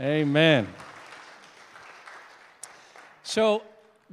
Amen. 0.00 0.66
So, 3.22 3.62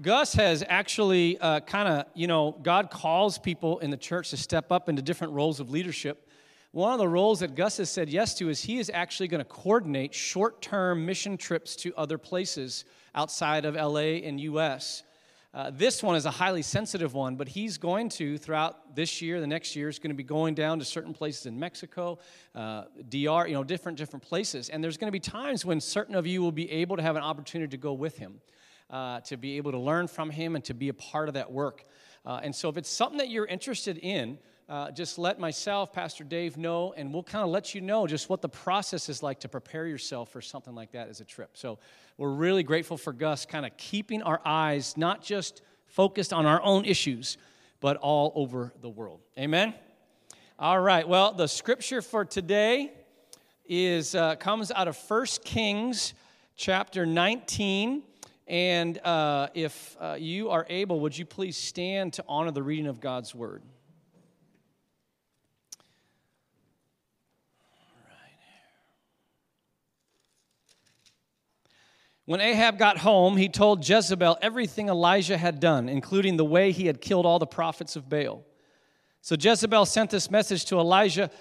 Gus 0.01 0.33
has 0.33 0.61
actually 0.67 1.37
uh, 1.39 1.61
kind 1.61 1.87
of, 1.87 2.07
you 2.13 2.27
know, 2.27 2.57
God 2.61 2.91
calls 2.91 3.37
people 3.37 3.79
in 3.79 3.89
the 3.89 3.95
church 3.95 4.31
to 4.31 4.37
step 4.37 4.69
up 4.69 4.89
into 4.89 5.01
different 5.01 5.31
roles 5.31 5.61
of 5.61 5.69
leadership. 5.69 6.29
One 6.71 6.91
of 6.91 6.99
the 6.99 7.07
roles 7.07 7.39
that 7.39 7.55
Gus 7.55 7.77
has 7.77 7.89
said 7.89 8.09
yes 8.09 8.33
to 8.35 8.49
is 8.49 8.61
he 8.61 8.79
is 8.79 8.91
actually 8.93 9.29
going 9.29 9.39
to 9.39 9.49
coordinate 9.49 10.13
short 10.13 10.61
term 10.61 11.05
mission 11.05 11.37
trips 11.37 11.77
to 11.77 11.95
other 11.95 12.17
places 12.17 12.83
outside 13.15 13.63
of 13.63 13.75
LA 13.75 14.19
and 14.27 14.41
US. 14.41 15.03
Uh, 15.53 15.71
this 15.73 16.03
one 16.03 16.15
is 16.15 16.25
a 16.25 16.31
highly 16.31 16.61
sensitive 16.61 17.13
one, 17.13 17.35
but 17.35 17.47
he's 17.47 17.77
going 17.77 18.09
to, 18.09 18.37
throughout 18.37 18.95
this 18.95 19.21
year, 19.21 19.39
the 19.39 19.47
next 19.47 19.75
year, 19.75 19.87
is 19.87 19.97
going 19.97 20.09
to 20.09 20.15
be 20.15 20.23
going 20.23 20.53
down 20.53 20.77
to 20.77 20.85
certain 20.85 21.13
places 21.13 21.45
in 21.45 21.57
Mexico, 21.57 22.19
uh, 22.53 22.83
DR, 23.09 23.47
you 23.47 23.53
know, 23.53 23.63
different, 23.63 23.97
different 23.97 24.23
places. 24.23 24.69
And 24.69 24.83
there's 24.83 24.97
going 24.97 25.07
to 25.07 25.11
be 25.11 25.21
times 25.21 25.63
when 25.63 25.79
certain 25.79 26.15
of 26.15 26.27
you 26.27 26.41
will 26.41 26.51
be 26.51 26.69
able 26.69 26.97
to 26.97 27.01
have 27.01 27.15
an 27.15 27.23
opportunity 27.23 27.71
to 27.71 27.77
go 27.77 27.93
with 27.93 28.17
him, 28.17 28.41
uh, 28.89 29.21
to 29.21 29.37
be 29.37 29.57
able 29.57 29.71
to 29.71 29.79
learn 29.79 30.07
from 30.07 30.29
him 30.29 30.55
and 30.55 30.65
to 30.65 30.73
be 30.73 30.89
a 30.89 30.93
part 30.93 31.29
of 31.29 31.33
that 31.35 31.51
work. 31.51 31.85
Uh, 32.25 32.41
and 32.43 32.53
so 32.53 32.67
if 32.67 32.77
it's 32.77 32.89
something 32.89 33.17
that 33.17 33.29
you're 33.29 33.45
interested 33.45 33.97
in, 33.99 34.37
uh, 34.69 34.91
just 34.91 35.17
let 35.17 35.39
myself, 35.39 35.93
Pastor 35.93 36.25
Dave, 36.25 36.57
know, 36.57 36.93
and 36.97 37.13
we'll 37.13 37.23
kind 37.23 37.43
of 37.43 37.49
let 37.49 37.73
you 37.73 37.79
know 37.79 38.05
just 38.05 38.29
what 38.29 38.41
the 38.41 38.49
process 38.49 39.07
is 39.07 39.23
like 39.23 39.39
to 39.39 39.47
prepare 39.47 39.87
yourself 39.87 40.29
for 40.29 40.41
something 40.41 40.75
like 40.75 40.91
that 40.91 41.07
as 41.07 41.21
a 41.21 41.25
trip. 41.25 41.51
So 41.53 41.79
we're 42.17 42.33
really 42.33 42.63
grateful 42.63 42.97
for 42.97 43.13
Gus 43.13 43.45
kind 43.45 43.65
of 43.65 43.77
keeping 43.77 44.21
our 44.21 44.41
eyes 44.43 44.97
not 44.97 45.23
just 45.23 45.61
focused 45.85 46.33
on 46.33 46.45
our 46.45 46.61
own 46.63 46.83
issues, 46.83 47.37
but 47.79 47.95
all 47.97 48.33
over 48.35 48.73
the 48.81 48.89
world. 48.89 49.21
Amen? 49.37 49.73
All 50.59 50.79
right, 50.79 51.07
well, 51.07 51.31
the 51.33 51.47
scripture 51.47 52.01
for 52.01 52.25
today 52.25 52.91
is 53.65 54.15
uh, 54.15 54.35
comes 54.35 54.71
out 54.71 54.87
of 54.89 54.97
1 54.97 55.25
Kings 55.45 56.13
chapter 56.57 57.05
19. 57.05 58.03
And 58.47 58.97
uh, 58.99 59.47
if 59.53 59.95
uh, 59.99 60.15
you 60.19 60.49
are 60.49 60.65
able, 60.69 60.99
would 61.01 61.17
you 61.17 61.25
please 61.25 61.55
stand 61.55 62.13
to 62.13 62.25
honor 62.27 62.51
the 62.51 62.63
reading 62.63 62.87
of 62.87 62.99
God's 62.99 63.35
word? 63.35 63.61
When 72.27 72.41
Ahab 72.41 72.77
got 72.77 72.97
home, 72.97 73.37
he 73.37 73.47
told 73.47 73.87
Jezebel 73.87 74.37
everything 74.41 74.89
Elijah 74.89 75.37
had 75.37 75.61
done, 75.61 75.87
including 75.87 76.35
the 76.35 76.43
way 76.43 76.73
he 76.73 76.87
had 76.87 76.99
killed 76.99 77.25
all 77.25 77.39
the 77.39 77.47
prophets 77.47 77.95
of 77.95 78.09
Baal. 78.09 78.43
So 79.21 79.37
Jezebel 79.39 79.85
sent 79.85 80.09
this 80.09 80.29
message 80.29 80.65
to 80.65 80.77
Elijah 80.77 81.31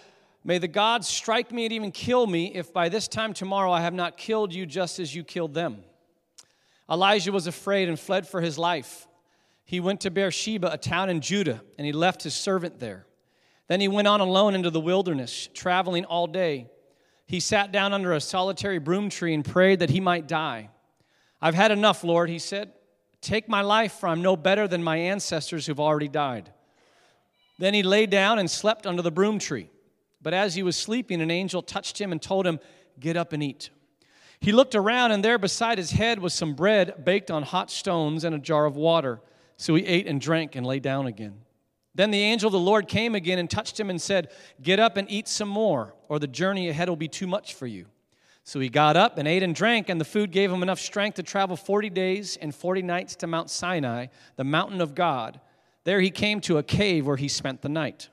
May 0.44 0.58
the 0.58 0.68
gods 0.68 1.08
strike 1.08 1.50
me 1.50 1.64
and 1.64 1.72
even 1.72 1.90
kill 1.90 2.24
me 2.24 2.54
if 2.54 2.72
by 2.72 2.88
this 2.88 3.08
time 3.08 3.34
tomorrow 3.34 3.72
I 3.72 3.80
have 3.80 3.94
not 3.94 4.16
killed 4.16 4.54
you 4.54 4.64
just 4.64 5.00
as 5.00 5.12
you 5.12 5.24
killed 5.24 5.54
them. 5.54 5.82
Elijah 6.88 7.32
was 7.32 7.48
afraid 7.48 7.88
and 7.88 7.98
fled 7.98 8.28
for 8.28 8.40
his 8.40 8.56
life. 8.56 9.08
He 9.64 9.80
went 9.80 10.02
to 10.02 10.10
Beersheba, 10.12 10.70
a 10.72 10.78
town 10.78 11.10
in 11.10 11.20
Judah, 11.20 11.62
and 11.76 11.84
he 11.84 11.92
left 11.92 12.22
his 12.22 12.34
servant 12.34 12.78
there. 12.78 13.06
Then 13.66 13.80
he 13.80 13.88
went 13.88 14.06
on 14.06 14.20
alone 14.20 14.54
into 14.54 14.70
the 14.70 14.78
wilderness, 14.78 15.48
traveling 15.52 16.04
all 16.04 16.28
day. 16.28 16.70
He 17.26 17.40
sat 17.40 17.72
down 17.72 17.92
under 17.92 18.12
a 18.12 18.20
solitary 18.20 18.78
broom 18.78 19.10
tree 19.10 19.34
and 19.34 19.44
prayed 19.44 19.80
that 19.80 19.90
he 19.90 19.98
might 19.98 20.28
die. 20.28 20.70
I've 21.40 21.54
had 21.54 21.70
enough, 21.70 22.04
Lord, 22.04 22.28
he 22.28 22.38
said. 22.38 22.72
Take 23.20 23.48
my 23.48 23.62
life, 23.62 23.92
for 23.92 24.08
I'm 24.08 24.22
no 24.22 24.36
better 24.36 24.68
than 24.68 24.82
my 24.82 24.96
ancestors 24.96 25.66
who've 25.66 25.80
already 25.80 26.08
died. 26.08 26.52
Then 27.58 27.74
he 27.74 27.82
lay 27.82 28.06
down 28.06 28.38
and 28.38 28.50
slept 28.50 28.86
under 28.86 29.02
the 29.02 29.10
broom 29.10 29.38
tree. 29.38 29.70
But 30.22 30.34
as 30.34 30.54
he 30.54 30.62
was 30.62 30.76
sleeping, 30.76 31.20
an 31.20 31.30
angel 31.30 31.62
touched 31.62 32.00
him 32.00 32.12
and 32.12 32.20
told 32.20 32.46
him, 32.46 32.60
Get 32.98 33.16
up 33.16 33.32
and 33.32 33.42
eat. 33.42 33.70
He 34.40 34.52
looked 34.52 34.74
around, 34.74 35.12
and 35.12 35.24
there 35.24 35.38
beside 35.38 35.78
his 35.78 35.92
head 35.92 36.18
was 36.18 36.34
some 36.34 36.54
bread 36.54 37.04
baked 37.04 37.30
on 37.30 37.42
hot 37.42 37.70
stones 37.70 38.24
and 38.24 38.34
a 38.34 38.38
jar 38.38 38.66
of 38.66 38.76
water. 38.76 39.20
So 39.56 39.74
he 39.74 39.86
ate 39.86 40.06
and 40.06 40.20
drank 40.20 40.56
and 40.56 40.66
lay 40.66 40.80
down 40.80 41.06
again. 41.06 41.40
Then 41.94 42.10
the 42.10 42.22
angel 42.22 42.48
of 42.48 42.52
the 42.52 42.58
Lord 42.58 42.88
came 42.88 43.14
again 43.14 43.38
and 43.38 43.48
touched 43.48 43.80
him 43.80 43.88
and 43.88 44.00
said, 44.00 44.28
Get 44.62 44.78
up 44.78 44.98
and 44.98 45.10
eat 45.10 45.28
some 45.28 45.48
more, 45.48 45.94
or 46.08 46.18
the 46.18 46.26
journey 46.26 46.68
ahead 46.68 46.88
will 46.88 46.96
be 46.96 47.08
too 47.08 47.26
much 47.26 47.54
for 47.54 47.66
you. 47.66 47.86
So 48.46 48.60
he 48.60 48.68
got 48.68 48.96
up 48.96 49.18
and 49.18 49.26
ate 49.26 49.42
and 49.42 49.52
drank, 49.52 49.88
and 49.88 50.00
the 50.00 50.04
food 50.04 50.30
gave 50.30 50.52
him 50.52 50.62
enough 50.62 50.78
strength 50.78 51.16
to 51.16 51.24
travel 51.24 51.56
40 51.56 51.90
days 51.90 52.36
and 52.36 52.54
40 52.54 52.80
nights 52.82 53.16
to 53.16 53.26
Mount 53.26 53.50
Sinai, 53.50 54.06
the 54.36 54.44
mountain 54.44 54.80
of 54.80 54.94
God. 54.94 55.40
There 55.82 56.00
he 56.00 56.10
came 56.10 56.40
to 56.42 56.58
a 56.58 56.62
cave 56.62 57.08
where 57.08 57.16
he 57.16 57.26
spent 57.26 57.60
the 57.60 57.68
night. 57.68 58.08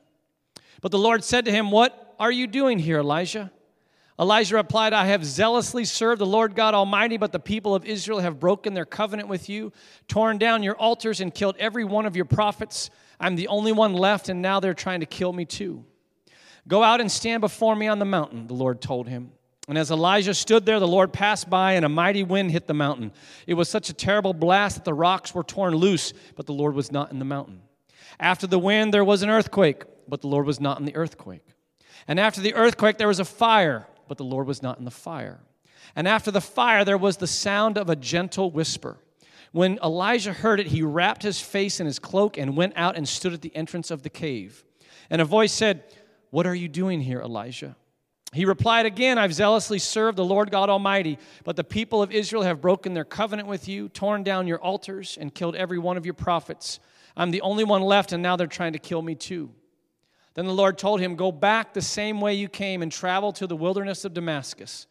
But 0.81 0.89
the 0.89 0.97
Lord 0.97 1.23
said 1.23 1.45
to 1.45 1.51
him, 1.51 1.69
What 1.69 2.15
are 2.19 2.31
you 2.31 2.47
doing 2.47 2.79
here, 2.79 2.97
Elijah? 2.97 3.51
Elijah 4.19 4.55
replied, 4.55 4.91
I 4.91 5.05
have 5.05 5.23
zealously 5.23 5.85
served 5.85 6.19
the 6.19 6.25
Lord 6.25 6.55
God 6.55 6.73
Almighty, 6.73 7.17
but 7.17 7.31
the 7.31 7.39
people 7.39 7.75
of 7.75 7.85
Israel 7.85 8.19
have 8.19 8.39
broken 8.39 8.73
their 8.73 8.85
covenant 8.85 9.29
with 9.29 9.49
you, 9.49 9.71
torn 10.07 10.39
down 10.39 10.63
your 10.63 10.75
altars, 10.77 11.21
and 11.21 11.31
killed 11.31 11.57
every 11.59 11.83
one 11.83 12.07
of 12.07 12.15
your 12.15 12.25
prophets. 12.25 12.89
I'm 13.19 13.35
the 13.35 13.49
only 13.49 13.71
one 13.71 13.93
left, 13.93 14.29
and 14.29 14.41
now 14.41 14.59
they're 14.59 14.73
trying 14.73 15.01
to 15.01 15.05
kill 15.05 15.31
me 15.31 15.45
too. 15.45 15.85
Go 16.67 16.81
out 16.81 17.01
and 17.01 17.11
stand 17.11 17.41
before 17.41 17.75
me 17.75 17.87
on 17.87 17.99
the 17.99 18.05
mountain, 18.05 18.47
the 18.47 18.55
Lord 18.55 18.81
told 18.81 19.07
him. 19.07 19.31
And 19.67 19.77
as 19.77 19.91
Elijah 19.91 20.33
stood 20.33 20.65
there, 20.65 20.79
the 20.79 20.87
Lord 20.87 21.13
passed 21.13 21.49
by, 21.49 21.73
and 21.73 21.85
a 21.85 21.89
mighty 21.89 22.23
wind 22.23 22.51
hit 22.51 22.67
the 22.67 22.73
mountain. 22.73 23.13
It 23.47 23.53
was 23.53 23.69
such 23.69 23.89
a 23.89 23.93
terrible 23.93 24.33
blast 24.33 24.75
that 24.75 24.83
the 24.83 24.93
rocks 24.93 25.33
were 25.33 25.43
torn 25.43 25.73
loose, 25.75 26.13
but 26.35 26.45
the 26.45 26.53
Lord 26.53 26.75
was 26.75 26.91
not 26.91 27.11
in 27.11 27.19
the 27.19 27.25
mountain. 27.25 27.61
After 28.19 28.45
the 28.45 28.59
wind, 28.59 28.93
there 28.93 29.05
was 29.05 29.23
an 29.23 29.29
earthquake, 29.29 29.83
but 30.07 30.21
the 30.21 30.27
Lord 30.27 30.45
was 30.45 30.59
not 30.59 30.79
in 30.79 30.85
the 30.85 30.95
earthquake. 30.95 31.45
And 32.07 32.19
after 32.19 32.41
the 32.41 32.53
earthquake, 32.55 32.97
there 32.97 33.07
was 33.07 33.21
a 33.21 33.25
fire, 33.25 33.87
but 34.09 34.17
the 34.17 34.25
Lord 34.25 34.47
was 34.47 34.61
not 34.61 34.79
in 34.79 34.85
the 34.85 34.91
fire. 34.91 35.39
And 35.95 36.07
after 36.07 36.31
the 36.31 36.41
fire, 36.41 36.83
there 36.83 36.97
was 36.97 37.17
the 37.17 37.27
sound 37.27 37.77
of 37.77 37.89
a 37.89 37.95
gentle 37.95 38.51
whisper. 38.51 38.97
When 39.53 39.79
Elijah 39.83 40.33
heard 40.33 40.59
it, 40.59 40.67
he 40.67 40.81
wrapped 40.81 41.23
his 41.23 41.39
face 41.39 41.79
in 41.79 41.85
his 41.85 41.99
cloak 41.99 42.37
and 42.37 42.57
went 42.57 42.73
out 42.75 42.97
and 42.97 43.07
stood 43.07 43.33
at 43.33 43.41
the 43.41 43.55
entrance 43.55 43.91
of 43.91 44.01
the 44.01 44.09
cave. 44.09 44.65
And 45.09 45.21
a 45.21 45.25
voice 45.25 45.53
said, 45.53 45.83
What 46.31 46.47
are 46.47 46.55
you 46.55 46.67
doing 46.67 46.99
here, 46.99 47.21
Elijah? 47.21 47.75
He 48.33 48.45
replied 48.45 48.85
again, 48.87 49.17
I've 49.17 49.33
zealously 49.33 49.77
served 49.77 50.17
the 50.17 50.25
Lord 50.25 50.49
God 50.49 50.69
Almighty, 50.69 51.19
but 51.43 51.55
the 51.55 51.63
people 51.63 52.01
of 52.01 52.11
Israel 52.11 52.41
have 52.41 52.61
broken 52.61 52.93
their 52.93 53.05
covenant 53.05 53.47
with 53.47 53.67
you, 53.67 53.89
torn 53.89 54.23
down 54.23 54.47
your 54.47 54.59
altars, 54.59 55.17
and 55.21 55.33
killed 55.33 55.55
every 55.55 55.77
one 55.77 55.97
of 55.97 56.05
your 56.05 56.15
prophets. 56.15 56.79
I'm 57.15 57.29
the 57.29 57.41
only 57.41 57.63
one 57.63 57.83
left, 57.83 58.11
and 58.11 58.23
now 58.23 58.35
they're 58.35 58.47
trying 58.47 58.73
to 58.73 58.79
kill 58.79 59.03
me 59.03 59.13
too. 59.13 59.51
Then 60.33 60.47
the 60.47 60.53
Lord 60.53 60.79
told 60.79 60.99
him, 60.99 61.15
Go 61.15 61.31
back 61.31 61.73
the 61.73 61.81
same 61.81 62.19
way 62.21 62.33
you 62.33 62.49
came 62.49 62.81
and 62.81 62.91
travel 62.91 63.31
to 63.33 63.45
the 63.45 63.55
wilderness 63.55 64.03
of 64.03 64.15
Damascus. 64.15 64.87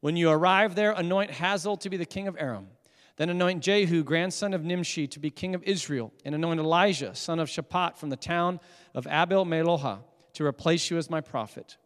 When 0.00 0.16
you 0.16 0.30
arrive 0.30 0.74
there, 0.74 0.92
anoint 0.92 1.32
Hazael 1.32 1.76
to 1.78 1.90
be 1.90 1.98
the 1.98 2.06
king 2.06 2.28
of 2.28 2.36
Aram. 2.38 2.68
Then 3.16 3.28
anoint 3.28 3.62
Jehu, 3.62 4.04
grandson 4.04 4.54
of 4.54 4.64
Nimshi, 4.64 5.06
to 5.08 5.18
be 5.18 5.30
king 5.30 5.54
of 5.54 5.62
Israel, 5.64 6.12
and 6.24 6.34
anoint 6.34 6.60
Elijah, 6.60 7.14
son 7.14 7.40
of 7.40 7.48
Shaphat, 7.48 7.96
from 7.96 8.08
the 8.08 8.16
town 8.16 8.60
of 8.94 9.06
Abel 9.06 9.44
Meholah, 9.44 10.00
to 10.34 10.46
replace 10.46 10.90
you 10.90 10.96
as 10.96 11.10
my 11.10 11.20
prophet. 11.20 11.76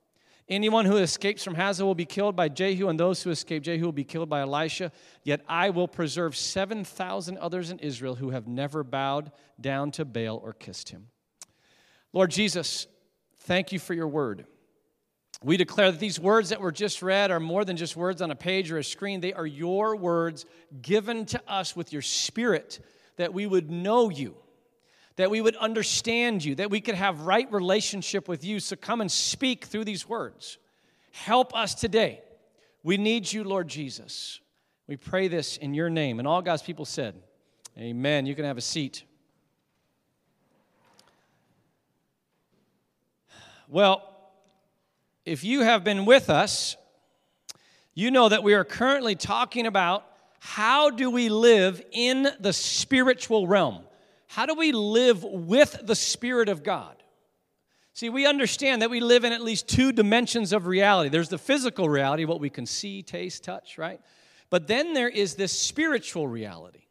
Anyone 0.50 0.84
who 0.84 0.97
escapes 0.97 1.44
from 1.44 1.55
Hazael 1.55 1.87
will 1.87 1.94
be 1.94 2.05
killed 2.05 2.34
by 2.34 2.49
Jehu, 2.49 2.88
and 2.88 2.99
those 2.99 3.22
who 3.22 3.31
escape 3.31 3.62
Jehu 3.62 3.84
will 3.84 3.93
be 3.93 4.03
killed 4.03 4.28
by 4.28 4.41
Elisha. 4.41 4.91
Yet 5.22 5.43
I 5.49 5.71
will 5.71 5.87
preserve 5.87 6.37
7,000 6.37 7.38
others 7.38 7.71
in 7.71 7.78
Israel 7.78 8.16
who 8.16 8.31
have 8.31 8.49
never 8.49 8.83
bowed 8.83 9.31
down 9.60 9.93
to 9.93 10.05
Baal 10.05 10.39
or 10.43 10.53
kissed 10.53 10.89
him. 10.89 11.06
Lord 12.12 12.33
Jesus, 12.33 12.89
thank 13.43 13.71
you 13.71 13.78
for 13.78 13.94
your 13.94 14.09
word. 14.09 14.44
We 15.44 15.56
declare 15.56 15.93
that 15.93 16.00
these 16.00 16.19
words 16.19 16.49
that 16.49 16.60
were 16.60 16.72
just 16.72 17.00
read 17.00 17.31
are 17.31 17.39
more 17.39 17.65
than 17.65 17.77
just 17.77 17.97
words 17.97 18.21
on 18.21 18.33
a 18.33 18.37
page 18.37 18.72
or 18.72 18.78
a 18.78 18.84
screen. 18.84 19.21
They 19.21 19.33
are 19.33 19.47
your 19.47 19.94
words 19.94 20.47
given 20.83 21.27
to 21.27 21.41
us 21.47 21.77
with 21.77 21.93
your 21.93 22.03
spirit 22.03 22.81
that 23.16 23.33
we 23.33 23.47
would 23.47 23.71
know 23.71 24.10
you 24.10 24.34
that 25.20 25.31
we 25.31 25.41
would 25.41 25.56
understand 25.56 26.44
you, 26.44 26.54
that 26.54 26.70
we 26.70 26.81
could 26.81 26.94
have 26.94 27.22
right 27.22 27.50
relationship 27.53 28.28
with 28.28 28.44
you. 28.44 28.60
So 28.60 28.76
come 28.76 29.00
and 29.00 29.10
speak 29.10 29.66
through 29.66 29.84
these 29.84 30.08
words. 30.08 30.58
Help 31.12 31.54
us 31.54 31.75
today. 31.75 32.22
We 32.82 32.97
need 32.97 33.30
you, 33.30 33.44
Lord 33.44 33.69
Jesus. 33.69 34.41
We 34.86 34.97
pray 34.97 35.28
this 35.28 35.56
in 35.56 35.74
your 35.74 35.91
name. 35.91 36.18
And 36.18 36.27
all 36.27 36.42
God's 36.42 36.62
people 36.62 36.84
said, 36.84 37.15
Amen. 37.78 38.27
You 38.27 38.34
can 38.34 38.45
have 38.45 38.59
a 38.59 38.62
seat. 38.62 39.04
Well, 43.68 44.03
if 45.24 45.45
you 45.45 45.60
have 45.60 45.84
been 45.84 46.04
with 46.04 46.28
us, 46.28 46.77
you 47.95 48.10
know 48.10 48.28
that 48.28 48.42
we 48.42 48.54
are 48.54 48.65
currently 48.65 49.15
talking 49.15 49.66
about 49.66 50.04
how 50.41 50.91
do 50.91 51.10
we 51.10 51.28
live 51.28 51.83
in 51.92 52.27
the 52.41 52.53
spiritual 52.53 53.47
realm? 53.47 53.84
How 54.30 54.47
do 54.47 54.54
we 54.54 54.71
live 54.71 55.24
with 55.24 55.77
the 55.82 55.97
Spirit 55.97 56.48
of 56.48 56.62
God? 56.62 56.94
See, 57.94 58.10
we 58.10 58.27
understand 58.27 58.80
that 58.80 58.88
we 58.88 59.00
live 59.00 59.24
in 59.24 59.32
at 59.32 59.42
least 59.42 59.66
two 59.66 59.91
dimensions 59.91 60.53
of 60.53 60.68
reality. 60.68 61.09
There's 61.09 61.30
the 61.30 61.36
physical 61.36 61.88
reality, 61.88 62.24
what 62.24 62.38
we 62.38 62.48
can 62.48 62.65
see, 62.65 63.03
taste, 63.03 63.42
touch, 63.42 63.77
right? 63.77 64.00
But 64.48 64.68
then 64.68 64.94
there 64.94 65.09
is 65.09 65.34
this 65.34 65.50
spiritual 65.50 66.28
reality. 66.28 66.84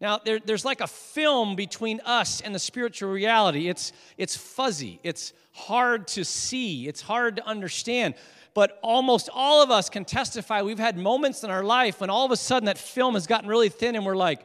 Now, 0.00 0.20
there, 0.24 0.38
there's 0.38 0.64
like 0.64 0.80
a 0.80 0.86
film 0.86 1.56
between 1.56 2.00
us 2.04 2.42
and 2.42 2.54
the 2.54 2.60
spiritual 2.60 3.10
reality. 3.10 3.68
It's, 3.68 3.92
it's 4.16 4.36
fuzzy, 4.36 5.00
it's 5.02 5.32
hard 5.50 6.06
to 6.08 6.24
see, 6.24 6.86
it's 6.86 7.00
hard 7.00 7.36
to 7.36 7.44
understand. 7.44 8.14
but 8.54 8.78
almost 8.84 9.28
all 9.34 9.64
of 9.64 9.72
us 9.72 9.90
can 9.90 10.04
testify 10.04 10.62
we've 10.62 10.78
had 10.78 10.96
moments 10.96 11.42
in 11.42 11.50
our 11.50 11.64
life 11.64 12.00
when 12.00 12.08
all 12.08 12.24
of 12.24 12.30
a 12.30 12.36
sudden 12.36 12.66
that 12.66 12.78
film 12.78 13.14
has 13.14 13.26
gotten 13.26 13.48
really 13.48 13.68
thin 13.68 13.96
and 13.96 14.06
we're 14.06 14.14
like, 14.14 14.42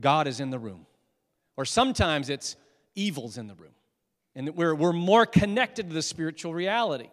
God 0.00 0.26
is 0.26 0.40
in 0.40 0.50
the 0.50 0.58
room. 0.58 0.84
Or 1.56 1.64
sometimes 1.64 2.28
it's 2.28 2.56
evil's 2.94 3.38
in 3.38 3.46
the 3.46 3.54
room. 3.54 3.74
And 4.34 4.54
we're, 4.54 4.74
we're 4.74 4.92
more 4.92 5.24
connected 5.24 5.88
to 5.88 5.94
the 5.94 6.02
spiritual 6.02 6.54
reality. 6.54 7.08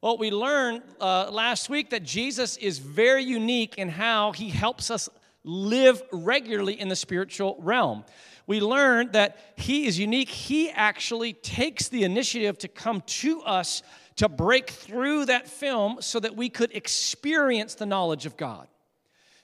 Well, 0.00 0.16
we 0.16 0.30
learned 0.30 0.82
uh, 1.00 1.30
last 1.32 1.68
week 1.68 1.90
that 1.90 2.04
Jesus 2.04 2.56
is 2.56 2.78
very 2.78 3.24
unique 3.24 3.76
in 3.78 3.88
how 3.88 4.30
he 4.30 4.48
helps 4.48 4.90
us 4.90 5.08
live 5.42 6.00
regularly 6.12 6.80
in 6.80 6.88
the 6.88 6.94
spiritual 6.94 7.56
realm. 7.58 8.04
We 8.46 8.60
learned 8.60 9.12
that 9.14 9.38
he 9.56 9.86
is 9.86 9.98
unique. 9.98 10.28
He 10.28 10.70
actually 10.70 11.32
takes 11.32 11.88
the 11.88 12.04
initiative 12.04 12.58
to 12.58 12.68
come 12.68 13.02
to 13.06 13.42
us 13.42 13.82
to 14.16 14.28
break 14.28 14.70
through 14.70 15.26
that 15.26 15.48
film 15.48 15.98
so 16.00 16.20
that 16.20 16.36
we 16.36 16.48
could 16.48 16.74
experience 16.74 17.74
the 17.74 17.86
knowledge 17.86 18.24
of 18.24 18.36
God. 18.36 18.68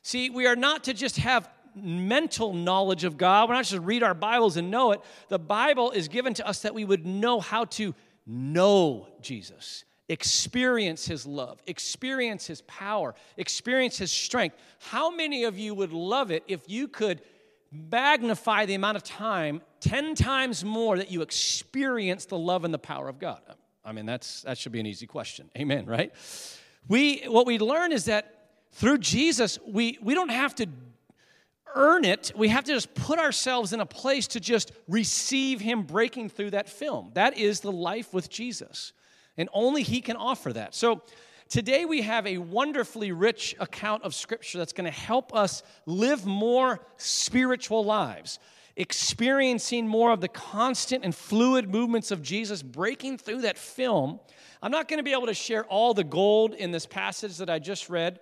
See, 0.02 0.30
we 0.30 0.46
are 0.46 0.56
not 0.56 0.84
to 0.84 0.94
just 0.94 1.16
have 1.18 1.48
mental 1.74 2.52
knowledge 2.52 3.04
of 3.04 3.16
God. 3.16 3.48
We're 3.48 3.54
not 3.54 3.64
just 3.64 3.82
read 3.82 4.02
our 4.02 4.14
Bibles 4.14 4.56
and 4.56 4.70
know 4.70 4.92
it. 4.92 5.00
The 5.28 5.38
Bible 5.38 5.90
is 5.90 6.08
given 6.08 6.34
to 6.34 6.46
us 6.46 6.62
that 6.62 6.74
we 6.74 6.84
would 6.84 7.06
know 7.06 7.40
how 7.40 7.64
to 7.66 7.94
know 8.26 9.08
Jesus, 9.20 9.84
experience 10.08 11.06
his 11.06 11.26
love, 11.26 11.60
experience 11.66 12.46
his 12.46 12.62
power, 12.62 13.14
experience 13.36 13.98
his 13.98 14.10
strength. 14.10 14.56
How 14.78 15.10
many 15.10 15.44
of 15.44 15.58
you 15.58 15.74
would 15.74 15.92
love 15.92 16.30
it 16.30 16.44
if 16.46 16.62
you 16.68 16.88
could 16.88 17.22
magnify 17.70 18.66
the 18.66 18.74
amount 18.74 18.96
of 18.96 19.02
time 19.02 19.60
10 19.80 20.14
times 20.14 20.64
more 20.64 20.96
that 20.96 21.10
you 21.10 21.22
experience 21.22 22.26
the 22.26 22.38
love 22.38 22.64
and 22.64 22.72
the 22.72 22.78
power 22.78 23.08
of 23.08 23.18
God? 23.18 23.40
I 23.84 23.92
mean, 23.92 24.06
that's 24.06 24.42
that 24.42 24.56
should 24.56 24.72
be 24.72 24.80
an 24.80 24.86
easy 24.86 25.06
question. 25.06 25.50
Amen, 25.58 25.84
right? 25.84 26.12
We 26.88 27.24
what 27.26 27.46
we 27.46 27.58
learn 27.58 27.92
is 27.92 28.06
that 28.06 28.34
through 28.74 28.98
Jesus, 28.98 29.58
we, 29.64 29.98
we 30.02 30.14
don't 30.14 30.30
have 30.30 30.54
to 30.56 30.66
earn 31.74 32.04
it. 32.04 32.32
We 32.36 32.48
have 32.48 32.64
to 32.64 32.72
just 32.72 32.94
put 32.94 33.18
ourselves 33.18 33.72
in 33.72 33.80
a 33.80 33.86
place 33.86 34.26
to 34.28 34.40
just 34.40 34.72
receive 34.88 35.60
Him 35.60 35.82
breaking 35.82 36.30
through 36.30 36.50
that 36.50 36.68
film. 36.68 37.10
That 37.14 37.36
is 37.36 37.60
the 37.60 37.72
life 37.72 38.12
with 38.12 38.30
Jesus. 38.30 38.92
And 39.36 39.48
only 39.52 39.82
He 39.82 40.00
can 40.00 40.16
offer 40.16 40.52
that. 40.52 40.74
So 40.74 41.02
today 41.48 41.84
we 41.84 42.02
have 42.02 42.26
a 42.26 42.38
wonderfully 42.38 43.12
rich 43.12 43.56
account 43.58 44.04
of 44.04 44.14
Scripture 44.14 44.58
that's 44.58 44.72
going 44.72 44.90
to 44.90 44.98
help 44.98 45.34
us 45.34 45.62
live 45.86 46.24
more 46.24 46.80
spiritual 46.96 47.84
lives, 47.84 48.38
experiencing 48.76 49.86
more 49.86 50.12
of 50.12 50.20
the 50.20 50.28
constant 50.28 51.04
and 51.04 51.14
fluid 51.14 51.68
movements 51.68 52.10
of 52.10 52.22
Jesus 52.22 52.62
breaking 52.62 53.18
through 53.18 53.42
that 53.42 53.58
film. 53.58 54.20
I'm 54.62 54.70
not 54.70 54.88
going 54.88 54.98
to 54.98 55.04
be 55.04 55.12
able 55.12 55.26
to 55.26 55.34
share 55.34 55.64
all 55.64 55.92
the 55.94 56.04
gold 56.04 56.54
in 56.54 56.70
this 56.70 56.86
passage 56.86 57.36
that 57.38 57.50
I 57.50 57.58
just 57.58 57.90
read. 57.90 58.20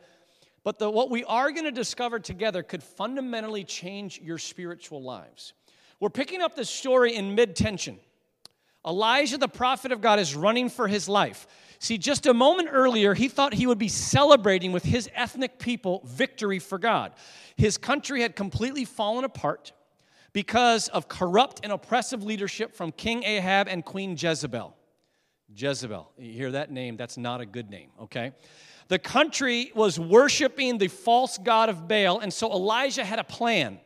But 0.65 0.79
the, 0.79 0.91
what 0.91 1.11
we 1.11 1.25
are 1.25 1.51
going 1.51 1.65
to 1.65 1.73
discover 1.73 2.19
together 2.19 2.63
could 2.63 2.83
fundamentally 2.83 3.65
change 3.65 4.21
your 4.21 4.39
spiritual 4.39 5.03
lives. 5.03 5.55
We're 5.99 6.11
picking 6.11 6.41
up 6.41 6.55
this 6.55 6.71
story 6.71 7.15
in 7.15 7.35
mid 7.35 7.57
tension. 7.57 7.99
Elijah, 8.87 9.39
the 9.39 9.49
prophet 9.49 9.93
of 9.93 10.01
God, 10.01 10.19
is 10.19 10.35
running 10.35 10.69
for 10.69 10.89
his 10.89 11.09
life. 11.09 11.47
See, 11.79 11.99
just 11.99 12.27
a 12.27 12.35
moment 12.35 12.69
earlier, 12.73 13.15
he 13.15 13.29
thought 13.29 13.55
he 13.55 13.67
would 13.67 13.79
be 13.79 13.89
celebrating 13.89 14.73
with 14.73 14.85
his 14.85 15.09
ethnic 15.15 15.59
people 15.59 16.03
victory 16.05 16.59
for 16.59 16.79
God. 16.79 17.13
His 17.57 17.79
country 17.79 18.23
had 18.23 18.37
completely 18.37 18.85
fallen 18.85 19.25
apart 19.25 19.73
because 20.33 20.89
of 20.89 21.09
corrupt 21.09 21.61
and 21.63 21.73
oppressive 21.73 22.23
leadership 22.23 22.75
from 22.75 22.93
King 22.93 23.25
Ahab 23.25 23.69
and 23.69 23.85
Queen 23.85 24.17
Jezebel. 24.19 24.77
Jezebel, 25.57 26.11
you 26.19 26.33
hear 26.33 26.53
that 26.53 26.71
name? 26.71 26.97
That's 26.97 27.17
not 27.17 27.41
a 27.41 27.47
good 27.47 27.71
name, 27.71 27.91
okay? 28.03 28.33
The 28.89 28.99
country 28.99 29.73
was 29.75 29.99
worshiping 29.99 30.79
the 30.79 30.89
false 30.89 31.39
god 31.39 31.69
of 31.69 31.89
Baal, 31.89 32.21
and 32.21 32.33
so 32.33 32.51
Elijah 32.53 33.05
had 33.05 33.19
a 33.19 33.25
plan. 33.25 33.79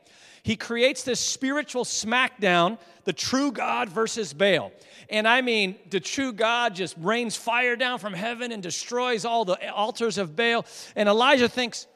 He 0.42 0.56
creates 0.56 1.02
this 1.02 1.18
spiritual 1.18 1.84
smackdown, 1.84 2.78
the 3.04 3.12
true 3.12 3.50
God 3.50 3.88
versus 3.88 4.32
Baal. 4.32 4.72
And 5.10 5.26
I 5.26 5.40
mean, 5.40 5.76
the 5.90 6.00
true 6.00 6.32
God 6.32 6.74
just 6.74 6.96
rains 6.98 7.36
fire 7.36 7.76
down 7.76 7.98
from 7.98 8.12
heaven 8.12 8.52
and 8.52 8.62
destroys 8.62 9.24
all 9.24 9.44
the 9.44 9.72
altars 9.72 10.18
of 10.18 10.36
Baal. 10.36 10.64
And 10.94 11.08
Elijah 11.08 11.48
thinks, 11.48 11.86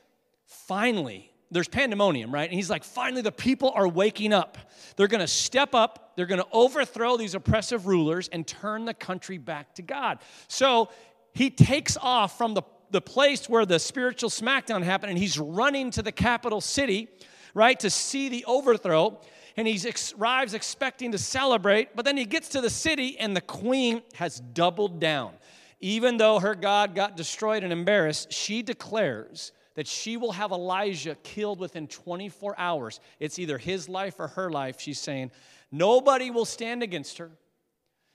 finally, 0.47 1.31
there's 1.51 1.69
pandemonium, 1.69 2.33
right? 2.33 2.49
And 2.49 2.55
he's 2.55 2.71
like, 2.71 2.85
finally, 2.85 3.23
the 3.23 3.33
people 3.33 3.73
are 3.75 3.89
waking 3.89 4.33
up. 4.33 4.59
They're 4.97 5.09
gonna 5.09 5.27
step 5.27 5.75
up, 5.75 6.10
they're 6.21 6.27
gonna 6.27 6.45
overthrow 6.53 7.17
these 7.17 7.35
oppressive 7.35 7.87
rulers 7.87 8.29
and 8.29 8.47
turn 8.47 8.85
the 8.85 8.95
country 8.95 9.39
back 9.39 9.75
to 9.77 9.83
God. 9.83 10.19
So 10.49 10.91
he 11.33 11.49
takes 11.51 11.97
off 11.97 12.37
from 12.37 12.55
the 12.55 12.63
the 12.91 13.01
place 13.01 13.49
where 13.49 13.65
the 13.65 13.79
spiritual 13.79 14.31
smackdown 14.31 14.83
happened, 14.83 15.11
and 15.11 15.19
he's 15.19 15.39
running 15.39 15.91
to 15.93 16.03
the 16.03 16.13
capital 16.13 16.61
city, 16.61 17.09
right, 17.55 17.79
to 17.81 17.91
see 17.91 18.29
the 18.29 18.45
overthrow. 18.47 19.21
And 19.57 19.67
he 19.67 19.89
ex- 19.89 20.15
arrives 20.15 20.55
expecting 20.55 21.13
to 21.13 21.19
celebrate, 21.19 21.97
but 21.97 22.05
then 22.05 22.17
he 22.17 22.25
gets 22.25 22.49
to 22.51 22.61
the 22.61 22.71
city, 22.71 23.19
and 23.19 23.37
the 23.37 23.41
queen 23.41 24.03
has 24.15 24.41
doubled 24.41 25.01
down. 25.01 25.35
Even 25.81 26.19
though 26.19 26.39
her 26.39 26.55
God 26.55 26.95
got 26.95 27.17
destroyed 27.17 27.65
and 27.65 27.73
embarrassed, 27.73 28.33
she 28.33 28.63
declares 28.63 29.53
that 29.75 29.87
she 29.87 30.17
will 30.17 30.33
have 30.33 30.53
Elijah 30.53 31.17
killed 31.23 31.59
within 31.59 31.87
24 31.87 32.55
hours. 32.59 33.01
It's 33.19 33.39
either 33.39 33.59
his 33.59 33.89
life 33.89 34.17
or 34.19 34.29
her 34.29 34.51
life. 34.51 34.81
She's 34.81 34.99
saying, 34.99 35.31
Nobody 35.73 36.31
will 36.31 36.45
stand 36.45 36.83
against 36.83 37.19
her. 37.19 37.31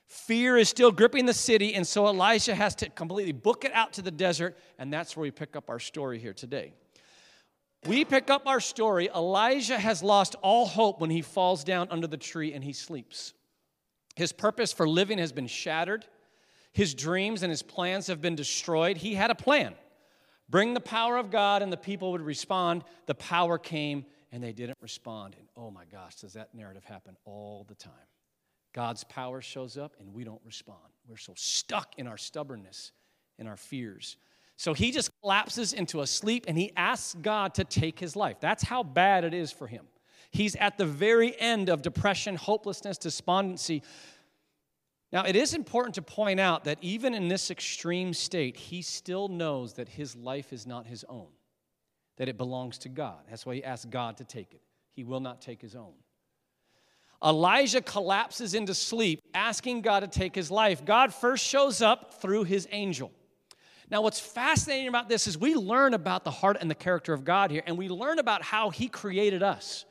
Fear 0.08 0.58
is 0.58 0.70
still 0.70 0.92
gripping 0.92 1.26
the 1.26 1.34
city, 1.34 1.74
and 1.74 1.86
so 1.86 2.06
Elisha 2.06 2.54
has 2.54 2.76
to 2.76 2.90
completely 2.90 3.32
book 3.32 3.66
it 3.66 3.74
out 3.74 3.94
to 3.94 4.02
the 4.02 4.12
desert, 4.12 4.58
and 4.78 4.94
that's 4.94 5.18
where 5.18 5.24
we 5.24 5.32
pick 5.32 5.56
up 5.56 5.70
our 5.70 5.80
story 5.80 6.20
here 6.20 6.34
today. 6.34 6.74
We 7.88 8.04
pick 8.06 8.30
up 8.30 8.48
our 8.48 8.60
story. 8.60 9.10
Elijah 9.14 9.78
has 9.78 10.02
lost 10.02 10.36
all 10.42 10.66
hope 10.66 11.00
when 11.00 11.10
he 11.10 11.22
falls 11.22 11.64
down 11.64 11.88
under 11.92 12.08
the 12.08 12.18
tree 12.18 12.54
and 12.54 12.64
he 12.64 12.74
sleeps. 12.74 13.34
His 14.16 14.32
purpose 14.32 14.74
for 14.74 14.88
living 14.88 15.20
has 15.20 15.32
been 15.32 15.48
shattered. 15.48 16.06
His 16.72 16.96
dreams 16.96 17.44
and 17.44 17.52
his 17.52 17.62
plans 17.62 18.08
have 18.08 18.22
been 18.22 18.36
destroyed. 18.36 18.98
He 18.98 19.14
had 19.16 19.30
a 19.30 19.36
plan 19.36 19.76
bring 20.50 20.74
the 20.74 20.80
power 20.80 21.18
of 21.18 21.32
God, 21.32 21.62
and 21.62 21.72
the 21.74 21.78
people 21.78 22.12
would 22.12 22.22
respond. 22.22 22.84
The 23.08 23.16
power 23.16 23.58
came, 23.58 24.06
and 24.32 24.44
they 24.44 24.54
didn't 24.54 24.78
respond. 24.82 25.36
And 25.38 25.48
oh 25.56 25.72
my 25.72 25.86
gosh, 25.86 26.16
does 26.16 26.34
that 26.34 26.54
narrative 26.54 26.84
happen 26.84 27.16
all 27.26 27.66
the 27.68 27.76
time? 27.76 27.94
God's 28.74 29.04
power 29.06 29.42
shows 29.42 29.78
up 29.78 29.96
and 30.00 30.14
we 30.14 30.24
don't 30.24 30.42
respond. 30.44 30.80
We're 31.08 31.18
so 31.18 31.34
stuck 31.36 31.94
in 31.98 32.08
our 32.08 32.18
stubbornness 32.18 32.92
and 33.40 33.48
our 33.48 33.58
fears. 33.58 34.18
So 34.58 34.74
he 34.74 34.92
just 34.92 35.12
collapses 35.22 35.74
into 35.74 36.02
a 36.02 36.08
sleep 36.08 36.46
and 36.48 36.58
he 36.58 36.72
asks 36.76 37.16
God 37.22 37.54
to 37.56 37.64
take 37.64 38.00
his 38.00 38.16
life. 38.16 38.38
That's 38.40 38.64
how 38.64 38.84
bad 38.84 39.24
it 39.24 39.34
is 39.34 39.52
for 39.52 39.68
him. 39.68 39.86
He's 40.32 40.56
at 40.58 40.78
the 40.78 40.86
very 40.86 41.40
end 41.40 41.70
of 41.70 41.82
depression, 41.82 42.36
hopelessness, 42.36 42.98
despondency. 42.98 43.84
Now, 45.12 45.24
it 45.24 45.36
is 45.36 45.54
important 45.54 45.96
to 45.96 46.02
point 46.02 46.42
out 46.42 46.66
that 46.66 46.78
even 46.82 47.14
in 47.14 47.30
this 47.30 47.50
extreme 47.52 48.14
state, 48.14 48.58
he 48.58 48.82
still 48.82 49.30
knows 49.30 49.74
that 49.74 49.88
his 49.88 50.16
life 50.16 50.52
is 50.52 50.68
not 50.68 50.88
his 50.88 51.06
own, 51.08 51.28
that 52.18 52.30
it 52.30 52.38
belongs 52.38 52.78
to 52.80 52.90
God. 52.90 53.20
That's 53.30 53.46
why 53.46 53.56
he 53.56 53.64
asks 53.64 53.86
God 53.86 54.18
to 54.18 54.24
take 54.24 54.54
it. 54.54 54.62
He 54.92 55.04
will 55.04 55.20
not 55.20 55.42
take 55.42 55.62
his 55.62 55.76
own. 55.76 55.94
Elijah 57.24 57.82
collapses 57.82 58.54
into 58.54 58.74
sleep, 58.74 59.22
asking 59.34 59.82
God 59.82 60.02
to 60.02 60.08
take 60.08 60.36
his 60.36 60.52
life. 60.52 60.86
God 60.86 61.14
first 61.14 61.46
shows 61.46 61.82
up 61.82 62.22
through 62.22 62.44
his 62.44 62.68
angel. 62.72 63.12
Now, 63.90 64.02
what's 64.02 64.20
fascinating 64.20 64.88
about 64.88 65.10
this 65.10 65.28
is 65.28 65.38
we 65.38 65.56
learn 65.56 65.94
about 65.94 66.24
the 66.24 66.32
heart 66.32 66.58
and 66.60 66.70
the 66.70 66.76
character 66.76 67.14
of 67.14 67.24
God 67.24 67.52
here, 67.52 67.64
and 67.66 67.78
we 67.78 67.88
learn 67.88 68.20
about 68.20 68.42
how 68.42 68.70
he 68.70 68.88
created 68.88 69.44
us. 69.44 69.86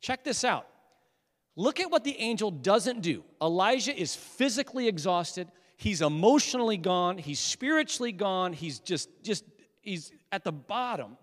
Check 0.00 0.24
this 0.24 0.44
out. 0.44 0.66
Look 1.56 1.80
at 1.80 1.90
what 1.90 2.04
the 2.04 2.16
angel 2.18 2.50
doesn't 2.50 3.00
do. 3.00 3.24
Elijah 3.42 3.96
is 3.96 4.14
physically 4.14 4.88
exhausted, 4.88 5.48
he's 5.76 6.02
emotionally 6.02 6.76
gone, 6.76 7.18
he's 7.18 7.40
spiritually 7.40 8.12
gone, 8.12 8.52
he's 8.52 8.78
just, 8.78 9.08
just, 9.22 9.44
he's 9.80 10.12
at 10.30 10.44
the 10.44 10.52
bottom. 10.52 11.16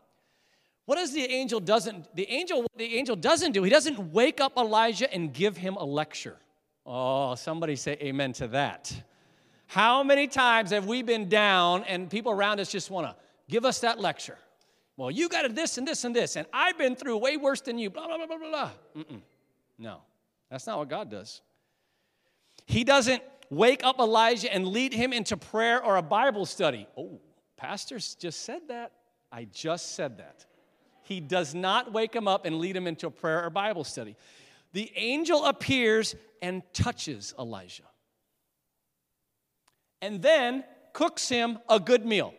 What 0.86 0.96
does 0.96 1.14
the 1.14 1.24
angel 1.24 1.60
doesn't 1.60 2.16
the 2.16 2.30
angel 2.30 2.66
the 2.76 2.96
angel 2.96 3.16
doesn't 3.16 3.54
do? 3.54 3.64
He 3.64 3.70
doesn't 3.70 4.14
wake 4.14 4.40
up 4.40 4.58
Elijah 4.58 5.12
and 5.12 5.34
give 5.34 5.58
him 5.58 5.76
a 5.76 5.84
lecture. 5.84 6.38
Oh, 6.86 7.34
somebody 7.36 7.76
say 7.76 7.98
amen 8.02 8.34
to 8.34 8.48
that. 8.50 8.94
How 9.66 10.04
many 10.04 10.28
times 10.28 10.70
have 10.70 10.86
we 10.86 11.02
been 11.02 11.28
down 11.28 11.84
and 11.86 12.10
people 12.10 12.32
around 12.32 12.60
us 12.60 12.72
just 12.72 12.92
want 12.92 13.08
to 13.08 13.16
give 13.50 13.66
us 13.66 13.80
that 13.80 14.00
lecture? 14.00 14.38
Well, 14.96 15.10
you 15.10 15.28
got 15.28 15.42
to 15.42 15.50
this 15.50 15.80
and 15.80 15.88
this 15.88 16.04
and 16.04 16.16
this, 16.16 16.36
and 16.36 16.46
I've 16.54 16.78
been 16.78 16.96
through 16.96 17.18
way 17.18 17.36
worse 17.36 17.62
than 17.62 17.80
you, 17.80 17.90
blah, 17.90 18.06
blah, 18.06 18.18
blah, 18.18 18.28
blah, 18.28 18.38
blah. 18.38 18.70
Mm-mm. 18.96 19.22
No, 19.78 19.98
that's 20.50 20.68
not 20.68 20.78
what 20.78 20.88
God 20.88 21.10
does. 21.10 21.42
He 22.68 22.84
doesn't 22.84 23.22
wake 23.50 23.84
up 23.84 24.00
Elijah 24.00 24.54
and 24.54 24.68
lead 24.68 24.94
him 24.94 25.12
into 25.12 25.36
prayer 25.36 25.84
or 25.84 25.98
a 25.98 26.02
Bible 26.02 26.46
study. 26.46 26.88
Oh, 26.96 27.20
pastors 27.58 28.16
just 28.16 28.44
said 28.44 28.62
that. 28.68 28.92
I 29.32 29.46
just 29.46 29.96
said 29.96 30.20
that 30.20 30.46
he 31.06 31.20
does 31.20 31.56
not 31.56 31.94
wake 31.94 32.16
him 32.16 32.28
up 32.28 32.46
and 32.46 32.60
lead 32.60 32.76
him 32.76 32.88
into 32.88 33.08
a 33.08 33.12
prayer 33.12 33.46
or 33.46 33.50
Bible 33.50 33.84
study. 33.84 34.16
The 34.74 34.92
angel 34.96 35.46
appears 35.46 36.16
and 36.42 36.62
touches 36.74 37.34
Elijah. 37.40 37.84
And 40.02 40.22
then 40.22 40.64
cooks 40.94 41.30
him 41.30 41.60
a 41.70 41.80
good 41.80 42.06
meal. 42.06 42.34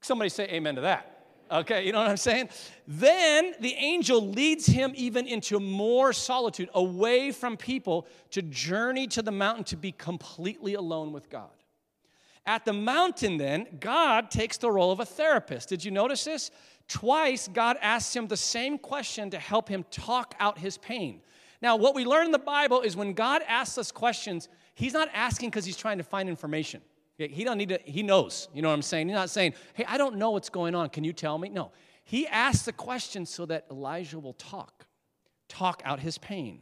Somebody 0.00 0.30
say 0.30 0.44
amen 0.48 0.76
to 0.76 0.80
that. 0.82 1.12
Okay, 1.50 1.86
you 1.86 1.92
know 1.92 2.00
what 2.00 2.10
I'm 2.10 2.16
saying? 2.16 2.48
Then 2.88 3.54
the 3.60 3.74
angel 3.74 4.20
leads 4.20 4.66
him 4.66 4.92
even 4.96 5.28
into 5.28 5.60
more 5.60 6.12
solitude, 6.12 6.68
away 6.74 7.30
from 7.30 7.56
people, 7.56 8.06
to 8.30 8.42
journey 8.42 9.06
to 9.08 9.22
the 9.22 9.30
mountain 9.30 9.62
to 9.64 9.76
be 9.76 9.92
completely 9.92 10.74
alone 10.74 11.12
with 11.12 11.30
God. 11.30 11.50
At 12.46 12.64
the 12.64 12.72
mountain, 12.72 13.38
then, 13.38 13.66
God 13.80 14.30
takes 14.30 14.56
the 14.56 14.70
role 14.70 14.92
of 14.92 15.00
a 15.00 15.04
therapist. 15.04 15.68
Did 15.68 15.84
you 15.84 15.90
notice 15.90 16.24
this? 16.24 16.50
Twice, 16.88 17.48
God 17.48 17.76
asks 17.82 18.14
him 18.14 18.28
the 18.28 18.36
same 18.36 18.78
question 18.78 19.30
to 19.30 19.38
help 19.38 19.68
him 19.68 19.84
talk 19.90 20.34
out 20.38 20.58
his 20.58 20.78
pain. 20.78 21.20
Now, 21.60 21.76
what 21.76 21.94
we 21.94 22.04
learn 22.04 22.26
in 22.26 22.32
the 22.32 22.38
Bible 22.38 22.82
is 22.82 22.96
when 22.96 23.12
God 23.12 23.42
asks 23.48 23.78
us 23.78 23.90
questions, 23.90 24.48
He's 24.74 24.92
not 24.92 25.08
asking 25.14 25.50
because 25.50 25.64
He's 25.64 25.76
trying 25.76 25.98
to 25.98 26.04
find 26.04 26.28
information. 26.28 26.82
He 27.18 27.44
don't 27.44 27.56
need 27.56 27.70
to, 27.70 27.80
he 27.84 28.02
knows. 28.02 28.48
You 28.52 28.60
know 28.60 28.68
what 28.68 28.74
I'm 28.74 28.82
saying? 28.82 29.08
He's 29.08 29.14
not 29.14 29.30
saying, 29.30 29.54
hey, 29.72 29.86
I 29.88 29.96
don't 29.96 30.16
know 30.16 30.32
what's 30.32 30.50
going 30.50 30.74
on. 30.74 30.90
Can 30.90 31.02
you 31.02 31.14
tell 31.14 31.38
me? 31.38 31.48
No. 31.48 31.72
He 32.04 32.26
asks 32.26 32.66
the 32.66 32.72
question 32.72 33.24
so 33.24 33.46
that 33.46 33.64
Elijah 33.70 34.18
will 34.18 34.34
talk, 34.34 34.86
talk 35.48 35.80
out 35.84 36.00
his 36.00 36.18
pain. 36.18 36.60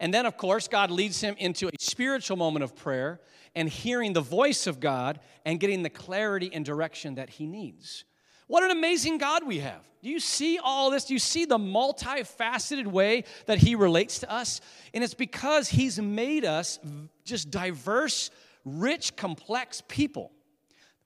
And 0.00 0.12
then, 0.12 0.26
of 0.26 0.36
course, 0.36 0.68
God 0.68 0.90
leads 0.90 1.20
him 1.20 1.34
into 1.38 1.68
a 1.68 1.72
spiritual 1.78 2.36
moment 2.36 2.64
of 2.64 2.74
prayer 2.74 3.20
and 3.54 3.68
hearing 3.68 4.12
the 4.12 4.20
voice 4.20 4.66
of 4.66 4.80
God 4.80 5.20
and 5.44 5.60
getting 5.60 5.82
the 5.82 5.90
clarity 5.90 6.50
and 6.52 6.64
direction 6.64 7.16
that 7.16 7.30
he 7.30 7.46
needs. 7.46 8.04
What 8.46 8.62
an 8.62 8.70
amazing 8.70 9.18
God 9.18 9.46
we 9.46 9.60
have. 9.60 9.80
Do 10.02 10.10
you 10.10 10.20
see 10.20 10.58
all 10.58 10.90
this? 10.90 11.04
Do 11.04 11.14
you 11.14 11.20
see 11.20 11.44
the 11.44 11.58
multifaceted 11.58 12.86
way 12.86 13.24
that 13.46 13.58
he 13.58 13.74
relates 13.74 14.18
to 14.20 14.30
us? 14.30 14.60
And 14.92 15.04
it's 15.04 15.14
because 15.14 15.68
he's 15.68 16.00
made 16.00 16.44
us 16.44 16.78
just 17.24 17.50
diverse 17.50 18.30
rich, 18.64 19.16
complex 19.16 19.82
people. 19.86 20.32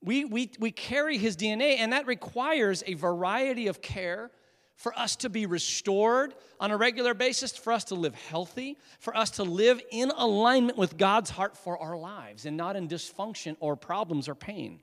We, 0.03 0.25
we, 0.25 0.51
we 0.59 0.71
carry 0.71 1.19
his 1.19 1.37
DNA, 1.37 1.77
and 1.79 1.93
that 1.93 2.07
requires 2.07 2.83
a 2.87 2.95
variety 2.95 3.67
of 3.67 3.83
care 3.83 4.31
for 4.77 4.97
us 4.99 5.17
to 5.17 5.29
be 5.29 5.47
restored 5.47 6.35
on 6.61 6.71
a 6.71 6.77
regular 6.77 7.15
basis, 7.15 7.57
for 7.57 7.73
us 7.73 7.85
to 7.85 7.95
live 7.95 8.15
healthy, 8.15 8.79
for 9.01 9.17
us 9.17 9.31
to 9.31 9.43
live 9.43 9.81
in 9.91 10.11
alignment 10.11 10.79
with 10.79 10.97
God's 10.97 11.31
heart 11.31 11.57
for 11.57 11.79
our 11.79 11.97
lives 11.97 12.47
and 12.47 12.57
not 12.57 12.77
in 12.77 12.87
dysfunction 12.87 13.57
or 13.59 13.75
problems 13.75 14.29
or 14.29 14.35
pain. 14.35 14.81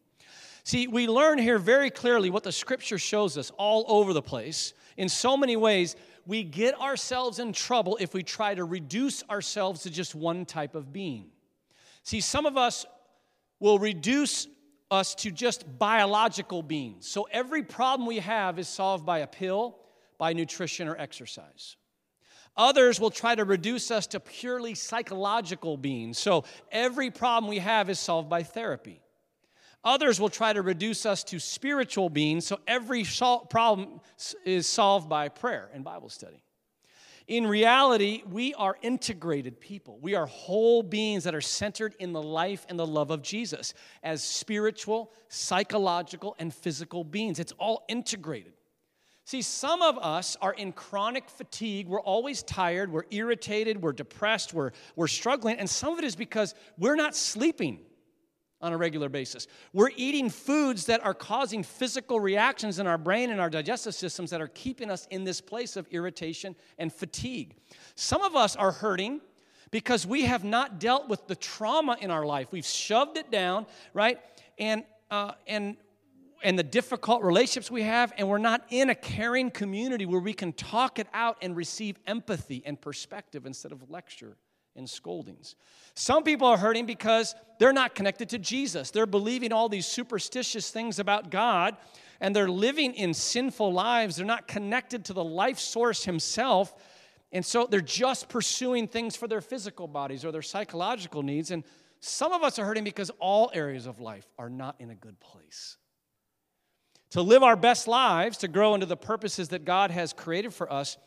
See, 0.63 0.87
we 0.87 1.07
learn 1.07 1.37
here 1.37 1.59
very 1.59 1.89
clearly 1.89 2.29
what 2.29 2.43
the 2.43 2.51
scripture 2.51 2.97
shows 2.97 3.37
us 3.37 3.51
all 3.57 3.85
over 3.87 4.13
the 4.13 4.21
place. 4.21 4.73
In 4.97 5.09
so 5.09 5.37
many 5.37 5.57
ways, 5.57 5.95
we 6.25 6.43
get 6.43 6.79
ourselves 6.79 7.39
in 7.39 7.53
trouble 7.53 7.97
if 7.99 8.13
we 8.13 8.23
try 8.23 8.55
to 8.55 8.63
reduce 8.63 9.23
ourselves 9.29 9.83
to 9.83 9.89
just 9.89 10.15
one 10.15 10.45
type 10.45 10.73
of 10.73 10.93
being. 10.93 11.25
See, 12.03 12.21
some 12.21 12.45
of 12.45 12.57
us 12.57 12.85
will 13.59 13.77
reduce 13.77 14.47
us 14.93 15.15
to 15.15 15.31
just 15.31 15.65
biological 15.79 16.63
beings. 16.63 17.07
So 17.07 17.27
every 17.31 17.63
problem 17.63 18.07
we 18.07 18.19
have 18.19 18.59
is 18.59 18.67
solved 18.67 19.05
by 19.05 19.19
a 19.19 19.27
pill, 19.27 19.77
by 20.17 20.33
nutrition, 20.33 20.87
or 20.87 20.95
exercise. 20.97 21.75
Others 22.55 22.99
will 22.99 23.09
try 23.09 23.33
to 23.33 23.43
reduce 23.43 23.89
us 23.89 24.05
to 24.07 24.19
purely 24.19 24.75
psychological 24.75 25.75
beings. 25.75 26.19
So 26.19 26.43
every 26.71 27.09
problem 27.09 27.49
we 27.49 27.57
have 27.57 27.89
is 27.89 27.99
solved 27.99 28.29
by 28.29 28.43
therapy. 28.43 29.01
Others 29.83 30.19
will 30.19 30.29
try 30.29 30.53
to 30.53 30.61
reduce 30.61 31.05
us 31.05 31.23
to 31.25 31.39
spiritual 31.39 32.09
beings. 32.09 32.45
So 32.45 32.59
every 32.67 33.05
problem 33.49 33.99
is 34.45 34.67
solved 34.67 35.09
by 35.09 35.29
prayer 35.29 35.69
and 35.73 35.83
Bible 35.83 36.09
study. 36.09 36.43
In 37.27 37.47
reality, 37.47 38.23
we 38.29 38.53
are 38.55 38.77
integrated 38.81 39.59
people. 39.59 39.97
We 40.01 40.15
are 40.15 40.25
whole 40.25 40.83
beings 40.83 41.23
that 41.23 41.33
are 41.33 41.41
centered 41.41 41.95
in 41.99 42.11
the 42.11 42.21
life 42.21 42.65
and 42.67 42.77
the 42.77 42.85
love 42.85 43.11
of 43.11 43.21
Jesus 43.21 43.73
as 44.03 44.21
spiritual, 44.23 45.11
psychological, 45.29 46.35
and 46.37 46.53
physical 46.53 47.03
beings. 47.03 47.39
It's 47.39 47.53
all 47.53 47.85
integrated. 47.87 48.53
See, 49.25 49.41
some 49.41 49.81
of 49.81 49.97
us 49.97 50.35
are 50.41 50.51
in 50.51 50.73
chronic 50.73 51.29
fatigue. 51.29 51.87
We're 51.87 52.01
always 52.01 52.43
tired. 52.43 52.91
We're 52.91 53.05
irritated. 53.09 53.81
We're 53.81 53.93
depressed. 53.93 54.53
We're, 54.53 54.71
we're 54.97 55.07
struggling. 55.07 55.59
And 55.59 55.69
some 55.69 55.93
of 55.93 55.99
it 55.99 56.05
is 56.05 56.17
because 56.17 56.53
we're 56.77 56.97
not 56.97 57.15
sleeping 57.15 57.79
on 58.63 58.71
a 58.71 58.77
regular 58.77 59.09
basis. 59.09 59.45
We're 59.73 59.91
eating 59.97 60.29
foods 60.29 60.85
that 60.85 61.05
are 61.05 61.13
causing 61.13 61.63
physical 61.63 62.19
reactions 62.19 62.79
in 62.79 62.87
our 62.87 62.97
brain 62.97 63.29
and 63.29 63.39
our 63.39 63.49
digestive 63.49 63.93
systems 63.93 64.31
that 64.31 64.41
are 64.41 64.47
keeping 64.47 64.89
us 64.89 65.05
in 65.11 65.25
this 65.25 65.41
place 65.41 65.75
of 65.75 65.85
irritation 65.91 66.55
and 66.79 66.91
fatigue. 66.91 67.55
Some 67.95 68.21
of 68.21 68.35
us 68.35 68.55
are 68.55 68.71
hurting 68.71 69.19
because 69.69 70.07
we 70.07 70.23
have 70.23 70.45
not 70.45 70.79
dealt 70.79 71.09
with 71.09 71.27
the 71.27 71.35
trauma 71.35 71.97
in 71.99 72.09
our 72.09 72.25
life. 72.25 72.47
We've 72.51 72.65
shoved 72.65 73.17
it 73.17 73.29
down, 73.29 73.67
right? 73.93 74.19
And 74.57 74.83
uh, 75.11 75.33
and 75.45 75.75
and 76.41 76.57
the 76.57 76.63
difficult 76.63 77.23
relationships 77.23 77.71
we 77.71 77.83
have, 77.83 78.13
and 78.17 78.27
we're 78.27 78.37
not 78.37 78.65
in 78.69 78.89
a 78.89 78.95
caring 78.95 79.49
community 79.49 80.05
where 80.05 80.19
we 80.19 80.33
can 80.33 80.53
talk 80.53 80.99
it 80.99 81.07
out 81.13 81.37
and 81.41 81.55
receive 81.55 81.97
empathy 82.05 82.61
and 82.65 82.79
perspective 82.79 83.45
instead 83.45 83.71
of 83.71 83.89
lecture 83.89 84.37
and 84.75 84.89
scoldings. 84.89 85.55
Some 85.95 86.23
people 86.23 86.47
are 86.47 86.57
hurting 86.57 86.85
because 86.85 87.35
they're 87.59 87.73
not 87.73 87.95
connected 87.95 88.29
to 88.29 88.39
Jesus. 88.39 88.91
They're 88.91 89.05
believing 89.05 89.53
all 89.53 89.69
these 89.69 89.85
superstitious 89.85 90.71
things 90.71 90.99
about 90.99 91.29
God 91.29 91.77
and 92.23 92.33
they're 92.33 92.49
living 92.49 92.93
in 92.93 93.13
sinful 93.13 93.73
lives. 93.73 94.15
They're 94.15 94.25
not 94.25 94.47
connected 94.47 95.03
to 95.05 95.13
the 95.13 95.23
life 95.23 95.59
source 95.59 96.05
Himself. 96.05 96.73
And 97.33 97.45
so 97.45 97.67
they're 97.69 97.81
just 97.81 98.29
pursuing 98.29 98.87
things 98.87 99.17
for 99.17 99.27
their 99.27 99.41
physical 99.41 99.87
bodies 99.87 100.23
or 100.23 100.31
their 100.31 100.41
psychological 100.41 101.21
needs. 101.21 101.51
And 101.51 101.65
some 101.99 102.31
of 102.31 102.41
us 102.41 102.57
are 102.59 102.65
hurting 102.65 102.85
because 102.85 103.11
all 103.19 103.51
areas 103.53 103.87
of 103.87 103.99
life 103.99 104.25
are 104.39 104.49
not 104.49 104.75
in 104.79 104.89
a 104.89 104.95
good 104.95 105.19
place. 105.19 105.77
To 107.11 107.21
live 107.21 107.43
our 107.43 107.57
best 107.57 107.89
lives, 107.89 108.37
to 108.37 108.47
grow 108.47 108.73
into 108.73 108.85
the 108.85 108.97
purposes 108.97 109.49
that 109.49 109.65
God 109.65 109.91
has 109.91 110.13
created 110.13 110.53
for 110.53 110.71
us, 110.71 110.97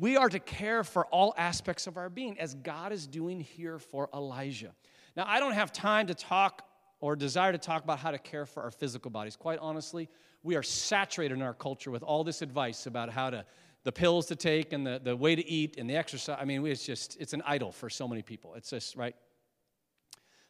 we 0.00 0.16
are 0.16 0.30
to 0.30 0.38
care 0.38 0.82
for 0.82 1.04
all 1.06 1.34
aspects 1.36 1.86
of 1.86 1.98
our 1.98 2.08
being, 2.08 2.40
as 2.40 2.54
God 2.54 2.90
is 2.90 3.06
doing 3.06 3.38
here 3.38 3.78
for 3.78 4.08
Elijah. 4.14 4.72
Now, 5.14 5.24
I 5.26 5.38
don't 5.38 5.52
have 5.52 5.72
time 5.72 6.06
to 6.06 6.14
talk 6.14 6.66
or 7.00 7.14
desire 7.14 7.52
to 7.52 7.58
talk 7.58 7.84
about 7.84 7.98
how 7.98 8.10
to 8.10 8.18
care 8.18 8.46
for 8.46 8.62
our 8.62 8.70
physical 8.70 9.10
bodies. 9.10 9.36
Quite 9.36 9.58
honestly, 9.60 10.08
we 10.42 10.56
are 10.56 10.62
saturated 10.62 11.34
in 11.34 11.42
our 11.42 11.52
culture 11.52 11.90
with 11.90 12.02
all 12.02 12.24
this 12.24 12.40
advice 12.40 12.86
about 12.86 13.10
how 13.10 13.28
to 13.30 13.44
the 13.82 13.92
pills 13.92 14.26
to 14.26 14.36
take 14.36 14.72
and 14.72 14.86
the, 14.86 15.00
the 15.02 15.16
way 15.16 15.34
to 15.34 15.46
eat 15.46 15.76
and 15.78 15.88
the 15.88 15.96
exercise. 15.96 16.36
I 16.38 16.44
mean, 16.44 16.64
it's 16.66 16.84
just, 16.84 17.18
it's 17.18 17.32
an 17.32 17.42
idol 17.46 17.72
for 17.72 17.88
so 17.88 18.06
many 18.06 18.20
people. 18.22 18.54
It's 18.54 18.70
just, 18.70 18.96
right? 18.96 19.16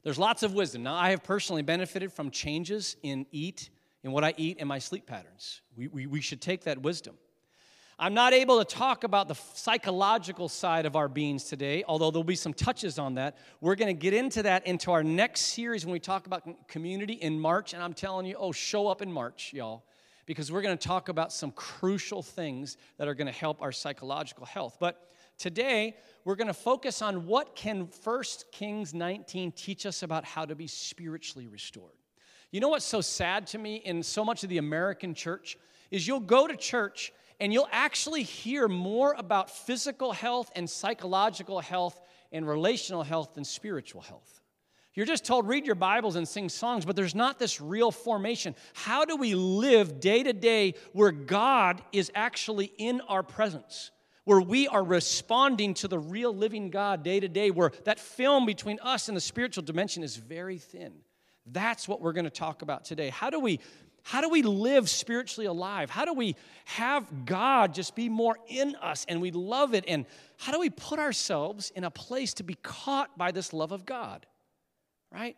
There's 0.02 0.19
lots 0.19 0.42
of 0.42 0.54
wisdom. 0.54 0.83
Now, 0.83 0.95
I 0.95 1.11
have 1.11 1.23
personally 1.23 1.62
benefited 1.62 2.12
from 2.12 2.30
changes 2.30 2.97
in 3.02 3.26
eat, 3.30 3.71
in 4.02 4.12
what 4.12 4.25
I 4.25 4.35
eat, 4.37 4.57
and 4.59 4.69
my 4.69 4.78
sleep 4.78 5.07
patterns. 5.07 5.61
We, 5.76 5.88
we, 5.88 6.07
we 6.07 6.21
should 6.21 6.40
take 6.40 6.64
that 6.64 6.83
wisdom. 6.83 7.16
I'm 8.02 8.14
not 8.14 8.33
able 8.33 8.64
to 8.64 8.64
talk 8.64 9.04
about 9.04 9.28
the 9.28 9.35
psychological 9.35 10.49
side 10.49 10.87
of 10.87 10.97
our 10.97 11.07
beings 11.07 11.45
today, 11.45 11.85
although 11.87 12.11
there'll 12.11 12.25
be 12.25 12.35
some 12.35 12.54
touches 12.54 12.99
on 12.99 13.16
that. 13.16 13.37
We're 13.61 13.75
going 13.75 13.95
to 13.95 14.00
get 14.00 14.14
into 14.14 14.42
that 14.45 14.66
into 14.66 14.90
our 14.90 15.04
next 15.04 15.42
series 15.42 15.85
when 15.85 15.92
we 15.92 16.00
talk 16.00 16.26
about 16.26 16.66
community 16.66 17.12
in 17.12 17.38
March. 17.38 17.75
And 17.75 17.83
I'm 17.83 17.92
telling 17.92 18.25
you, 18.25 18.37
oh, 18.38 18.52
show 18.52 18.88
up 18.88 19.02
in 19.02 19.12
March, 19.12 19.52
y'all, 19.52 19.85
because 20.25 20.50
we're 20.50 20.62
going 20.62 20.78
to 20.78 20.88
talk 20.88 21.11
about 21.11 21.30
some 21.30 21.50
crucial 21.50 22.23
things 22.23 22.78
that 22.97 23.07
are 23.07 23.12
going 23.12 23.26
to 23.26 23.38
help 23.38 23.61
our 23.61 23.71
psychological 23.71 24.47
health. 24.47 24.78
But 24.80 25.11
today, 25.37 25.95
we're 26.25 26.37
going 26.37 26.49
to 26.49 26.54
focus 26.54 27.02
on 27.02 27.26
what 27.26 27.54
can 27.54 27.87
1 28.02 28.23
Kings 28.50 28.95
19 28.95 29.52
teach 29.52 29.85
us 29.85 30.02
about 30.02 30.25
how 30.25 30.47
to 30.47 30.54
be 30.54 30.69
spiritually 30.69 31.49
restored. 31.49 31.92
You 32.50 32.61
know 32.61 32.71
what's 32.71 32.87
so 32.87 33.02
sad 33.02 33.47
to 33.49 33.59
me 33.59 33.76
in 33.76 34.02
so 34.02 34.25
much 34.25 34.42
of 34.42 34.49
the 34.49 34.57
American 34.57 35.12
church 35.12 35.59
is 35.90 36.09
you'll 36.09 36.21
go 36.21 36.47
to 36.47 36.57
church 36.57 37.12
and 37.40 37.52
you'll 37.52 37.68
actually 37.73 38.23
hear 38.23 38.68
more 38.68 39.14
about 39.16 39.50
physical 39.50 40.12
health 40.12 40.50
and 40.54 40.68
psychological 40.68 41.61
health 41.61 42.00
and 42.30 42.47
relational 42.47 43.02
health 43.02 43.35
than 43.35 43.44
spiritual 43.44 44.02
health. 44.02 44.40
You're 44.94 45.06
just 45.06 45.25
told, 45.25 45.49
read 45.49 45.66
your 45.66 45.76
Bibles 45.76 46.16
and 46.16 46.26
sing 46.28 46.49
songs, 46.49 46.85
but 46.85 46.97
there's 46.97 47.14
not 47.14 47.38
this 47.38 47.61
real 47.61 47.90
formation. 47.90 48.56
How 48.75 49.04
do 49.04 49.16
we 49.16 49.35
live 49.35 50.00
day 50.00 50.23
to 50.23 50.32
day 50.32 50.75
where 50.92 51.12
God 51.12 51.80
is 51.92 52.11
actually 52.14 52.73
in 52.76 53.00
our 53.02 53.23
presence? 53.23 53.92
Where 54.25 54.40
we 54.40 54.68
are 54.68 54.82
responding 54.85 55.75
to 55.75 55.88
the 55.88 55.99
real 55.99 56.35
living 56.35 56.70
God 56.70 57.02
day 57.02 57.20
to 57.20 57.28
day, 57.28 57.50
where 57.50 57.73
that 57.85 57.99
film 57.99 58.47
between 58.47 58.78
us 58.82 59.09
and 59.09 59.16
the 59.16 59.20
spiritual 59.20 59.62
dimension 59.62 60.02
is 60.02 60.16
very 60.16 60.59
thin. 60.59 60.92
That's 61.47 61.88
what 61.88 62.00
we're 62.00 62.12
going 62.12 62.25
to 62.25 62.30
talk 62.30 62.62
about 62.62 62.85
today. 62.85 63.09
How 63.09 63.30
do 63.30 63.40
we 63.40 63.61
how 64.02 64.21
do 64.21 64.28
we 64.28 64.42
live 64.42 64.88
spiritually 64.88 65.47
alive? 65.47 65.90
How 65.90 66.04
do 66.04 66.14
we 66.14 66.37
have 66.64 67.26
God 67.26 67.75
just 67.75 67.95
be 67.95 68.09
more 68.09 68.38
in 68.49 68.75
us 68.76 69.04
and 69.09 69.21
we 69.21 69.30
love 69.30 69.75
it? 69.75 69.85
And 69.87 70.07
how 70.38 70.52
do 70.52 70.61
we 70.61 70.71
put 70.71 70.99
ourselves 70.99 71.71
in 71.75 71.85
a 71.85 71.90
place 71.90 72.35
to 72.35 72.42
be 72.42 72.54
caught 72.62 73.16
by 73.19 73.30
this 73.30 73.52
love 73.52 73.73
of 73.73 73.85
God? 73.85 74.26
Right? 75.12 75.37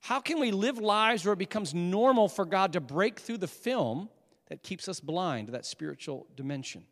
How 0.00 0.20
can 0.20 0.40
we 0.40 0.50
live 0.50 0.78
lives 0.78 1.24
where 1.24 1.34
it 1.34 1.38
becomes 1.38 1.74
normal 1.74 2.28
for 2.28 2.44
God 2.44 2.72
to 2.72 2.80
break 2.80 3.20
through 3.20 3.38
the 3.38 3.48
film 3.48 4.08
that 4.48 4.62
keeps 4.62 4.88
us 4.88 4.98
blind 4.98 5.46
to 5.46 5.52
that 5.52 5.66
spiritual 5.66 6.26
dimension? 6.34 6.84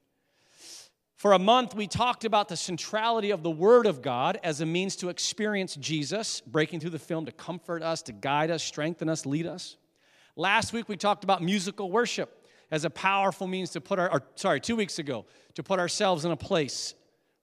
For 1.16 1.33
a 1.33 1.38
month, 1.38 1.75
we 1.75 1.87
talked 1.87 2.25
about 2.25 2.49
the 2.49 2.57
centrality 2.57 3.30
of 3.30 3.42
the 3.42 3.50
Word 3.50 3.85
of 3.85 4.00
God 4.00 4.38
as 4.42 4.62
a 4.62 4.66
means 4.66 4.97
to 4.97 5.11
experience 5.11 5.75
Jesus, 5.76 6.40
breaking 6.40 6.80
through 6.80 6.90
the 6.90 6.99
film 6.99 7.26
to 7.26 7.33
comfort 7.33 7.83
us, 7.83 8.00
to 8.02 8.12
guide 8.12 8.50
us, 8.50 8.62
strengthen 8.62 9.09
us, 9.09 9.26
lead 9.26 9.47
us. 9.47 9.76
Last 10.40 10.73
week, 10.73 10.88
we 10.88 10.97
talked 10.97 11.23
about 11.23 11.42
musical 11.42 11.92
worship 11.92 12.47
as 12.70 12.87
a 12.87 12.90
powerful 12.90 13.47
means 13.47 13.68
to 13.73 13.80
put 13.82 13.99
our, 13.99 14.11
or, 14.11 14.23
sorry, 14.37 14.59
two 14.59 14.75
weeks 14.75 14.99
ago, 14.99 15.26
to 15.52 15.62
put 15.62 15.78
ourselves 15.78 16.25
in 16.25 16.30
a 16.30 16.37
place 16.37 16.94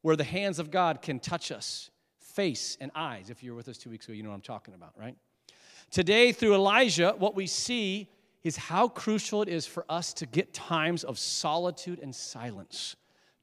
where 0.02 0.16
the 0.16 0.24
hands 0.24 0.58
of 0.58 0.72
God 0.72 1.04
can 1.04 1.20
touch 1.20 1.52
us, 1.52 1.92
face 2.18 2.76
and 2.82 2.90
eyes. 2.96 3.30
If 3.30 3.44
you 3.44 3.52
were 3.52 3.58
with 3.58 3.68
us 3.68 3.78
two 3.78 3.92
weeks 3.92 4.08
ago, 4.08 4.14
you 4.14 4.24
know 4.24 4.30
what 4.30 4.36
I'm 4.36 4.42
talking 4.42 4.74
about, 4.74 4.94
right? 5.00 5.16
Today, 5.92 6.32
through 6.32 6.56
Elijah, 6.56 7.14
what 7.20 7.36
we 7.36 7.46
see 7.46 8.10
is 8.44 8.58
how 8.58 8.88
crucial 8.88 9.44
it 9.44 9.48
is 9.48 9.68
for 9.68 9.86
us 9.88 10.12
to 10.14 10.26
get 10.26 10.52
times 10.52 11.04
of 11.04 11.20
solitude 11.20 12.00
and 12.00 12.16
silence 12.16 12.96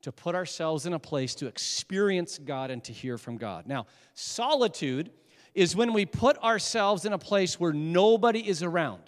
to 0.02 0.11
put 0.11 0.34
ourselves 0.34 0.84
in 0.84 0.94
a 0.94 0.99
place 0.99 1.32
to 1.37 1.46
experience 1.46 2.38
God 2.38 2.73
and 2.73 2.82
to 2.82 2.92
hear 2.92 3.16
from 3.18 3.37
God. 3.37 3.68
Now, 3.68 3.87
solitude 4.14 5.12
is 5.54 5.76
when 5.76 5.92
we 5.92 6.06
put 6.06 6.37
ourselves 6.38 7.04
in 7.04 7.12
a 7.12 7.18
place 7.18 7.61
where 7.61 7.73
nobody 7.73 8.40
is 8.40 8.61
around 8.61 9.02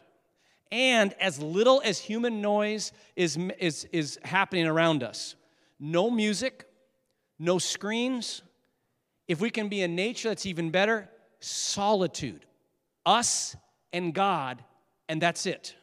and 0.71 1.15
as 1.21 1.41
little 1.41 1.81
as 1.85 1.99
human 1.99 2.41
noise 2.41 2.93
is, 3.15 3.37
is, 3.59 3.87
is 3.93 4.19
happening 4.25 4.67
around 4.67 5.03
us. 5.03 5.37
No 5.79 6.11
music, 6.11 6.67
no 7.39 7.59
screens. 7.59 8.43
If 9.29 9.41
we 9.41 9.51
can 9.51 9.69
be 9.69 9.83
in 9.83 9.95
nature, 9.95 10.29
that's 10.29 10.47
even 10.47 10.71
better. 10.71 11.09
Solitude. 11.41 12.47
Us 13.05 13.57
and 13.93 14.13
God, 14.13 14.65
and 15.09 15.21
that's 15.21 15.47
it. 15.47 15.75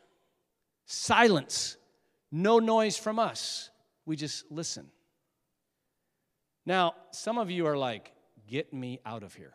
Silence. 0.86 1.78
No 2.32 2.60
noise 2.60 2.98
from 2.98 3.20
us. 3.20 3.70
We 4.06 4.16
just 4.16 4.52
listen. 4.52 4.92
Now, 6.66 6.96
some 7.12 7.38
of 7.38 7.52
you 7.52 7.68
are 7.68 7.78
like, 7.78 8.12
get 8.48 8.74
me 8.74 9.00
out 9.06 9.24
of 9.24 9.34
here. 9.34 9.54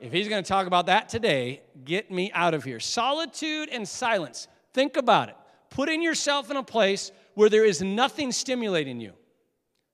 If 0.00 0.12
he's 0.12 0.28
going 0.28 0.42
to 0.42 0.48
talk 0.48 0.66
about 0.66 0.86
that 0.86 1.08
today, 1.08 1.62
get 1.84 2.10
me 2.10 2.32
out 2.32 2.54
of 2.54 2.64
here. 2.64 2.80
Solitude 2.80 3.68
and 3.70 3.86
silence. 3.86 4.48
Think 4.72 4.96
about 4.96 5.28
it. 5.28 5.36
Putting 5.70 6.02
yourself 6.02 6.50
in 6.50 6.56
a 6.56 6.62
place 6.62 7.12
where 7.34 7.48
there 7.48 7.64
is 7.64 7.82
nothing 7.82 8.32
stimulating 8.32 9.00
you 9.00 9.12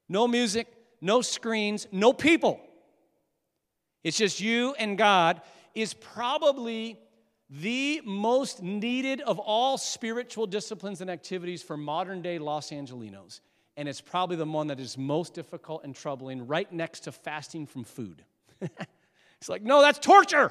no 0.09 0.29
music, 0.29 0.69
no 1.01 1.21
screens, 1.21 1.89
no 1.91 2.13
people. 2.13 2.61
It's 4.05 4.17
just 4.17 4.41
you 4.41 4.75
and 4.79 4.97
God 4.97 5.43
is 5.75 5.93
probably 5.95 6.99
the 7.51 8.01
most 8.05 8.63
needed 8.63 9.21
of 9.21 9.41
all 9.41 9.79
spiritual 9.79 10.47
disciplines 10.47 11.01
and 11.01 11.11
activities 11.11 11.63
for 11.63 11.77
modern 11.77 12.23
day 12.23 12.39
Los 12.39 12.71
Angelenos 12.71 13.41
and 13.77 13.89
it's 13.89 14.01
probably 14.01 14.37
the 14.37 14.47
one 14.47 14.69
that 14.69 14.81
is 14.81 14.97
most 14.97 15.35
difficult 15.35 15.85
and 15.85 15.95
troubling, 15.95 16.47
right 16.47 16.71
next 16.73 17.01
to 17.01 17.13
fasting 17.13 17.67
from 17.67 17.85
food. 17.85 18.25
it's 19.47 19.49
like, 19.49 19.63
no, 19.63 19.81
that's 19.81 20.01
torture, 20.01 20.51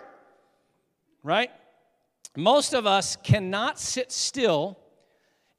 right? 1.21 1.51
Most 2.37 2.73
of 2.73 2.85
us 2.85 3.17
cannot 3.17 3.77
sit 3.77 4.09
still 4.09 4.79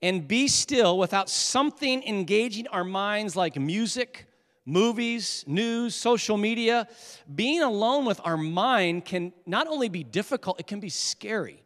and 0.00 0.26
be 0.26 0.48
still 0.48 0.96
without 0.96 1.28
something 1.28 2.02
engaging 2.04 2.66
our 2.68 2.82
minds 2.82 3.36
like 3.36 3.58
music, 3.58 4.26
movies, 4.64 5.44
news, 5.46 5.94
social 5.94 6.38
media. 6.38 6.88
Being 7.34 7.60
alone 7.60 8.06
with 8.06 8.22
our 8.24 8.38
mind 8.38 9.04
can 9.04 9.34
not 9.44 9.66
only 9.66 9.90
be 9.90 10.02
difficult, 10.02 10.58
it 10.58 10.66
can 10.66 10.80
be 10.80 10.88
scary. 10.88 11.62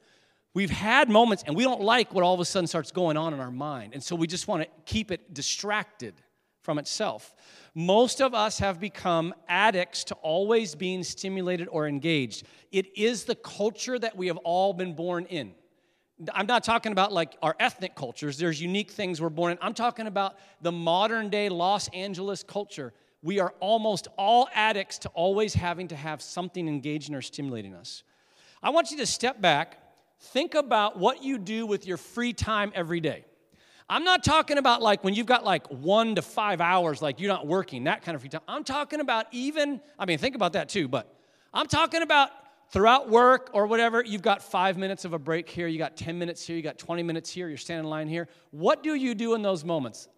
We've 0.54 0.70
had 0.70 1.08
moments 1.08 1.44
and 1.46 1.54
we 1.54 1.62
don't 1.62 1.82
like 1.82 2.12
what 2.12 2.24
all 2.24 2.34
of 2.34 2.40
a 2.40 2.44
sudden 2.44 2.66
starts 2.66 2.90
going 2.90 3.16
on 3.16 3.32
in 3.32 3.38
our 3.38 3.52
mind. 3.52 3.92
And 3.94 4.02
so 4.02 4.16
we 4.16 4.26
just 4.26 4.48
want 4.48 4.64
to 4.64 4.68
keep 4.86 5.12
it 5.12 5.32
distracted 5.32 6.14
from 6.62 6.78
itself. 6.78 7.34
Most 7.74 8.20
of 8.20 8.34
us 8.34 8.58
have 8.58 8.80
become 8.80 9.34
addicts 9.48 10.04
to 10.04 10.14
always 10.16 10.74
being 10.74 11.02
stimulated 11.02 11.68
or 11.70 11.86
engaged. 11.86 12.46
It 12.72 12.96
is 12.96 13.24
the 13.24 13.34
culture 13.34 13.98
that 13.98 14.16
we 14.16 14.26
have 14.26 14.36
all 14.38 14.72
been 14.72 14.94
born 14.94 15.26
in. 15.26 15.54
I'm 16.34 16.46
not 16.46 16.64
talking 16.64 16.92
about 16.92 17.12
like 17.12 17.36
our 17.42 17.56
ethnic 17.58 17.94
cultures, 17.94 18.36
there's 18.36 18.60
unique 18.60 18.90
things 18.90 19.20
we're 19.22 19.30
born 19.30 19.52
in. 19.52 19.58
I'm 19.62 19.74
talking 19.74 20.06
about 20.06 20.36
the 20.60 20.72
modern 20.72 21.30
day 21.30 21.48
Los 21.48 21.88
Angeles 21.88 22.42
culture. 22.42 22.92
We 23.22 23.38
are 23.38 23.54
almost 23.60 24.08
all 24.18 24.48
addicts 24.54 24.98
to 24.98 25.08
always 25.10 25.54
having 25.54 25.88
to 25.88 25.96
have 25.96 26.20
something 26.20 26.68
engaging 26.68 27.14
or 27.14 27.22
stimulating 27.22 27.74
us. 27.74 28.02
I 28.62 28.70
want 28.70 28.90
you 28.90 28.98
to 28.98 29.06
step 29.06 29.40
back 29.40 29.78
think 30.20 30.54
about 30.54 30.98
what 30.98 31.22
you 31.22 31.38
do 31.38 31.66
with 31.66 31.86
your 31.86 31.96
free 31.96 32.32
time 32.32 32.72
every 32.74 33.00
day. 33.00 33.24
I'm 33.90 34.04
not 34.04 34.22
talking 34.22 34.56
about 34.56 34.82
like 34.82 35.02
when 35.02 35.14
you've 35.14 35.26
got 35.26 35.44
like 35.44 35.66
one 35.66 36.14
to 36.14 36.22
five 36.22 36.60
hours, 36.60 37.02
like 37.02 37.18
you're 37.18 37.28
not 37.28 37.48
working, 37.48 37.84
that 37.84 38.02
kind 38.02 38.14
of 38.14 38.20
free 38.20 38.30
time. 38.30 38.40
I'm 38.46 38.62
talking 38.62 39.00
about 39.00 39.26
even, 39.32 39.80
I 39.98 40.06
mean, 40.06 40.16
think 40.16 40.36
about 40.36 40.52
that 40.52 40.68
too, 40.68 40.86
but 40.86 41.12
I'm 41.52 41.66
talking 41.66 42.00
about 42.00 42.30
throughout 42.70 43.10
work 43.10 43.50
or 43.52 43.66
whatever, 43.66 44.04
you've 44.06 44.22
got 44.22 44.44
five 44.44 44.78
minutes 44.78 45.04
of 45.04 45.12
a 45.12 45.18
break 45.18 45.50
here, 45.50 45.66
you 45.66 45.76
got 45.76 45.96
10 45.96 46.16
minutes 46.20 46.46
here, 46.46 46.54
you 46.54 46.62
got 46.62 46.78
20 46.78 47.02
minutes 47.02 47.32
here, 47.32 47.48
you're 47.48 47.58
standing 47.58 47.84
in 47.84 47.90
line 47.90 48.06
here. 48.06 48.28
What 48.52 48.84
do 48.84 48.94
you 48.94 49.12
do 49.12 49.34
in 49.34 49.42
those 49.42 49.64
moments? 49.64 50.08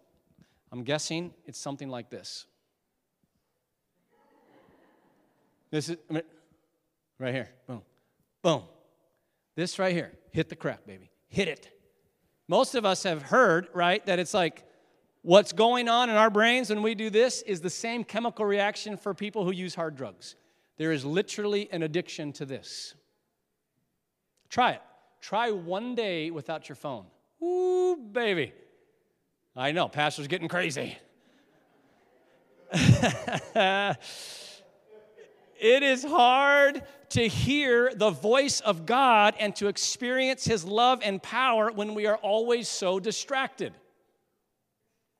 I'm 0.71 0.83
guessing 0.83 1.33
it's 1.47 1.57
something 1.57 1.89
like 1.89 2.11
this. 2.11 2.45
This 5.71 5.89
is 5.89 5.97
right 7.17 7.33
here. 7.33 7.49
Boom. 7.65 7.81
Boom. 8.43 8.61
This 9.55 9.79
right 9.79 9.93
here, 9.93 10.11
hit 10.31 10.49
the 10.49 10.55
crack, 10.55 10.85
baby. 10.85 11.09
Hit 11.27 11.47
it. 11.47 11.71
Most 12.47 12.75
of 12.75 12.85
us 12.85 13.03
have 13.03 13.21
heard, 13.21 13.67
right, 13.73 14.05
that 14.05 14.19
it's 14.19 14.33
like 14.33 14.63
what's 15.21 15.53
going 15.53 15.87
on 15.87 16.09
in 16.09 16.15
our 16.15 16.29
brains 16.29 16.69
when 16.69 16.81
we 16.81 16.95
do 16.95 17.09
this 17.09 17.41
is 17.43 17.61
the 17.61 17.69
same 17.69 18.03
chemical 18.03 18.45
reaction 18.45 18.97
for 18.97 19.13
people 19.13 19.45
who 19.45 19.51
use 19.51 19.75
hard 19.75 19.95
drugs. 19.95 20.35
There 20.77 20.91
is 20.91 21.05
literally 21.05 21.69
an 21.71 21.83
addiction 21.83 22.33
to 22.33 22.45
this. 22.45 22.95
Try 24.49 24.73
it. 24.73 24.81
Try 25.21 25.51
one 25.51 25.95
day 25.95 26.31
without 26.31 26.67
your 26.67 26.75
phone. 26.75 27.05
Ooh, 27.41 27.95
baby. 27.95 28.53
I 29.55 29.71
know, 29.71 29.87
Pastor's 29.87 30.27
getting 30.27 30.47
crazy. 30.47 30.97
It 35.63 35.81
is 35.81 36.03
hard 36.03 36.83
to 37.11 37.25
hear 37.25 37.93
the 37.95 38.09
voice 38.09 38.59
of 38.59 38.85
God 38.85 39.33
and 39.39 39.55
to 39.55 39.67
experience 39.67 40.43
His 40.43 40.65
love 40.65 40.99
and 41.01 41.23
power 41.23 41.71
when 41.71 41.93
we 41.95 42.05
are 42.05 42.17
always 42.17 42.67
so 42.67 42.99
distracted. 42.99 43.71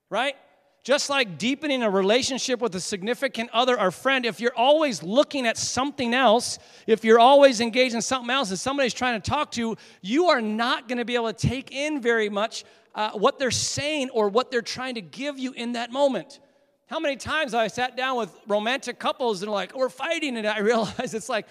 Right? 0.10 0.36
Just 0.84 1.10
like 1.10 1.38
deepening 1.38 1.82
a 1.82 1.90
relationship 1.90 2.60
with 2.60 2.76
a 2.76 2.82
significant 2.82 3.52
other 3.54 3.80
or 3.80 3.90
friend, 3.90 4.26
if 4.26 4.42
you're 4.42 4.56
always 4.58 5.02
looking 5.02 5.48
at 5.48 5.58
something 5.58 6.14
else, 6.14 6.60
if 6.88 7.06
you're 7.06 7.20
always 7.20 7.62
engaged 7.62 7.96
in 7.96 8.02
something 8.02 8.30
else 8.30 8.50
and 8.50 8.60
somebody's 8.60 8.94
trying 8.94 9.22
to 9.22 9.32
talk 9.32 9.52
to 9.52 9.62
you, 9.62 9.78
you 10.02 10.26
are 10.26 10.42
not 10.42 10.90
going 10.90 10.98
to 10.98 11.06
be 11.06 11.16
able 11.16 11.32
to 11.32 11.48
take 11.48 11.72
in 11.72 12.02
very 12.02 12.28
much 12.28 12.66
uh, 12.96 13.12
what 13.12 13.40
they're 13.40 13.50
saying 13.50 14.10
or 14.10 14.28
what 14.28 14.52
they're 14.52 14.62
trying 14.62 14.96
to 14.96 15.02
give 15.02 15.40
you 15.40 15.54
in 15.54 15.72
that 15.72 15.90
moment. 15.90 16.42
How 16.88 17.00
many 17.00 17.16
times 17.16 17.54
I 17.54 17.68
sat 17.68 17.96
down 17.96 18.18
with 18.18 18.36
romantic 18.48 19.00
couples 19.00 19.42
and 19.42 19.52
like, 19.52 19.76
we're 19.76 19.90
fighting, 19.90 20.38
and 20.38 20.46
I 20.46 20.60
realized 20.72 21.14
it's 21.14 21.30
like, 21.30 21.48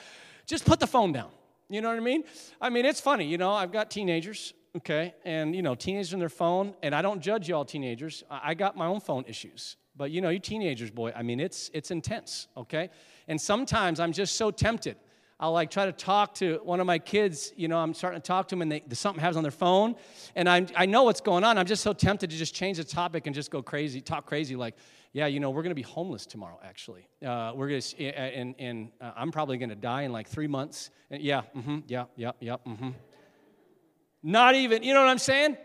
just 0.46 0.64
put 0.64 0.80
the 0.80 0.86
phone 0.86 1.12
down. 1.12 1.30
You 1.68 1.80
know 1.80 1.88
what 1.88 1.96
I 1.96 2.00
mean? 2.00 2.24
I 2.60 2.68
mean, 2.68 2.84
it's 2.84 3.00
funny, 3.00 3.26
you 3.26 3.38
know, 3.38 3.52
I've 3.52 3.72
got 3.72 3.90
teenagers, 3.90 4.52
okay, 4.76 5.14
and 5.24 5.56
you 5.56 5.62
know, 5.62 5.74
teenagers 5.74 6.12
on 6.12 6.20
their 6.20 6.28
phone, 6.28 6.74
and 6.82 6.94
I 6.94 7.00
don't 7.00 7.20
judge 7.20 7.48
y'all 7.48 7.64
teenagers. 7.64 8.24
I 8.30 8.54
got 8.54 8.76
my 8.76 8.86
own 8.86 9.00
phone 9.00 9.24
issues. 9.26 9.76
But 9.96 10.10
you 10.10 10.20
know, 10.20 10.30
you 10.30 10.38
teenagers, 10.38 10.90
boy, 10.90 11.12
I 11.14 11.22
mean, 11.22 11.40
it's 11.40 11.70
it's 11.74 11.90
intense, 11.90 12.48
okay? 12.56 12.90
And 13.28 13.40
sometimes 13.40 14.00
I'm 14.00 14.12
just 14.12 14.36
so 14.36 14.50
tempted. 14.50 14.96
I'll 15.38 15.52
like 15.52 15.70
try 15.70 15.86
to 15.86 15.92
talk 15.92 16.34
to 16.36 16.60
one 16.62 16.78
of 16.78 16.86
my 16.86 16.98
kids, 16.98 17.52
you 17.56 17.66
know, 17.66 17.78
I'm 17.78 17.94
starting 17.94 18.20
to 18.20 18.26
talk 18.26 18.46
to 18.48 18.54
them 18.54 18.62
and 18.62 18.70
they, 18.70 18.82
something 18.92 19.20
happens 19.20 19.36
on 19.36 19.42
their 19.42 19.50
phone 19.50 19.96
and 20.36 20.48
i 20.48 20.64
I 20.76 20.86
know 20.86 21.02
what's 21.02 21.20
going 21.20 21.42
on. 21.42 21.58
I'm 21.58 21.66
just 21.66 21.82
so 21.82 21.92
tempted 21.92 22.30
to 22.30 22.36
just 22.36 22.54
change 22.54 22.76
the 22.76 22.84
topic 22.84 23.26
and 23.26 23.34
just 23.34 23.50
go 23.50 23.60
crazy, 23.60 24.00
talk 24.00 24.24
crazy 24.24 24.54
like, 24.54 24.76
yeah, 25.12 25.26
you 25.26 25.40
know, 25.40 25.50
we're 25.50 25.62
going 25.62 25.72
to 25.72 25.74
be 25.74 25.82
homeless 25.82 26.24
tomorrow, 26.24 26.58
actually. 26.64 27.06
Uh, 27.24 27.52
we're 27.54 27.68
going 27.68 27.80
to, 27.82 28.04
and, 28.04 28.54
and 28.58 28.90
uh, 28.98 29.12
I'm 29.14 29.30
probably 29.30 29.58
going 29.58 29.68
to 29.68 29.74
die 29.74 30.02
in 30.02 30.12
like 30.12 30.26
three 30.26 30.46
months. 30.46 30.90
And 31.10 31.22
yeah, 31.22 31.42
mm-hmm, 31.54 31.80
yeah, 31.86 32.06
yeah, 32.16 32.32
yeah, 32.40 32.56
mm-hmm. 32.66 32.90
Not 34.22 34.54
even, 34.54 34.82
you 34.82 34.94
know 34.94 35.00
what 35.00 35.10
I'm 35.10 35.18
saying? 35.18 35.58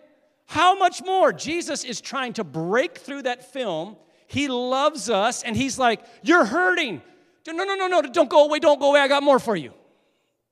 How 0.47 0.77
much 0.77 1.01
more? 1.03 1.31
Jesus 1.31 1.85
is 1.85 2.01
trying 2.01 2.33
to 2.33 2.43
break 2.43 2.97
through 2.97 3.23
that 3.23 3.53
film. 3.53 3.95
He 4.27 4.49
loves 4.49 5.09
us, 5.09 5.43
and 5.43 5.55
he's 5.55 5.79
like, 5.79 6.03
You're 6.23 6.45
hurting. 6.45 7.01
No, 7.47 7.63
no, 7.63 7.75
no, 7.75 7.87
no, 7.87 8.01
don't 8.01 8.29
go 8.29 8.45
away, 8.45 8.59
don't 8.59 8.79
go 8.79 8.89
away. 8.89 8.99
I 8.99 9.07
got 9.07 9.23
more 9.23 9.39
for 9.39 9.55
you. 9.55 9.73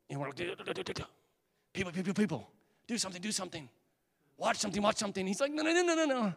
And 0.10 0.18
we're 0.18 0.28
like, 0.28 0.38
people, 1.74 1.92
people, 1.92 2.14
people, 2.14 2.50
do 2.88 2.98
something, 2.98 3.22
do 3.22 3.34
something. 3.34 3.68
Watch 4.38 4.58
something, 4.58 4.82
watch 4.82 4.98
something. 4.98 5.28
He's 5.28 5.42
like, 5.42 5.52
no, 5.52 5.62
no, 5.62 5.74
no, 5.74 5.82
no, 5.82 5.96
no, 5.96 6.06
no 6.06 6.34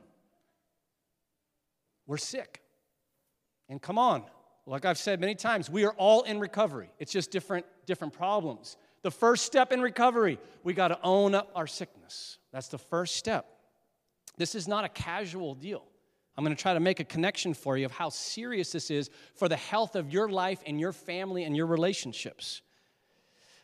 we're 2.09 2.16
sick. 2.16 2.61
And 3.68 3.81
come 3.81 3.99
on, 3.99 4.25
like 4.66 4.85
I've 4.85 4.99
said 4.99 5.21
many 5.21 5.37
times, 5.37 5.71
we 5.71 5.85
are 5.85 5.92
all 5.92 6.23
in 6.23 6.40
recovery. 6.40 6.90
It's 6.99 7.12
just 7.12 7.31
different, 7.31 7.64
different 7.87 8.12
problems. 8.12 8.77
The 9.03 9.11
first 9.12 9.44
step 9.44 9.73
in 9.73 9.81
recovery, 9.81 10.40
we 10.64 10.73
got 10.73 10.88
to 10.88 10.99
own 11.05 11.37
up 11.37 11.53
our 11.55 11.68
sickness. 11.68 12.38
That's 12.53 12.68
the 12.68 12.79
first 12.79 13.14
step. 13.14 13.47
This 14.37 14.57
is 14.57 14.66
not 14.66 14.85
a 14.85 14.88
casual 14.88 15.55
deal. 15.55 15.85
I'm 16.37 16.44
going 16.44 16.57
to 16.57 16.61
try 16.61 16.75
to 16.75 16.81
make 16.81 17.01
a 17.01 17.05
connection 17.05 17.53
for 17.53 17.77
you 17.77 17.85
of 17.85 17.92
how 17.92 18.09
serious 18.09 18.71
this 18.71 18.90
is 18.90 19.11
for 19.35 19.49
the 19.49 19.57
health 19.57 19.97
of 19.97 20.12
your 20.12 20.29
life 20.29 20.61
and 20.66 20.79
your 20.79 20.92
family 20.92 21.44
and 21.44 21.57
your 21.57 21.66
relationships. 21.66 22.62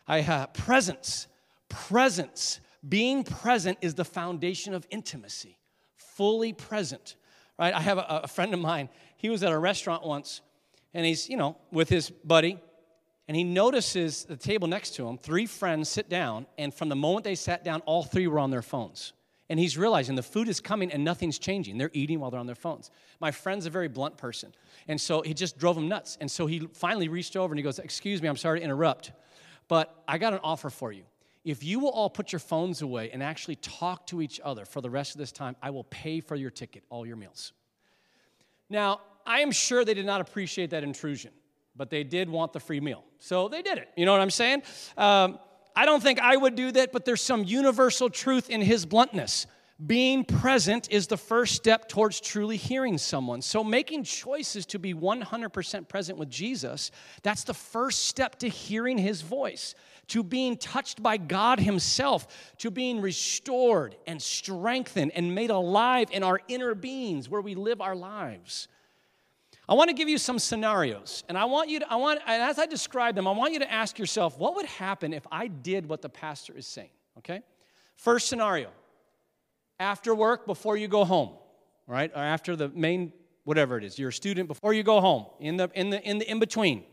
I 0.06 0.20
have 0.20 0.42
uh, 0.42 0.46
presence. 0.48 1.28
Presence. 1.68 2.60
Being 2.86 3.24
present 3.24 3.78
is 3.80 3.94
the 3.94 4.04
foundation 4.04 4.74
of 4.74 4.86
intimacy. 4.90 5.58
Fully 5.96 6.52
present. 6.52 7.16
Right? 7.58 7.74
I 7.74 7.80
have 7.80 7.98
a, 7.98 8.20
a 8.24 8.28
friend 8.28 8.52
of 8.52 8.60
mine. 8.60 8.88
He 9.16 9.30
was 9.30 9.42
at 9.42 9.52
a 9.52 9.58
restaurant 9.58 10.04
once, 10.04 10.40
and 10.92 11.06
he's, 11.06 11.28
you 11.28 11.36
know, 11.36 11.56
with 11.70 11.88
his 11.88 12.10
buddy, 12.10 12.58
and 13.26 13.36
he 13.36 13.44
notices 13.44 14.24
the 14.24 14.36
table 14.36 14.68
next 14.68 14.94
to 14.96 15.08
him, 15.08 15.16
three 15.16 15.46
friends 15.46 15.88
sit 15.88 16.08
down, 16.08 16.46
and 16.58 16.74
from 16.74 16.88
the 16.88 16.96
moment 16.96 17.24
they 17.24 17.34
sat 17.34 17.64
down, 17.64 17.80
all 17.82 18.02
three 18.02 18.26
were 18.26 18.38
on 18.38 18.50
their 18.50 18.62
phones. 18.62 19.12
And 19.50 19.60
he's 19.60 19.76
realizing 19.76 20.14
the 20.14 20.22
food 20.22 20.48
is 20.48 20.60
coming 20.60 20.90
and 20.90 21.04
nothing's 21.04 21.38
changing. 21.38 21.76
They're 21.76 21.90
eating 21.92 22.18
while 22.18 22.30
they're 22.30 22.40
on 22.40 22.46
their 22.46 22.54
phones. 22.54 22.90
My 23.20 23.30
friend's 23.30 23.66
a 23.66 23.70
very 23.70 23.88
blunt 23.88 24.16
person. 24.16 24.54
And 24.88 24.98
so 24.98 25.20
he 25.20 25.34
just 25.34 25.58
drove 25.58 25.76
him 25.76 25.86
nuts. 25.86 26.16
And 26.20 26.30
so 26.30 26.46
he 26.46 26.66
finally 26.72 27.08
reached 27.08 27.36
over 27.36 27.52
and 27.52 27.58
he 27.58 27.62
goes, 27.62 27.78
Excuse 27.78 28.22
me, 28.22 28.28
I'm 28.28 28.38
sorry 28.38 28.60
to 28.60 28.64
interrupt, 28.64 29.12
but 29.68 30.02
I 30.08 30.16
got 30.16 30.32
an 30.32 30.40
offer 30.42 30.70
for 30.70 30.92
you. 30.92 31.04
If 31.44 31.62
you 31.62 31.78
will 31.78 31.90
all 31.90 32.08
put 32.08 32.32
your 32.32 32.40
phones 32.40 32.80
away 32.80 33.10
and 33.10 33.22
actually 33.22 33.56
talk 33.56 34.06
to 34.08 34.22
each 34.22 34.40
other 34.42 34.64
for 34.64 34.80
the 34.80 34.88
rest 34.88 35.14
of 35.14 35.18
this 35.18 35.30
time, 35.30 35.56
I 35.62 35.70
will 35.70 35.84
pay 35.84 36.20
for 36.20 36.36
your 36.36 36.50
ticket, 36.50 36.84
all 36.88 37.06
your 37.06 37.16
meals. 37.16 37.52
Now, 38.70 39.00
I 39.26 39.40
am 39.40 39.52
sure 39.52 39.84
they 39.84 39.94
did 39.94 40.06
not 40.06 40.20
appreciate 40.20 40.70
that 40.70 40.84
intrusion, 40.84 41.32
but 41.76 41.90
they 41.90 42.02
did 42.02 42.30
want 42.30 42.52
the 42.52 42.60
free 42.60 42.80
meal. 42.80 43.04
So 43.18 43.48
they 43.48 43.60
did 43.60 43.78
it. 43.78 43.88
You 43.96 44.06
know 44.06 44.12
what 44.12 44.22
I'm 44.22 44.30
saying? 44.30 44.62
Um, 44.96 45.38
I 45.76 45.86
don't 45.86 46.02
think 46.02 46.18
I 46.20 46.36
would 46.36 46.54
do 46.54 46.70
that, 46.72 46.92
but 46.92 47.04
there's 47.04 47.20
some 47.22 47.44
universal 47.44 48.08
truth 48.08 48.48
in 48.48 48.62
his 48.62 48.86
bluntness. 48.86 49.46
Being 49.84 50.24
present 50.24 50.88
is 50.92 51.08
the 51.08 51.16
first 51.16 51.56
step 51.56 51.88
towards 51.88 52.20
truly 52.20 52.56
hearing 52.56 52.96
someone. 52.96 53.42
So, 53.42 53.64
making 53.64 54.04
choices 54.04 54.66
to 54.66 54.78
be 54.78 54.94
100% 54.94 55.88
present 55.88 56.16
with 56.16 56.30
Jesus, 56.30 56.92
that's 57.24 57.42
the 57.42 57.54
first 57.54 58.04
step 58.06 58.38
to 58.38 58.48
hearing 58.48 58.98
his 58.98 59.22
voice, 59.22 59.74
to 60.08 60.22
being 60.22 60.56
touched 60.56 61.02
by 61.02 61.16
God 61.16 61.58
himself, 61.60 62.52
to 62.58 62.70
being 62.70 63.00
restored 63.00 63.96
and 64.06 64.20
strengthened 64.20 65.12
and 65.14 65.34
made 65.34 65.50
alive 65.50 66.08
in 66.10 66.22
our 66.22 66.40
inner 66.48 66.74
beings 66.74 67.28
where 67.28 67.40
we 67.40 67.54
live 67.54 67.80
our 67.80 67.96
lives. 67.96 68.68
I 69.66 69.74
want 69.74 69.88
to 69.88 69.94
give 69.94 70.10
you 70.10 70.18
some 70.18 70.38
scenarios, 70.38 71.24
and 71.26 71.38
I 71.38 71.46
want 71.46 71.70
you 71.70 71.80
to, 71.80 71.90
I 71.90 71.96
want, 71.96 72.20
and 72.26 72.42
as 72.42 72.58
I 72.58 72.66
describe 72.66 73.14
them, 73.14 73.26
I 73.26 73.30
want 73.30 73.54
you 73.54 73.60
to 73.60 73.72
ask 73.72 73.98
yourself, 73.98 74.38
what 74.38 74.56
would 74.56 74.66
happen 74.66 75.14
if 75.14 75.26
I 75.32 75.46
did 75.46 75.88
what 75.88 76.02
the 76.02 76.10
pastor 76.10 76.52
is 76.54 76.66
saying, 76.66 76.90
okay? 77.18 77.40
First 77.96 78.28
scenario, 78.28 78.68
after 79.80 80.14
work, 80.14 80.46
before 80.46 80.76
you 80.76 80.86
go 80.86 81.04
home, 81.04 81.30
right? 81.86 82.10
Or 82.14 82.20
after 82.20 82.56
the 82.56 82.68
main, 82.68 83.12
whatever 83.44 83.78
it 83.78 83.84
is, 83.84 83.98
you're 83.98 84.10
a 84.10 84.12
student, 84.12 84.48
before 84.48 84.74
you 84.74 84.82
go 84.82 85.00
home, 85.00 85.26
in 85.40 85.56
the, 85.56 85.70
in 85.74 85.88
the, 85.88 86.02
in 86.06 86.18
the 86.18 86.30
in-between. 86.30 86.84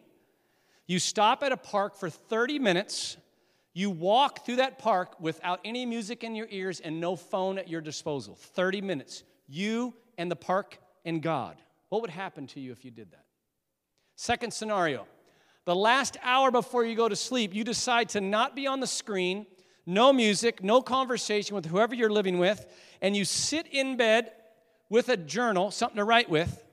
You 0.92 1.00
stop 1.00 1.42
at 1.42 1.54
a 1.54 1.58
park 1.58 1.96
for 1.96 2.10
30 2.10 2.60
minutes, 2.60 3.16
you 3.72 3.90
walk 3.90 4.46
through 4.46 4.58
that 4.58 4.78
park 4.78 5.16
without 5.22 5.62
any 5.64 5.86
music 5.86 6.22
in 6.22 6.36
your 6.36 6.48
ears 6.50 6.82
and 6.82 7.00
no 7.00 7.16
phone 7.16 7.58
at 7.58 7.70
your 7.70 7.80
disposal. 7.80 8.36
30 8.36 8.82
minutes. 8.82 9.24
You 9.48 9.94
and 10.18 10.30
the 10.30 10.36
park 10.36 10.80
and 11.06 11.22
God. 11.22 11.56
What 11.88 12.02
would 12.02 12.10
happen 12.10 12.46
to 12.48 12.60
you 12.60 12.74
if 12.74 12.84
you 12.84 12.92
did 12.92 13.10
that? 13.12 13.24
Second 14.18 14.52
scenario 14.52 15.08
the 15.64 15.74
last 15.74 16.18
hour 16.24 16.52
before 16.52 16.84
you 16.84 16.98
go 16.98 17.08
to 17.08 17.16
sleep, 17.16 17.56
you 17.56 17.64
decide 17.64 18.10
to 18.10 18.20
not 18.20 18.54
be 18.54 18.68
on 18.68 18.82
the 18.82 18.88
screen, 18.88 19.46
no 19.86 20.12
music, 20.12 20.62
no 20.62 20.82
conversation 20.82 21.56
with 21.56 21.68
whoever 21.68 21.96
you're 21.96 22.12
living 22.12 22.38
with, 22.38 22.66
and 23.02 23.16
you 23.16 23.24
sit 23.24 23.66
in 23.68 23.96
bed 23.96 24.34
with 24.90 25.08
a 25.08 25.16
journal, 25.16 25.72
something 25.72 25.96
to 25.96 26.04
write 26.04 26.30
with, 26.30 26.66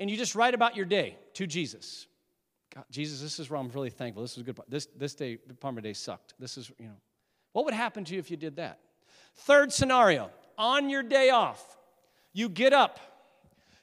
and 0.00 0.10
you 0.10 0.16
just 0.16 0.34
write 0.34 0.52
about 0.52 0.74
your 0.74 0.84
day 0.84 1.16
to 1.34 1.46
Jesus. 1.46 2.08
God, 2.74 2.84
Jesus, 2.90 3.20
this 3.20 3.38
is 3.38 3.50
where 3.50 3.60
I'm 3.60 3.68
really 3.70 3.90
thankful. 3.90 4.22
This 4.22 4.32
is 4.32 4.38
a 4.38 4.42
good 4.44 4.56
part. 4.56 4.70
This, 4.70 4.86
this 4.96 5.14
day, 5.14 5.38
of 5.62 5.82
day 5.82 5.92
sucked. 5.92 6.34
This 6.38 6.56
is, 6.56 6.70
you 6.78 6.86
know. 6.86 6.96
What 7.52 7.66
would 7.66 7.74
happen 7.74 8.04
to 8.04 8.14
you 8.14 8.18
if 8.18 8.30
you 8.30 8.36
did 8.36 8.56
that? 8.56 8.78
Third 9.34 9.72
scenario 9.72 10.30
on 10.56 10.88
your 10.88 11.02
day 11.02 11.30
off, 11.30 11.76
you 12.32 12.48
get 12.48 12.72
up 12.72 12.98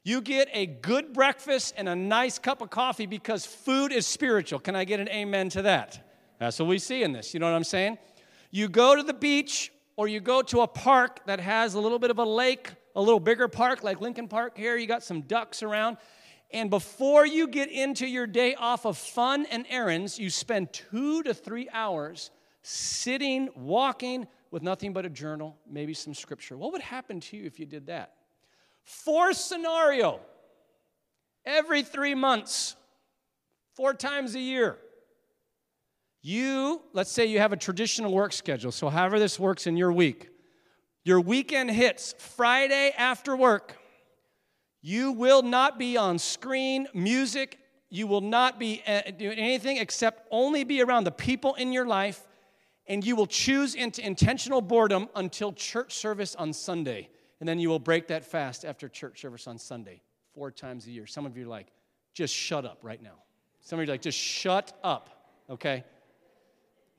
you 0.04 0.21
get 0.21 0.49
a 0.54 0.65
good 0.65 1.13
breakfast 1.13 1.73
and 1.78 1.89
a 1.89 1.95
nice 1.95 2.39
cup 2.39 2.62
of 2.62 2.69
coffee 2.69 3.06
because 3.06 3.45
food 3.45 3.91
is 3.91 4.08
spiritual. 4.08 4.60
Can 4.60 4.75
I 4.75 4.86
get 4.86 4.99
an 4.99 5.10
amen 5.10 5.49
to 5.49 5.62
that? 5.63 6.13
That's 6.39 6.58
what 6.58 6.69
we 6.69 6.80
see 6.80 7.04
in 7.04 7.12
this. 7.12 7.34
You 7.34 7.39
know 7.39 7.47
what 7.47 7.56
I'm 7.56 7.65
saying? 7.65 7.97
You 8.49 8.69
go 8.69 8.95
to 8.95 9.04
the 9.04 9.13
beach 9.13 9.71
or 9.97 10.08
you 10.08 10.21
go 10.21 10.41
to 10.41 10.62
a 10.62 10.67
park 10.67 11.25
that 11.25 11.41
has 11.41 11.73
a 11.73 11.80
little 11.80 11.99
bit 11.99 12.12
of 12.12 12.17
a 12.17 12.23
lake, 12.23 12.71
a 12.95 13.02
little 13.02 13.19
bigger 13.19 13.47
park 13.49 13.84
like 13.84 13.99
Lincoln 13.99 14.30
Park 14.30 14.58
here. 14.58 14.78
You 14.78 14.88
got 14.88 15.04
some 15.04 15.21
ducks 15.21 15.62
around. 15.62 15.97
And 16.51 16.69
before 16.69 17.25
you 17.25 17.47
get 17.47 17.69
into 17.69 18.07
your 18.07 18.25
day 18.25 18.55
off 18.55 18.85
of 18.85 18.97
fun 18.97 19.45
and 19.51 19.65
errands, 19.69 20.17
you 20.17 20.29
spend 20.29 20.73
two 20.73 21.21
to 21.23 21.33
three 21.33 21.69
hours 21.71 22.31
sitting, 22.63 23.49
walking 23.55 24.27
with 24.51 24.63
nothing 24.63 24.93
but 24.93 25.05
a 25.05 25.09
journal, 25.09 25.57
maybe 25.69 25.93
some 25.93 26.13
scripture. 26.13 26.57
What 26.57 26.71
would 26.71 26.81
happen 26.81 27.19
to 27.19 27.38
you 27.38 27.45
if 27.45 27.59
you 27.59 27.65
did 27.65 27.88
that? 27.88 28.13
Fourth 28.83 29.38
scenario 29.38 30.19
every 31.45 31.83
three 31.83 32.15
months, 32.15 32.75
four 33.75 33.93
times 33.93 34.33
a 34.35 34.39
year. 34.39 34.77
You, 36.21 36.81
let's 36.93 37.12
say 37.12 37.27
you 37.27 37.39
have 37.39 37.53
a 37.53 37.57
traditional 37.57 38.12
work 38.12 38.33
schedule, 38.33 38.71
so 38.71 38.89
however 38.89 39.19
this 39.19 39.39
works 39.39 39.67
in 39.67 39.77
your 39.77 39.91
week, 39.91 40.29
your 41.05 41.21
weekend 41.21 41.71
hits 41.71 42.13
Friday 42.17 42.91
after 42.97 43.35
work. 43.35 43.78
You 44.81 45.11
will 45.11 45.41
not 45.41 45.77
be 45.77 45.97
on 45.97 46.19
screen, 46.19 46.87
music, 46.93 47.59
you 47.89 48.07
will 48.07 48.21
not 48.21 48.59
be 48.59 48.81
uh, 48.85 49.01
doing 49.17 49.37
anything 49.37 49.77
except 49.77 50.27
only 50.31 50.63
be 50.63 50.81
around 50.81 51.03
the 51.05 51.11
people 51.11 51.55
in 51.55 51.73
your 51.73 51.85
life, 51.85 52.27
and 52.87 53.05
you 53.05 53.15
will 53.15 53.27
choose 53.27 53.75
into 53.75 54.05
intentional 54.05 54.61
boredom 54.61 55.09
until 55.15 55.51
church 55.53 55.95
service 55.95 56.35
on 56.35 56.53
Sunday 56.53 57.09
and 57.39 57.47
then 57.47 57.59
you 57.59 57.69
will 57.69 57.79
break 57.79 58.07
that 58.07 58.25
fast 58.25 58.65
after 58.65 58.89
church 58.89 59.21
service 59.21 59.47
on 59.47 59.57
Sunday, 59.57 60.01
four 60.33 60.51
times 60.51 60.85
a 60.87 60.91
year. 60.91 61.07
Some 61.07 61.25
of 61.25 61.37
you 61.37 61.45
are 61.45 61.49
like, 61.49 61.67
just 62.13 62.33
shut 62.33 62.65
up 62.65 62.79
right 62.81 63.01
now. 63.01 63.23
Some 63.61 63.79
of 63.79 63.85
you 63.85 63.91
are 63.91 63.93
like, 63.93 64.01
just 64.01 64.17
shut 64.17 64.77
up, 64.83 65.09
okay? 65.49 65.83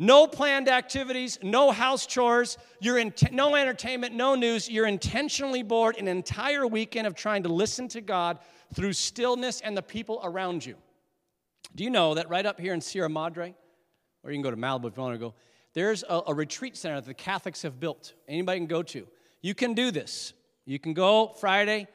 No 0.03 0.27
planned 0.27 0.67
activities, 0.67 1.39
no 1.43 1.71
house 1.73 2.07
chores, 2.07 2.57
you're 2.81 2.97
in 2.97 3.13
no 3.33 3.55
entertainment, 3.55 4.15
no 4.15 4.35
news. 4.35 4.67
You're 4.67 4.87
intentionally 4.87 5.63
bored 5.63 5.99
an 5.99 6.09
entire 6.09 6.67
weekend 6.67 7.07
of 7.07 7.15
trying 7.15 7.43
to 7.43 7.51
listen 7.51 7.87
to 7.89 8.01
God 8.01 8.39
through 8.73 8.95
stillness 8.95 9.61
and 9.61 9.77
the 9.77 9.83
people 9.83 10.19
around 10.25 10.65
you. 10.65 10.77
Do 11.75 11.85
you 11.85 11.91
know 11.91 12.15
that 12.15 12.31
right 12.31 12.47
up 12.47 12.59
here 12.59 12.73
in 12.73 12.81
Sierra 12.81 13.11
Madre, 13.11 13.55
or 14.25 14.31
you 14.31 14.37
can 14.37 14.43
go 14.43 14.51
to 14.51 14.57
Malibu 14.57 14.89
if 14.89 14.97
you 14.97 15.03
want 15.03 15.17
to 15.17 15.19
go, 15.19 15.35
there's 15.75 16.03
a, 16.09 16.23
a 16.29 16.35
retreat 16.35 16.79
center 16.79 16.95
that 16.97 17.07
the 17.07 17.13
Catholics 17.13 17.61
have 17.61 17.79
built. 17.79 18.15
Anybody 18.27 18.59
can 18.59 18.69
go 18.69 18.83
to. 18.83 19.07
You 19.43 19.55
can 19.55 19.75
do 19.75 19.91
this. 19.91 20.33
You 20.65 20.79
can 20.79 20.95
go 20.95 21.29
Friday, 21.39 21.89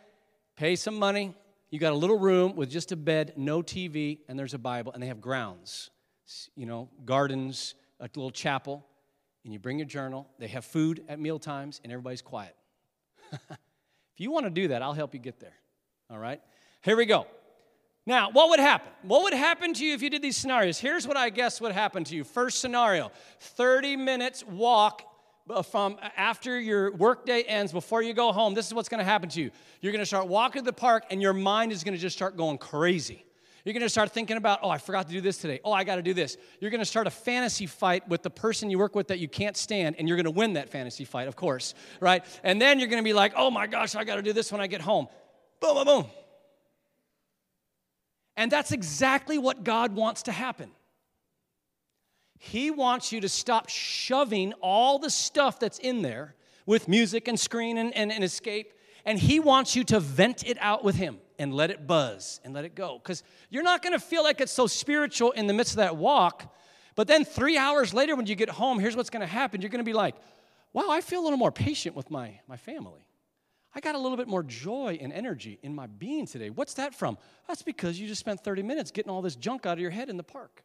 pay 0.56 0.76
some 0.76 1.00
money. 1.00 1.36
You 1.72 1.80
got 1.80 1.92
a 1.92 1.98
little 1.98 2.20
room 2.20 2.56
with 2.56 2.70
just 2.70 2.92
a 2.92 2.96
bed, 2.96 3.34
no 3.36 3.64
TV, 3.64 4.20
and 4.30 4.38
there's 4.38 4.54
a 4.54 4.60
Bible, 4.60 4.92
and 4.94 5.02
they 5.02 5.08
have 5.08 5.22
grounds, 5.22 5.90
you 6.56 6.68
know, 6.68 6.90
gardens, 7.04 7.74
a 8.00 8.04
little 8.04 8.32
chapel, 8.32 8.86
and 9.44 9.54
you 9.54 9.60
bring 9.60 9.80
your 9.80 9.88
journal. 9.88 10.28
They 10.40 10.48
have 10.48 10.66
food 10.66 11.04
at 11.08 11.20
meal 11.20 11.40
times, 11.40 11.80
and 11.84 11.92
everybody's 11.92 12.22
quiet. 12.22 12.56
if 13.32 13.40
you 14.18 14.32
want 14.32 14.46
to 14.46 14.50
do 14.50 14.70
that, 14.70 14.82
I'll 14.82 14.94
help 14.94 15.14
you 15.14 15.20
get 15.20 15.40
there. 15.40 15.56
All 16.10 16.18
right? 16.18 16.42
Here 16.82 16.96
we 16.96 17.06
go. 17.06 17.28
Now, 18.08 18.30
what 18.30 18.50
would 18.50 18.60
happen? 18.60 18.92
What 19.02 19.24
would 19.24 19.34
happen 19.34 19.74
to 19.74 19.86
you 19.86 19.96
if 19.96 20.04
you 20.04 20.12
did 20.12 20.22
these 20.22 20.38
scenarios? 20.38 20.78
Here's 20.78 21.08
what 21.08 21.18
I 21.18 21.30
guess 21.32 21.60
would 21.60 21.72
happen 21.72 22.04
to 22.04 22.16
you. 22.16 22.24
First 22.24 22.60
scenario 22.60 23.12
30 23.40 23.96
minutes 23.96 24.46
walk 24.46 25.02
uh, 25.50 25.62
from 25.64 25.98
uh, 26.02 26.10
after 26.16 26.60
your 26.60 26.92
workday 26.94 27.42
ends, 27.44 27.72
before 27.72 28.04
you 28.04 28.14
go 28.14 28.32
home, 28.32 28.54
this 28.54 28.68
is 28.68 28.74
what's 28.74 28.90
going 28.90 29.00
to 29.00 29.06
happen 29.06 29.30
to 29.30 29.42
you. 29.42 29.52
You're 29.82 29.92
going 29.92 30.02
to 30.02 30.06
start 30.06 30.28
walking 30.28 30.62
to 30.62 30.66
the 30.66 30.74
park, 30.74 31.06
and 31.10 31.22
your 31.22 31.34
mind 31.34 31.72
is 31.72 31.84
going 31.84 31.96
to 31.96 32.00
just 32.00 32.16
start 32.16 32.38
going 32.38 32.58
crazy. 32.58 33.25
You're 33.66 33.74
going 33.74 33.82
to 33.82 33.90
start 33.90 34.12
thinking 34.12 34.38
about, 34.38 34.60
oh, 34.62 34.70
I 34.70 34.78
forgot 34.78 35.08
to 35.08 35.12
do 35.12 35.22
this 35.22 35.40
today. 35.40 35.60
Oh, 35.66 35.72
I 35.72 35.84
got 35.84 35.96
to 35.96 36.04
do 36.04 36.14
this. 36.14 36.38
You're 36.60 36.70
going 36.70 36.82
to 36.82 36.86
start 36.86 37.08
a 37.08 37.12
fantasy 37.12 37.66
fight 37.66 38.08
with 38.08 38.22
the 38.22 38.30
person 38.30 38.70
you 38.70 38.78
work 38.78 38.94
with 38.94 39.08
that 39.08 39.18
you 39.18 39.28
can't 39.28 39.58
stand, 39.58 39.96
and 39.98 40.08
you're 40.08 40.18
going 40.18 40.26
to 40.26 40.32
win 40.32 40.54
that 40.54 40.70
fantasy 40.70 41.04
fight, 41.04 41.28
of 41.28 41.36
course, 41.36 41.74
right? 42.00 42.24
And 42.44 42.62
then 42.62 42.78
you're 42.78 42.88
going 42.88 43.02
to 43.02 43.04
be 43.04 43.14
like, 43.14 43.34
oh 43.36 43.50
my 43.50 43.66
gosh, 43.66 43.96
I 43.96 44.04
got 44.04 44.18
to 44.18 44.22
do 44.22 44.34
this 44.34 44.52
when 44.52 44.62
I 44.62 44.68
get 44.68 44.82
home. 44.82 45.08
Boom, 45.60 45.74
boom, 45.74 45.86
boom. 45.86 46.06
And 48.38 48.52
that's 48.52 48.72
exactly 48.72 49.40
what 49.40 49.64
God 49.64 49.96
wants 49.96 50.24
to 50.24 50.32
happen. 50.32 50.70
He 52.38 52.70
wants 52.70 53.12
you 53.12 53.22
to 53.22 53.30
stop 53.30 53.68
shoving 53.68 54.54
all 54.62 55.00
the 55.00 55.10
stuff 55.10 55.60
that's 55.60 55.80
in 55.80 56.04
there 56.04 56.36
with 56.68 56.88
music 56.88 57.28
and 57.28 57.40
screen 57.40 57.80
and, 57.80 57.96
and, 57.96 58.12
and 58.12 58.24
escape, 58.24 58.74
and 59.06 59.18
He 59.18 59.40
wants 59.40 59.76
you 59.76 59.84
to 59.86 60.00
vent 60.00 60.46
it 60.46 60.58
out 60.62 60.84
with 60.84 60.98
Him 60.98 61.18
and 61.40 61.54
let 61.54 61.70
it 61.72 61.88
buzz 61.88 62.40
and 62.44 62.54
let 62.54 62.66
it 62.66 62.76
go. 62.76 63.00
Because 63.02 63.24
you're 63.50 63.64
not 63.64 63.82
going 63.82 63.94
to 63.94 64.00
feel 64.00 64.24
like 64.24 64.42
it's 64.42 64.52
so 64.52 64.68
spiritual 64.68 65.32
in 65.32 65.48
the 65.48 65.54
midst 65.54 65.74
of 65.74 65.78
that 65.78 65.98
walk. 65.98 66.54
But 66.96 67.08
then 67.08 67.26
three 67.26 67.58
hours 67.58 67.94
later, 67.94 68.16
when 68.16 68.26
you 68.26 68.36
get 68.36 68.50
home, 68.50 68.80
here's 68.80 68.96
what's 68.96 69.10
going 69.10 69.22
to 69.22 69.28
happen. 69.28 69.62
You're 69.62 69.70
going 69.70 69.84
to 69.84 69.90
be 69.90 69.94
like, 69.94 70.16
wow, 70.74 70.88
I 70.90 71.02
feel 71.02 71.22
a 71.22 71.24
little 71.24 71.38
more 71.38 71.52
patient 71.52 71.96
with 71.96 72.10
my, 72.10 72.40
my 72.48 72.58
family. 72.58 73.06
I 73.74 73.82
got 73.82 73.96
a 73.96 73.98
little 73.98 74.18
bit 74.18 74.28
more 74.28 74.44
joy 74.44 74.98
and 75.02 75.12
energy 75.12 75.60
in 75.62 75.76
my 75.76 75.88
being 75.88 76.26
today. 76.26 76.50
What's 76.50 76.76
that 76.76 76.96
from? 76.96 77.18
That's 77.48 77.62
because 77.62 78.00
you 78.00 78.08
just 78.08 78.22
spent 78.22 78.42
30 78.42 78.64
minutes 78.64 78.92
getting 78.92 79.12
all 79.12 79.22
this 79.22 79.36
junk 79.36 79.66
out 79.66 79.74
of 79.74 79.80
your 79.80 79.92
head 79.92 80.10
in 80.10 80.16
the 80.16 80.24
park. 80.24 80.64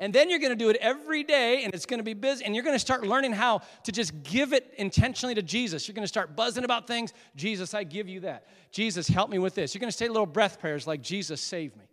And 0.00 0.14
then 0.14 0.30
you're 0.30 0.38
going 0.38 0.50
to 0.50 0.56
do 0.56 0.70
it 0.70 0.76
every 0.80 1.22
day, 1.22 1.62
and 1.62 1.74
it's 1.74 1.84
going 1.84 2.00
to 2.00 2.04
be 2.04 2.14
busy, 2.14 2.44
and 2.44 2.54
you're 2.54 2.64
going 2.64 2.74
to 2.74 2.80
start 2.80 3.06
learning 3.06 3.32
how 3.32 3.60
to 3.84 3.92
just 3.92 4.22
give 4.22 4.54
it 4.54 4.72
intentionally 4.78 5.34
to 5.34 5.42
Jesus. 5.42 5.86
You're 5.86 5.94
going 5.94 6.04
to 6.04 6.08
start 6.08 6.34
buzzing 6.34 6.64
about 6.64 6.86
things. 6.86 7.12
Jesus, 7.36 7.74
I 7.74 7.84
give 7.84 8.08
you 8.08 8.20
that. 8.20 8.46
Jesus, 8.72 9.06
help 9.06 9.28
me 9.28 9.38
with 9.38 9.54
this. 9.54 9.74
You're 9.74 9.80
going 9.80 9.90
to 9.90 9.96
say 9.96 10.08
little 10.08 10.24
breath 10.24 10.58
prayers 10.58 10.86
like, 10.86 11.02
Jesus, 11.02 11.40
save 11.40 11.76
me. 11.76 11.84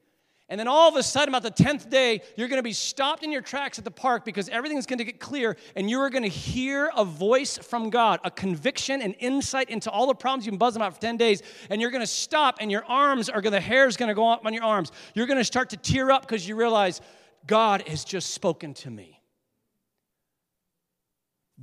And 0.50 0.58
then 0.58 0.70
all 0.70 0.88
of 0.88 0.96
a 0.96 1.04
sudden, 1.04 1.36
about 1.36 1.44
the 1.44 1.64
10th 1.64 1.90
day, 1.90 2.22
you're 2.38 2.48
going 2.48 2.60
to 2.60 2.64
be 2.64 2.72
stopped 2.72 3.22
in 3.24 3.34
your 3.34 3.42
tracks 3.42 3.78
at 3.78 3.84
the 3.84 3.92
park 3.92 4.24
because 4.24 4.48
everything's 4.48 4.86
going 4.86 5.00
to 5.00 5.04
get 5.04 5.20
clear, 5.20 5.58
and 5.76 5.90
you 5.90 6.00
are 6.00 6.10
going 6.10 6.24
to 6.24 6.30
hear 6.30 6.90
a 6.96 7.04
voice 7.04 7.58
from 7.58 7.90
God, 7.90 8.22
a 8.24 8.32
conviction 8.32 9.02
and 9.02 9.16
insight 9.20 9.70
into 9.70 9.92
all 9.92 10.08
the 10.08 10.16
problems 10.16 10.46
you've 10.46 10.54
been 10.54 10.60
buzzing 10.60 10.82
about 10.82 10.94
for 10.94 11.02
10 11.02 11.18
days. 11.18 11.44
And 11.70 11.82
you're 11.82 11.92
going 11.92 12.00
to 12.00 12.08
stop, 12.08 12.60
and 12.62 12.72
your 12.72 12.86
arms 12.86 13.28
are 13.28 13.42
going, 13.42 13.52
the 13.52 13.60
hair's 13.60 13.98
going 13.98 14.08
to 14.08 14.16
go 14.16 14.32
up 14.32 14.46
on 14.46 14.54
your 14.54 14.64
arms. 14.64 14.94
You're 15.14 15.28
going 15.28 15.40
to 15.40 15.44
start 15.44 15.72
to 15.72 15.78
tear 15.78 16.12
up 16.12 16.22
because 16.22 16.48
you 16.48 16.56
realize 16.56 17.02
God 17.48 17.88
has 17.88 18.04
just 18.04 18.32
spoken 18.32 18.74
to 18.76 18.92
me. 18.92 19.22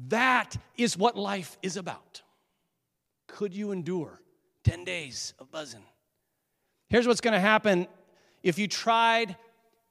That 0.08 0.56
is 0.76 0.96
what 0.96 1.16
life 1.16 1.56
is 1.62 1.76
about. 1.76 2.22
Could 3.28 3.54
you 3.54 3.70
endure 3.70 4.20
10 4.64 4.84
days 4.84 5.34
of 5.38 5.50
buzzing? 5.50 5.84
Here's 6.88 7.06
what's 7.06 7.20
going 7.20 7.34
to 7.34 7.40
happen 7.40 7.86
if 8.42 8.58
you 8.58 8.68
tried 8.68 9.36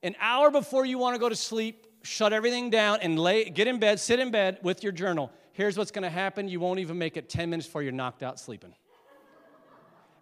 an 0.04 0.16
hour 0.20 0.52
before 0.52 0.86
you 0.86 0.98
want 0.98 1.16
to 1.16 1.20
go 1.20 1.30
to 1.30 1.36
sleep, 1.36 1.88
shut 2.04 2.34
everything 2.34 2.70
down 2.70 3.00
and 3.02 3.18
lay, 3.18 3.46
get 3.50 3.68
in 3.68 3.80
bed, 3.80 4.00
sit 4.00 4.20
in 4.20 4.32
bed 4.32 4.60
with 4.62 4.84
your 4.84 4.92
journal, 4.92 5.32
here's 5.54 5.78
what's 5.78 5.92
going 5.92 6.04
to 6.04 6.10
happen. 6.10 6.48
You 6.48 6.60
won't 6.60 6.80
even 6.80 6.98
make 6.98 7.18
it 7.18 7.30
10 7.30 7.50
minutes 7.50 7.68
before 7.68 7.82
you're 7.82 7.92
knocked 7.92 8.22
out 8.22 8.40
sleeping. 8.40 8.74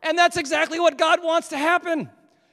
And 0.03 0.17
that's 0.17 0.37
exactly 0.37 0.79
what 0.79 0.97
God 0.97 1.23
wants 1.23 1.49
to 1.49 1.57
happen. 1.57 2.09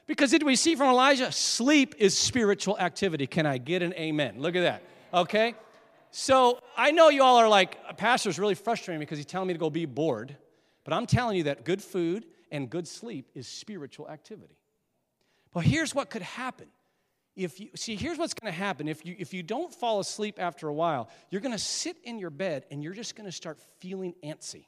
Because 0.09 0.31
did 0.31 0.43
we 0.43 0.57
see 0.57 0.75
from 0.75 0.89
Elijah? 0.89 1.31
Sleep 1.31 1.95
is 1.99 2.17
spiritual 2.17 2.79
activity. 2.79 3.27
Can 3.27 3.45
I 3.47 3.59
get 3.59 3.83
an 3.83 3.93
amen? 3.93 4.37
Look 4.39 4.57
at 4.57 4.63
that. 4.63 4.83
Okay? 5.13 5.55
So 6.11 6.61
I 6.77 6.91
know 6.91 7.11
you 7.11 7.23
all 7.23 7.37
are 7.37 7.49
like, 7.49 7.79
a 7.87 7.93
pastor's 7.93 8.39
really 8.39 8.55
frustrating 8.55 9.01
because 9.01 9.19
he's 9.19 9.27
telling 9.27 9.49
me 9.49 9.55
to 9.55 9.61
go 9.61 9.69
be 9.69 9.85
bored. 9.85 10.35
But 10.85 10.95
I'm 10.95 11.07
telling 11.07 11.37
you 11.37 11.43
that 11.45 11.65
good 11.65 11.83
food 11.83 12.25
and 12.51 12.71
good 12.71 12.89
sleep 12.89 13.31
is 13.35 13.47
spiritual 13.47 14.09
activity. 14.09 14.57
But 15.53 15.65
here's 15.65 15.95
what 15.95 16.09
could 16.09 16.23
happen. 16.23 16.69
If 17.37 17.61
you 17.61 17.69
see, 17.77 17.95
here's 17.95 18.17
what's 18.19 18.35
to 18.53 18.59
happen. 18.59 18.89
If 18.89 19.05
you 19.07 19.15
if 19.17 19.33
you 19.33 19.45
don't 19.45 19.73
fall 19.73 20.01
asleep 20.01 20.41
after 20.41 20.67
a 20.67 20.75
while, 20.75 21.09
you're 21.31 21.41
to 21.53 21.59
sit 21.59 21.97
in 22.03 22.19
your 22.19 22.31
bed 22.31 22.65
and 22.71 22.83
you're 22.83 22.95
just 22.95 23.15
to 23.27 23.33
start 23.33 23.61
feeling 23.79 24.15
antsy. 24.25 24.65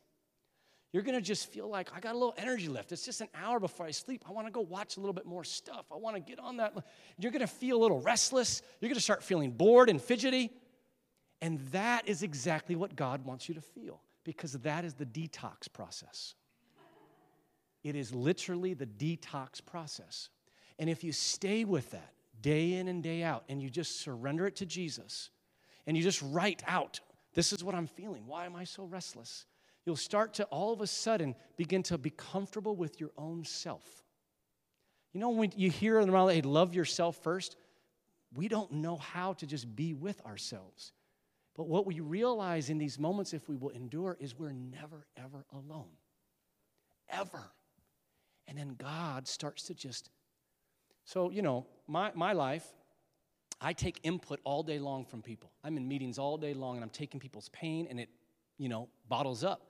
You're 0.92 1.04
going 1.04 1.14
to 1.14 1.20
just 1.20 1.52
feel 1.52 1.68
like 1.68 1.90
I 1.94 2.00
got 2.00 2.14
a 2.14 2.18
little 2.18 2.34
energy 2.36 2.68
left. 2.68 2.90
It's 2.90 3.04
just 3.04 3.20
an 3.20 3.28
hour 3.34 3.60
before 3.60 3.86
I 3.86 3.92
sleep. 3.92 4.24
I 4.28 4.32
want 4.32 4.48
to 4.48 4.50
go 4.50 4.60
watch 4.60 4.96
a 4.96 5.00
little 5.00 5.12
bit 5.12 5.24
more 5.24 5.44
stuff. 5.44 5.86
I 5.92 5.96
want 5.96 6.16
to 6.16 6.20
get 6.20 6.40
on 6.40 6.56
that. 6.56 6.74
You're 7.18 7.30
going 7.30 7.40
to 7.40 7.46
feel 7.46 7.76
a 7.76 7.82
little 7.82 8.00
restless. 8.00 8.60
You're 8.80 8.88
going 8.88 8.96
to 8.96 9.02
start 9.02 9.22
feeling 9.22 9.52
bored 9.52 9.88
and 9.88 10.02
fidgety. 10.02 10.50
And 11.40 11.60
that 11.68 12.08
is 12.08 12.22
exactly 12.22 12.74
what 12.74 12.96
God 12.96 13.24
wants 13.24 13.48
you 13.48 13.54
to 13.54 13.60
feel 13.60 14.02
because 14.24 14.52
that 14.54 14.84
is 14.84 14.94
the 14.94 15.06
detox 15.06 15.72
process. 15.72 16.34
It 17.82 17.94
is 17.96 18.12
literally 18.12 18.74
the 18.74 18.86
detox 18.86 19.64
process. 19.64 20.28
And 20.78 20.90
if 20.90 21.04
you 21.04 21.12
stay 21.12 21.64
with 21.64 21.92
that 21.92 22.12
day 22.40 22.74
in 22.74 22.88
and 22.88 23.02
day 23.02 23.22
out 23.22 23.44
and 23.48 23.62
you 23.62 23.70
just 23.70 24.00
surrender 24.00 24.46
it 24.46 24.56
to 24.56 24.66
Jesus 24.66 25.30
and 25.86 25.96
you 25.96 26.02
just 26.02 26.22
write 26.22 26.62
out, 26.66 27.00
this 27.34 27.52
is 27.52 27.62
what 27.62 27.74
I'm 27.74 27.86
feeling. 27.86 28.24
Why 28.26 28.44
am 28.44 28.56
I 28.56 28.64
so 28.64 28.84
restless? 28.84 29.46
You'll 29.84 29.96
start 29.96 30.34
to 30.34 30.44
all 30.44 30.72
of 30.72 30.80
a 30.80 30.86
sudden 30.86 31.34
begin 31.56 31.82
to 31.84 31.98
be 31.98 32.10
comfortable 32.10 32.76
with 32.76 33.00
your 33.00 33.10
own 33.16 33.44
self. 33.44 34.04
You 35.12 35.20
know, 35.20 35.30
when 35.30 35.52
you 35.56 35.70
hear 35.70 36.00
around, 36.00 36.30
hey, 36.30 36.42
love 36.42 36.74
yourself 36.74 37.16
first, 37.22 37.56
we 38.34 38.46
don't 38.46 38.70
know 38.70 38.96
how 38.96 39.32
to 39.34 39.46
just 39.46 39.74
be 39.74 39.94
with 39.94 40.24
ourselves. 40.24 40.92
But 41.56 41.66
what 41.66 41.86
we 41.86 42.00
realize 42.00 42.70
in 42.70 42.78
these 42.78 42.98
moments, 42.98 43.32
if 43.32 43.48
we 43.48 43.56
will 43.56 43.70
endure, 43.70 44.16
is 44.20 44.38
we're 44.38 44.52
never, 44.52 45.06
ever 45.16 45.44
alone. 45.52 45.90
Ever. 47.08 47.42
And 48.46 48.56
then 48.56 48.76
God 48.78 49.26
starts 49.26 49.64
to 49.64 49.74
just 49.74 50.10
so, 51.04 51.30
you 51.30 51.42
know, 51.42 51.66
my, 51.88 52.12
my 52.14 52.32
life, 52.32 52.64
I 53.60 53.72
take 53.72 53.98
input 54.04 54.38
all 54.44 54.62
day 54.62 54.78
long 54.78 55.04
from 55.04 55.22
people. 55.22 55.50
I'm 55.64 55.76
in 55.76 55.88
meetings 55.88 56.18
all 56.18 56.36
day 56.36 56.54
long 56.54 56.76
and 56.76 56.84
I'm 56.84 56.90
taking 56.90 57.18
people's 57.18 57.48
pain 57.48 57.88
and 57.90 57.98
it, 57.98 58.08
you 58.58 58.68
know, 58.68 58.88
bottles 59.08 59.42
up. 59.42 59.60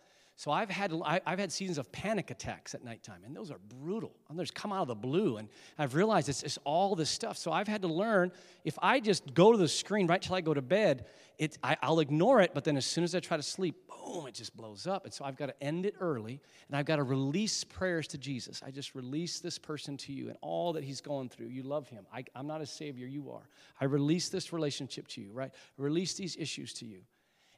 So 0.40 0.50
I've 0.50 0.70
had, 0.70 0.90
I've 1.05 1.38
had 1.38 1.53
seasons 1.53 1.76
of 1.76 1.92
panic 1.92 2.31
attacks 2.31 2.74
at 2.74 2.83
nighttime, 2.83 3.24
and 3.26 3.37
those 3.37 3.50
are 3.50 3.59
brutal. 3.59 4.16
And 4.31 4.38
those 4.38 4.50
come 4.50 4.72
out 4.72 4.81
of 4.81 4.88
the 4.88 4.94
blue, 4.94 5.37
and 5.37 5.50
I've 5.79 5.94
realized 5.94 6.31
it's, 6.31 6.42
it's 6.42 6.59
all 6.64 6.96
this 6.96 7.11
stuff. 7.11 7.37
So 7.37 7.53
I've 7.53 7.68
had 7.68 7.83
to 7.83 7.88
learn 7.88 8.33
if 8.64 8.79
I 8.81 9.00
just 9.00 9.35
go 9.35 9.53
to 9.53 9.59
the 9.59 9.68
screen 9.68 10.07
right 10.07 10.22
till 10.22 10.35
I 10.35 10.40
go 10.40 10.55
to 10.55 10.62
bed, 10.62 11.05
it, 11.37 11.59
I, 11.62 11.76
I'll 11.83 12.00
ignore 12.00 12.40
it, 12.40 12.53
but 12.55 12.64
then 12.64 12.79
as 12.79 12.87
soon 12.87 13.05
as 13.05 13.14
I 13.14 13.20
try 13.20 13.37
to 13.37 13.42
sleep, 13.42 13.87
boom, 13.87 14.26
it 14.29 14.33
just 14.33 14.57
blows 14.57 14.87
up. 14.87 15.05
And 15.05 15.12
so 15.12 15.26
I've 15.26 15.37
got 15.37 15.48
to 15.48 15.62
end 15.62 15.85
it 15.85 15.96
early, 16.00 16.40
and 16.68 16.74
I've 16.79 16.87
got 16.87 16.96
to 16.96 17.03
release 17.03 17.62
prayers 17.62 18.07
to 18.09 18.16
Jesus. 18.16 18.62
I 18.64 18.70
just 18.70 18.94
release 18.94 19.40
this 19.40 19.59
person 19.59 19.98
to 19.98 20.12
you 20.14 20.29
and 20.29 20.38
all 20.40 20.72
that 20.72 20.85
he's 20.85 21.03
going 21.03 21.29
through. 21.29 21.48
You 21.48 21.64
love 21.64 21.87
him. 21.90 22.07
I, 22.11 22.24
I'm 22.35 22.46
not 22.46 22.62
a 22.62 22.66
savior, 22.66 23.07
you 23.07 23.31
are. 23.31 23.46
I 23.79 23.85
release 23.85 24.31
this 24.31 24.55
relationship 24.55 25.07
to 25.09 25.20
you, 25.20 25.33
right? 25.33 25.50
Release 25.76 26.14
these 26.14 26.35
issues 26.38 26.72
to 26.74 26.87
you. 26.87 27.03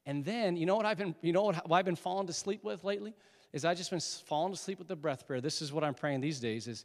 And 0.07 0.25
then, 0.25 0.57
you 0.57 0.67
know 0.67 0.77
what 0.77 0.87
I've 0.87 0.99
been, 0.99 1.15
you 1.23 1.33
know 1.33 1.45
what, 1.45 1.71
I've 1.71 1.85
been 1.85 1.97
falling 1.97 2.27
to 2.27 2.33
sleep 2.33 2.65
with 2.65 2.83
lately? 2.85 3.15
Is 3.53 3.65
I 3.65 3.75
just 3.75 3.91
been 3.91 4.01
falling 4.01 4.53
to 4.53 4.59
sleep 4.59 4.79
with 4.79 4.89
the 4.89 4.97
breath 4.97 5.27
prayer. 5.27 5.41
This 5.41 5.63
is 5.63 5.73
what 5.73 5.85
I'm 5.85 5.95
praying 5.95 6.21
these 6.21 6.41
days 6.41 6.67
is, 6.67 6.85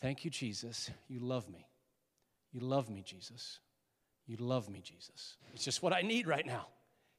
thank 0.00 0.24
you, 0.24 0.30
Jesus. 0.30 0.90
You 1.08 1.20
love 1.20 1.48
me. 1.48 1.66
You 2.52 2.60
love 2.60 2.90
me, 2.90 3.02
Jesus. 3.02 3.60
You 4.26 4.36
love 4.38 4.68
me, 4.68 4.80
Jesus. 4.80 5.36
It's 5.54 5.64
just 5.64 5.82
what 5.82 5.92
I 5.92 6.02
need 6.02 6.26
right 6.26 6.44
now. 6.46 6.66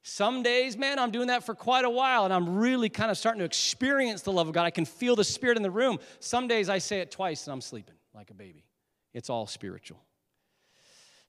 Some 0.08 0.44
days, 0.44 0.78
man, 0.78 1.00
I'm 1.00 1.10
doing 1.10 1.28
that 1.28 1.44
for 1.44 1.56
quite 1.56 1.84
a 1.84 1.90
while 1.90 2.26
and 2.26 2.34
I'm 2.34 2.58
really 2.58 2.90
kind 2.90 3.10
of 3.10 3.18
starting 3.18 3.40
to 3.40 3.46
experience 3.46 4.22
the 4.22 4.32
love 4.32 4.48
of 4.48 4.54
God. 4.54 4.64
I 4.64 4.70
can 4.70 4.86
feel 4.86 5.16
the 5.16 5.24
Spirit 5.24 5.58
in 5.58 5.64
the 5.64 5.72
room. 5.72 5.98
Some 6.20 6.48
days 6.48 6.70
I 6.70 6.78
say 6.78 7.00
it 7.00 7.10
twice 7.10 7.48
and 7.48 7.54
I'm 7.54 7.62
sleeping 7.62 7.96
like 8.14 8.30
a 8.30 8.36
baby. 8.36 8.66
It's 9.14 9.32
all 9.32 9.48
spiritual. 9.48 10.04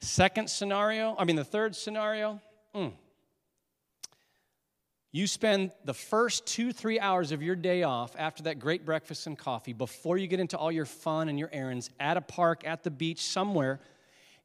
Second 0.00 0.50
scenario, 0.50 1.16
I 1.18 1.24
mean, 1.24 1.36
the 1.36 1.44
third 1.44 1.74
scenario, 1.74 2.40
mm, 2.74 2.92
you 5.16 5.26
spend 5.26 5.70
the 5.84 5.94
first 5.94 6.46
two, 6.46 6.72
three 6.72 7.00
hours 7.00 7.32
of 7.32 7.42
your 7.42 7.56
day 7.56 7.82
off 7.82 8.14
after 8.18 8.42
that 8.42 8.58
great 8.58 8.84
breakfast 8.84 9.26
and 9.26 9.38
coffee 9.38 9.72
before 9.72 10.18
you 10.18 10.26
get 10.26 10.40
into 10.40 10.58
all 10.58 10.70
your 10.70 10.84
fun 10.84 11.28
and 11.28 11.38
your 11.38 11.48
errands 11.52 11.88
at 11.98 12.16
a 12.16 12.20
park, 12.20 12.66
at 12.66 12.82
the 12.82 12.90
beach, 12.90 13.22
somewhere. 13.22 13.80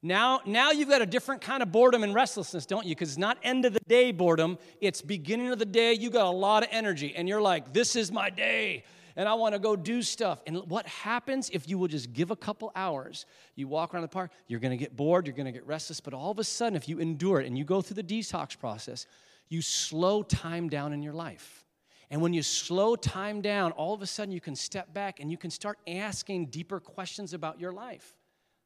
Now, 0.01 0.39
now 0.45 0.71
you've 0.71 0.87
got 0.87 1.01
a 1.01 1.05
different 1.05 1.41
kind 1.41 1.61
of 1.61 1.71
boredom 1.71 2.03
and 2.03 2.15
restlessness, 2.15 2.65
don't 2.65 2.85
you? 2.85 2.95
Because 2.95 3.09
it's 3.09 3.17
not 3.17 3.37
end 3.43 3.65
of 3.65 3.73
the 3.73 3.81
day 3.81 4.11
boredom, 4.11 4.57
it's 4.79 5.01
beginning 5.01 5.51
of 5.51 5.59
the 5.59 5.65
day. 5.65 5.93
You 5.93 6.09
got 6.09 6.25
a 6.25 6.29
lot 6.29 6.63
of 6.63 6.69
energy, 6.71 7.13
and 7.15 7.27
you're 7.27 7.41
like, 7.41 7.73
this 7.73 7.95
is 7.95 8.11
my 8.11 8.29
day 8.29 8.83
and 9.17 9.27
I 9.27 9.33
want 9.33 9.53
to 9.53 9.59
go 9.59 9.75
do 9.75 10.01
stuff. 10.01 10.41
And 10.47 10.57
what 10.69 10.85
happens 10.87 11.49
if 11.49 11.67
you 11.67 11.77
will 11.77 11.89
just 11.89 12.13
give 12.13 12.31
a 12.31 12.35
couple 12.35 12.71
hours? 12.75 13.25
You 13.55 13.67
walk 13.67 13.93
around 13.93 14.03
the 14.03 14.07
park, 14.07 14.31
you're 14.47 14.61
going 14.61 14.71
to 14.71 14.77
get 14.77 14.95
bored, 14.95 15.27
you're 15.27 15.35
going 15.35 15.47
to 15.47 15.51
get 15.51 15.67
restless, 15.67 15.99
but 15.99 16.13
all 16.13 16.31
of 16.31 16.39
a 16.39 16.45
sudden, 16.45 16.77
if 16.77 16.87
you 16.87 16.99
endure 16.99 17.41
it 17.41 17.45
and 17.45 17.57
you 17.57 17.65
go 17.65 17.81
through 17.81 18.01
the 18.01 18.03
detox 18.03 18.57
process, 18.57 19.05
you 19.51 19.61
slow 19.61 20.23
time 20.23 20.69
down 20.69 20.93
in 20.93 21.03
your 21.03 21.13
life. 21.13 21.65
And 22.09 22.21
when 22.21 22.33
you 22.33 22.41
slow 22.41 22.95
time 22.95 23.41
down, 23.41 23.73
all 23.73 23.93
of 23.93 24.01
a 24.01 24.07
sudden 24.07 24.33
you 24.33 24.41
can 24.41 24.55
step 24.55 24.93
back 24.93 25.19
and 25.19 25.29
you 25.29 25.37
can 25.37 25.51
start 25.51 25.77
asking 25.87 26.47
deeper 26.47 26.79
questions 26.79 27.33
about 27.33 27.59
your 27.59 27.71
life. 27.71 28.15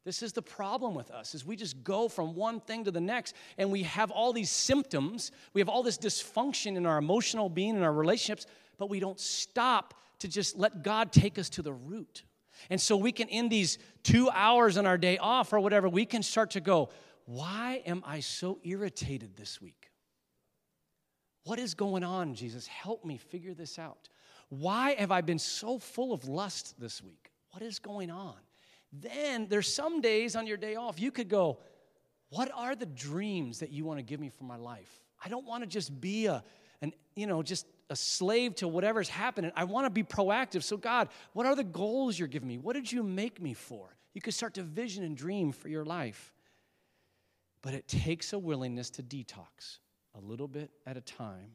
This 0.03 0.21
is 0.21 0.33
the 0.33 0.43
problem 0.43 0.93
with 0.93 1.09
us 1.09 1.33
is 1.33 1.43
we 1.43 1.55
just 1.55 1.83
go 1.83 2.07
from 2.07 2.35
one 2.35 2.59
thing 2.59 2.83
to 2.83 2.91
the 2.91 3.01
next 3.01 3.35
and 3.57 3.71
we 3.71 3.81
have 3.83 4.11
all 4.11 4.31
these 4.31 4.51
symptoms, 4.51 5.31
we 5.53 5.61
have 5.61 5.69
all 5.69 5.81
this 5.81 5.97
dysfunction 5.97 6.77
in 6.77 6.85
our 6.85 6.99
emotional 6.99 7.49
being 7.49 7.75
and 7.75 7.83
our 7.83 7.91
relationships, 7.91 8.45
but 8.77 8.87
we 8.87 8.99
don't 8.99 9.19
stop 9.19 9.95
to 10.19 10.27
just 10.27 10.55
let 10.55 10.83
God 10.83 11.11
take 11.11 11.39
us 11.39 11.49
to 11.49 11.63
the 11.63 11.73
root. 11.73 12.23
And 12.69 12.79
so 12.79 12.95
we 12.95 13.11
can 13.11 13.27
in 13.27 13.49
these 13.49 13.79
2 14.03 14.29
hours 14.29 14.77
on 14.77 14.85
our 14.85 14.97
day 14.97 15.17
off 15.17 15.51
or 15.51 15.59
whatever, 15.59 15.89
we 15.89 16.05
can 16.05 16.21
start 16.21 16.51
to 16.51 16.61
go, 16.61 16.89
why 17.25 17.81
am 17.87 18.03
I 18.05 18.19
so 18.19 18.59
irritated 18.63 19.35
this 19.35 19.59
week? 19.59 19.84
What 21.45 21.59
is 21.59 21.75
going 21.75 22.03
on, 22.03 22.33
Jesus? 22.33 22.65
Help 22.65 23.05
me 23.05 23.17
figure 23.17 23.53
this 23.53 23.77
out. 23.77 24.09
Why 24.49 24.95
have 24.95 25.11
I 25.11 25.21
been 25.21 25.39
so 25.39 25.77
full 25.77 26.11
of 26.11 26.27
lust 26.27 26.79
this 26.79 27.03
week? 27.03 27.31
What 27.51 27.61
is 27.61 27.77
going 27.79 28.09
on? 28.09 28.35
Then 28.91 29.47
there's 29.47 29.71
some 29.71 30.01
days 30.01 30.35
on 30.35 30.47
your 30.47 30.57
day 30.57 30.75
off 30.75 30.99
you 30.99 31.11
could 31.11 31.29
go, 31.29 31.59
What 32.29 32.51
are 32.53 32.75
the 32.75 32.87
dreams 32.87 33.59
that 33.59 33.71
you 33.71 33.85
want 33.85 33.99
to 33.99 34.03
give 34.03 34.19
me 34.19 34.29
for 34.29 34.43
my 34.43 34.57
life? 34.57 34.89
I 35.23 35.29
don't 35.29 35.45
want 35.45 35.63
to 35.63 35.67
just 35.67 35.99
be 36.01 36.25
a, 36.25 36.43
an, 36.81 36.93
you 37.15 37.27
know, 37.27 37.43
just 37.43 37.67
a 37.91 37.95
slave 37.95 38.55
to 38.55 38.67
whatever's 38.67 39.09
happening. 39.09 39.51
I 39.55 39.65
want 39.65 39.85
to 39.85 39.91
be 39.91 40.03
proactive. 40.03 40.63
So, 40.63 40.77
God, 40.77 41.09
what 41.33 41.45
are 41.45 41.55
the 41.55 41.63
goals 41.63 42.17
you're 42.17 42.27
giving 42.27 42.47
me? 42.47 42.57
What 42.57 42.73
did 42.73 42.91
you 42.91 43.03
make 43.03 43.39
me 43.39 43.53
for? 43.53 43.95
You 44.13 44.21
could 44.21 44.33
start 44.33 44.55
to 44.55 44.63
vision 44.63 45.03
and 45.03 45.15
dream 45.15 45.51
for 45.51 45.67
your 45.67 45.85
life. 45.85 46.33
But 47.61 47.75
it 47.75 47.87
takes 47.87 48.33
a 48.33 48.39
willingness 48.39 48.89
to 48.91 49.03
detox 49.03 49.79
a 50.17 50.21
little 50.21 50.47
bit 50.47 50.71
at 50.85 50.97
a 50.97 51.01
time. 51.01 51.51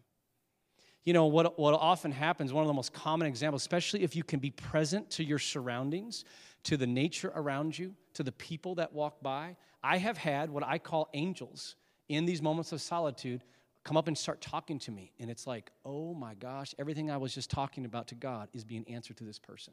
You 1.05 1.15
know, 1.15 1.27
what, 1.27 1.59
what 1.59 1.75
often 1.75 2.13
happens, 2.13 2.53
one 2.53 2.63
of 2.63 2.69
the 2.69 2.75
most 2.75 2.93
common 2.93 3.27
examples, 3.27 3.63
especially 3.63 4.03
if 4.03 4.15
you 4.15 4.23
can 4.23 4.39
be 4.39 4.51
present 4.51 5.11
to 5.13 5.25
your 5.25 5.39
surroundings, 5.39 6.25
to 6.65 6.77
the 6.77 6.87
nature 6.87 7.33
around 7.35 7.79
you, 7.79 7.95
to 8.15 8.23
the 8.23 8.33
people 8.33 8.75
that 8.75 8.93
walk 8.93 9.23
by. 9.23 9.57
I 9.83 9.97
have 9.97 10.19
had 10.19 10.51
what 10.51 10.63
I 10.63 10.79
call 10.79 11.09
angels 11.15 11.77
in 12.09 12.27
these 12.27 12.43
moments 12.43 12.73
of 12.73 12.83
solitude 12.83 13.45
come 13.83 13.97
up 13.97 14.09
and 14.09 14.19
start 14.19 14.43
talking 14.43 14.79
to 14.81 14.91
me. 14.91 15.13
And 15.19 15.31
it's 15.31 15.47
like, 15.47 15.71
oh 15.87 16.13
my 16.13 16.35
gosh, 16.35 16.75
everything 16.79 17.11
I 17.11 17.17
was 17.17 17.35
just 17.35 17.51
talking 17.51 17.87
about 17.87 18.09
to 18.09 18.15
God 18.15 18.49
is 18.53 18.63
being 18.63 18.85
answered 18.89 19.17
to 19.19 19.25
this 19.25 19.39
person. 19.39 19.73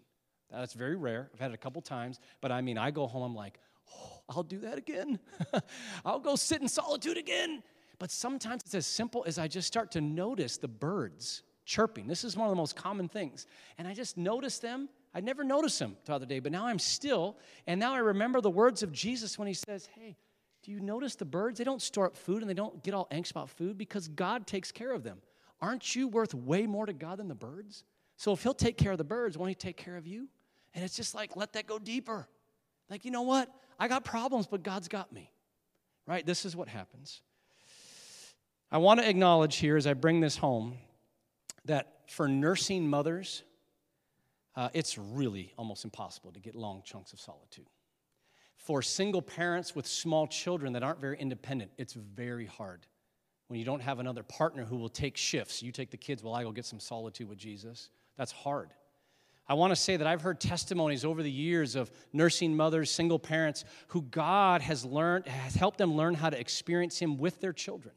That's 0.50 0.74
very 0.74 0.96
rare. 0.96 1.30
I've 1.34 1.40
had 1.42 1.52
it 1.52 1.56
a 1.56 1.58
couple 1.58 1.82
times, 1.82 2.20
but 2.40 2.52
I 2.52 2.62
mean, 2.62 2.78
I 2.78 2.92
go 2.92 3.06
home, 3.06 3.24
I'm 3.24 3.36
like, 3.36 3.60
oh, 3.94 4.22
I'll 4.30 4.44
do 4.44 4.60
that 4.60 4.78
again. 4.78 5.20
I'll 6.06 6.20
go 6.20 6.38
sit 6.38 6.62
in 6.62 6.70
solitude 6.70 7.18
again. 7.18 7.64
But 8.00 8.12
sometimes 8.12 8.62
it's 8.64 8.76
as 8.76 8.86
simple 8.86 9.24
as 9.28 9.40
I 9.40 9.48
just 9.48 9.68
start 9.68 9.92
to 9.92 10.02
notice 10.02 10.58
the 10.58 10.68
birds 10.68 11.44
chirping. 11.66 12.08
This 12.08 12.24
is 12.24 12.38
one 12.38 12.48
of 12.48 12.52
the 12.52 12.58
most 12.58 12.76
common 12.76 13.10
things. 13.10 13.46
And 13.78 13.88
I 13.88 13.94
just 13.94 14.18
notice 14.18 14.60
them. 14.60 14.90
I 15.14 15.20
never 15.20 15.44
noticed 15.44 15.80
them 15.80 15.98
the 16.06 16.20
day, 16.26 16.40
but 16.40 16.52
now 16.52 16.68
I'm 16.68 16.80
still. 16.80 17.38
And 17.66 17.80
now 17.80 17.94
I 17.94 18.00
remember 18.00 18.40
the 18.40 18.50
words 18.50 18.84
of 18.84 18.92
Jesus 18.92 19.38
when 19.40 19.48
he 19.48 19.54
says, 19.54 19.90
Hey, 19.96 20.16
do 20.64 20.72
you 20.72 20.80
notice 20.80 21.16
the 21.16 21.26
birds? 21.26 21.58
They 21.58 21.64
don't 21.64 21.82
store 21.82 22.06
up 22.06 22.16
food 22.16 22.42
and 22.42 22.50
they 22.50 22.54
don't 22.54 22.84
get 22.84 22.94
all 22.94 23.08
anxious 23.10 23.32
about 23.32 23.50
food 23.50 23.78
because 23.78 24.08
God 24.08 24.48
takes 24.48 24.72
care 24.72 24.92
of 24.92 25.04
them. 25.04 25.22
Aren't 25.60 25.96
you 25.96 26.08
worth 26.08 26.34
way 26.34 26.68
more 26.68 26.86
to 26.86 26.94
God 26.94 27.18
than 27.18 27.28
the 27.28 27.36
birds? 27.36 27.84
So 28.16 28.32
if 28.32 28.44
He'll 28.44 28.54
take 28.54 28.78
care 28.78 28.92
of 28.92 28.98
the 28.98 29.04
birds, 29.04 29.38
won't 29.38 29.50
He 29.50 29.56
take 29.56 29.78
care 29.78 29.98
of 29.98 30.06
you? 30.06 30.28
And 30.74 30.84
it's 30.84 30.96
just 30.96 31.16
like, 31.16 31.36
let 31.36 31.54
that 31.54 31.68
go 31.68 31.80
deeper. 31.80 32.28
Like, 32.90 33.06
you 33.06 33.12
know 33.12 33.24
what? 33.24 33.50
I 33.80 33.88
got 33.88 34.06
problems, 34.06 34.48
but 34.48 34.64
God's 34.64 34.88
got 34.88 35.12
me. 35.12 35.32
Right? 36.06 36.26
This 36.26 36.46
is 36.46 36.56
what 36.56 36.68
happens. 36.68 37.22
I 38.72 38.80
want 38.80 39.00
to 39.00 39.10
acknowledge 39.10 39.58
here 39.58 39.78
as 39.78 39.88
I 39.88 39.94
bring 39.94 40.20
this 40.20 40.38
home 40.38 40.78
that 41.66 42.02
for 42.10 42.28
nursing 42.28 42.88
mothers, 42.88 43.44
uh, 44.56 44.70
it's 44.74 44.98
really 44.98 45.54
almost 45.58 45.86
impossible 45.86 46.32
to 46.34 46.40
get 46.40 46.56
long 46.56 46.82
chunks 46.84 47.14
of 47.14 47.20
solitude. 47.20 47.68
For 48.58 48.82
single 48.82 49.22
parents 49.22 49.76
with 49.76 49.88
small 49.88 50.28
children 50.28 50.74
that 50.74 50.84
aren't 50.84 51.00
very 51.00 51.18
independent, 51.18 51.72
it's 51.78 51.94
very 51.94 52.46
hard 52.46 52.86
when 53.48 53.60
you 53.60 53.66
don't 53.66 53.82
have 53.82 54.00
another 54.00 54.24
partner 54.24 54.66
who 54.66 54.76
will 54.76 54.90
take 54.90 55.16
shifts. 55.16 55.64
You 55.64 55.72
take 55.72 55.90
the 55.90 55.98
kids 55.98 56.22
while 56.22 56.34
I 56.34 56.44
go 56.44 56.52
get 56.52 56.66
some 56.66 56.82
solitude 56.82 57.30
with 57.30 57.38
Jesus. 57.38 57.90
That's 58.18 58.34
hard. 58.34 58.72
I 59.48 59.54
want 59.54 59.72
to 59.72 59.78
say 59.78 59.96
that 59.96 60.06
I've 60.06 60.22
heard 60.22 60.42
testimonies 60.42 61.06
over 61.06 61.24
the 61.24 61.32
years 61.32 61.76
of 61.78 61.90
nursing 62.12 62.58
mothers, 62.58 62.92
single 62.92 63.20
parents, 63.20 63.64
who 63.88 64.02
God 64.02 64.62
has 64.62 64.84
learned, 64.84 65.28
has 65.28 65.56
helped 65.56 65.78
them 65.78 65.96
learn 65.96 66.16
how 66.16 66.30
to 66.30 66.38
experience 66.38 67.00
Him 67.00 67.18
with 67.18 67.40
their 67.40 67.54
children. 67.54 67.94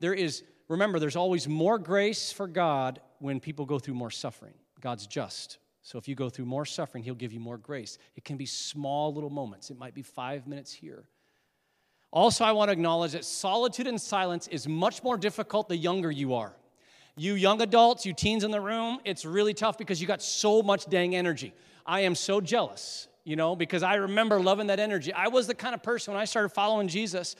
There 0.00 0.14
is, 0.14 0.42
remember, 0.68 0.98
there's 0.98 1.16
always 1.16 1.48
more 1.48 1.78
grace 1.78 2.32
for 2.32 2.46
God 2.46 3.00
when 3.18 3.40
people 3.40 3.66
go 3.66 3.78
through 3.78 3.94
more 3.94 4.10
suffering. 4.10 4.54
God's 4.80 5.06
just. 5.06 5.58
So 5.82 5.98
if 5.98 6.06
you 6.06 6.14
go 6.14 6.28
through 6.28 6.44
more 6.44 6.66
suffering, 6.66 7.02
He'll 7.02 7.14
give 7.14 7.32
you 7.32 7.40
more 7.40 7.58
grace. 7.58 7.98
It 8.16 8.24
can 8.24 8.36
be 8.36 8.46
small 8.46 9.12
little 9.12 9.30
moments, 9.30 9.70
it 9.70 9.78
might 9.78 9.94
be 9.94 10.02
five 10.02 10.46
minutes 10.46 10.72
here. 10.72 11.08
Also, 12.10 12.44
I 12.44 12.52
want 12.52 12.68
to 12.68 12.72
acknowledge 12.72 13.12
that 13.12 13.24
solitude 13.24 13.86
and 13.86 14.00
silence 14.00 14.48
is 14.48 14.66
much 14.66 15.02
more 15.02 15.18
difficult 15.18 15.68
the 15.68 15.76
younger 15.76 16.10
you 16.10 16.34
are. 16.34 16.54
You 17.16 17.34
young 17.34 17.60
adults, 17.60 18.06
you 18.06 18.14
teens 18.14 18.44
in 18.44 18.50
the 18.50 18.60
room, 18.60 19.00
it's 19.04 19.24
really 19.24 19.52
tough 19.52 19.76
because 19.76 20.00
you 20.00 20.06
got 20.06 20.22
so 20.22 20.62
much 20.62 20.88
dang 20.88 21.14
energy. 21.14 21.52
I 21.84 22.00
am 22.00 22.14
so 22.14 22.40
jealous, 22.40 23.08
you 23.24 23.36
know, 23.36 23.56
because 23.56 23.82
I 23.82 23.96
remember 23.96 24.40
loving 24.40 24.68
that 24.68 24.78
energy. 24.78 25.12
I 25.12 25.28
was 25.28 25.46
the 25.46 25.54
kind 25.54 25.74
of 25.74 25.82
person 25.82 26.14
when 26.14 26.20
I 26.20 26.24
started 26.24 26.50
following 26.50 26.88
Jesus, 26.88 27.34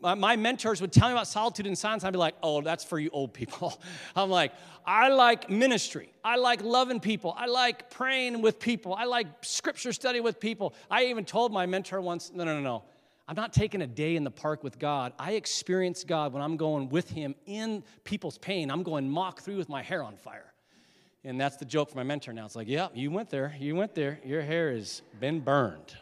my 0.00 0.36
mentors 0.36 0.80
would 0.80 0.92
tell 0.92 1.08
me 1.08 1.12
about 1.12 1.26
solitude 1.26 1.66
and 1.66 1.76
silence. 1.76 2.04
I'd 2.04 2.12
be 2.12 2.18
like, 2.18 2.34
oh, 2.42 2.62
that's 2.62 2.84
for 2.84 2.98
you 2.98 3.10
old 3.12 3.34
people. 3.34 3.80
I'm 4.16 4.30
like, 4.30 4.52
I 4.86 5.08
like 5.08 5.50
ministry. 5.50 6.10
I 6.24 6.36
like 6.36 6.62
loving 6.62 7.00
people. 7.00 7.34
I 7.36 7.46
like 7.46 7.90
praying 7.90 8.40
with 8.40 8.58
people. 8.58 8.94
I 8.94 9.04
like 9.04 9.26
scripture 9.42 9.92
study 9.92 10.20
with 10.20 10.40
people. 10.40 10.74
I 10.90 11.06
even 11.06 11.24
told 11.24 11.52
my 11.52 11.66
mentor 11.66 12.00
once, 12.00 12.32
no, 12.34 12.44
no, 12.44 12.54
no, 12.54 12.60
no. 12.60 12.84
I'm 13.28 13.36
not 13.36 13.52
taking 13.52 13.82
a 13.82 13.86
day 13.86 14.16
in 14.16 14.24
the 14.24 14.30
park 14.30 14.64
with 14.64 14.78
God. 14.78 15.12
I 15.18 15.32
experience 15.32 16.02
God 16.02 16.32
when 16.32 16.42
I'm 16.42 16.56
going 16.56 16.88
with 16.88 17.10
Him 17.10 17.36
in 17.46 17.84
people's 18.02 18.38
pain. 18.38 18.70
I'm 18.70 18.82
going 18.82 19.08
mock 19.08 19.42
through 19.42 19.56
with 19.56 19.68
my 19.68 19.82
hair 19.82 20.02
on 20.02 20.16
fire. 20.16 20.52
And 21.22 21.40
that's 21.40 21.56
the 21.56 21.64
joke 21.64 21.90
for 21.90 21.96
my 21.96 22.02
mentor 22.02 22.32
now. 22.32 22.46
It's 22.46 22.56
like, 22.56 22.68
yeah, 22.68 22.88
you 22.94 23.10
went 23.10 23.30
there. 23.30 23.54
You 23.60 23.76
went 23.76 23.94
there. 23.94 24.18
Your 24.24 24.42
hair 24.42 24.72
has 24.72 25.02
been 25.20 25.40
burned. 25.40 25.94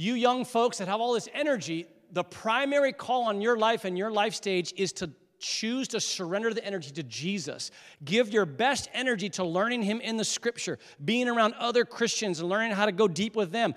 You 0.00 0.14
young 0.14 0.46
folks 0.46 0.78
that 0.78 0.88
have 0.88 0.98
all 0.98 1.12
this 1.12 1.28
energy, 1.34 1.86
the 2.10 2.24
primary 2.24 2.90
call 2.90 3.24
on 3.24 3.42
your 3.42 3.58
life 3.58 3.84
and 3.84 3.98
your 3.98 4.10
life 4.10 4.32
stage 4.32 4.72
is 4.78 4.94
to 4.94 5.10
choose 5.38 5.88
to 5.88 6.00
surrender 6.00 6.54
the 6.54 6.64
energy 6.64 6.90
to 6.92 7.02
Jesus. 7.02 7.70
Give 8.02 8.30
your 8.30 8.46
best 8.46 8.88
energy 8.94 9.28
to 9.28 9.44
learning 9.44 9.82
Him 9.82 10.00
in 10.00 10.16
the 10.16 10.24
scripture, 10.24 10.78
being 11.04 11.28
around 11.28 11.52
other 11.58 11.84
Christians 11.84 12.40
and 12.40 12.48
learning 12.48 12.72
how 12.72 12.86
to 12.86 12.92
go 12.92 13.08
deep 13.08 13.36
with 13.36 13.52
them 13.52 13.74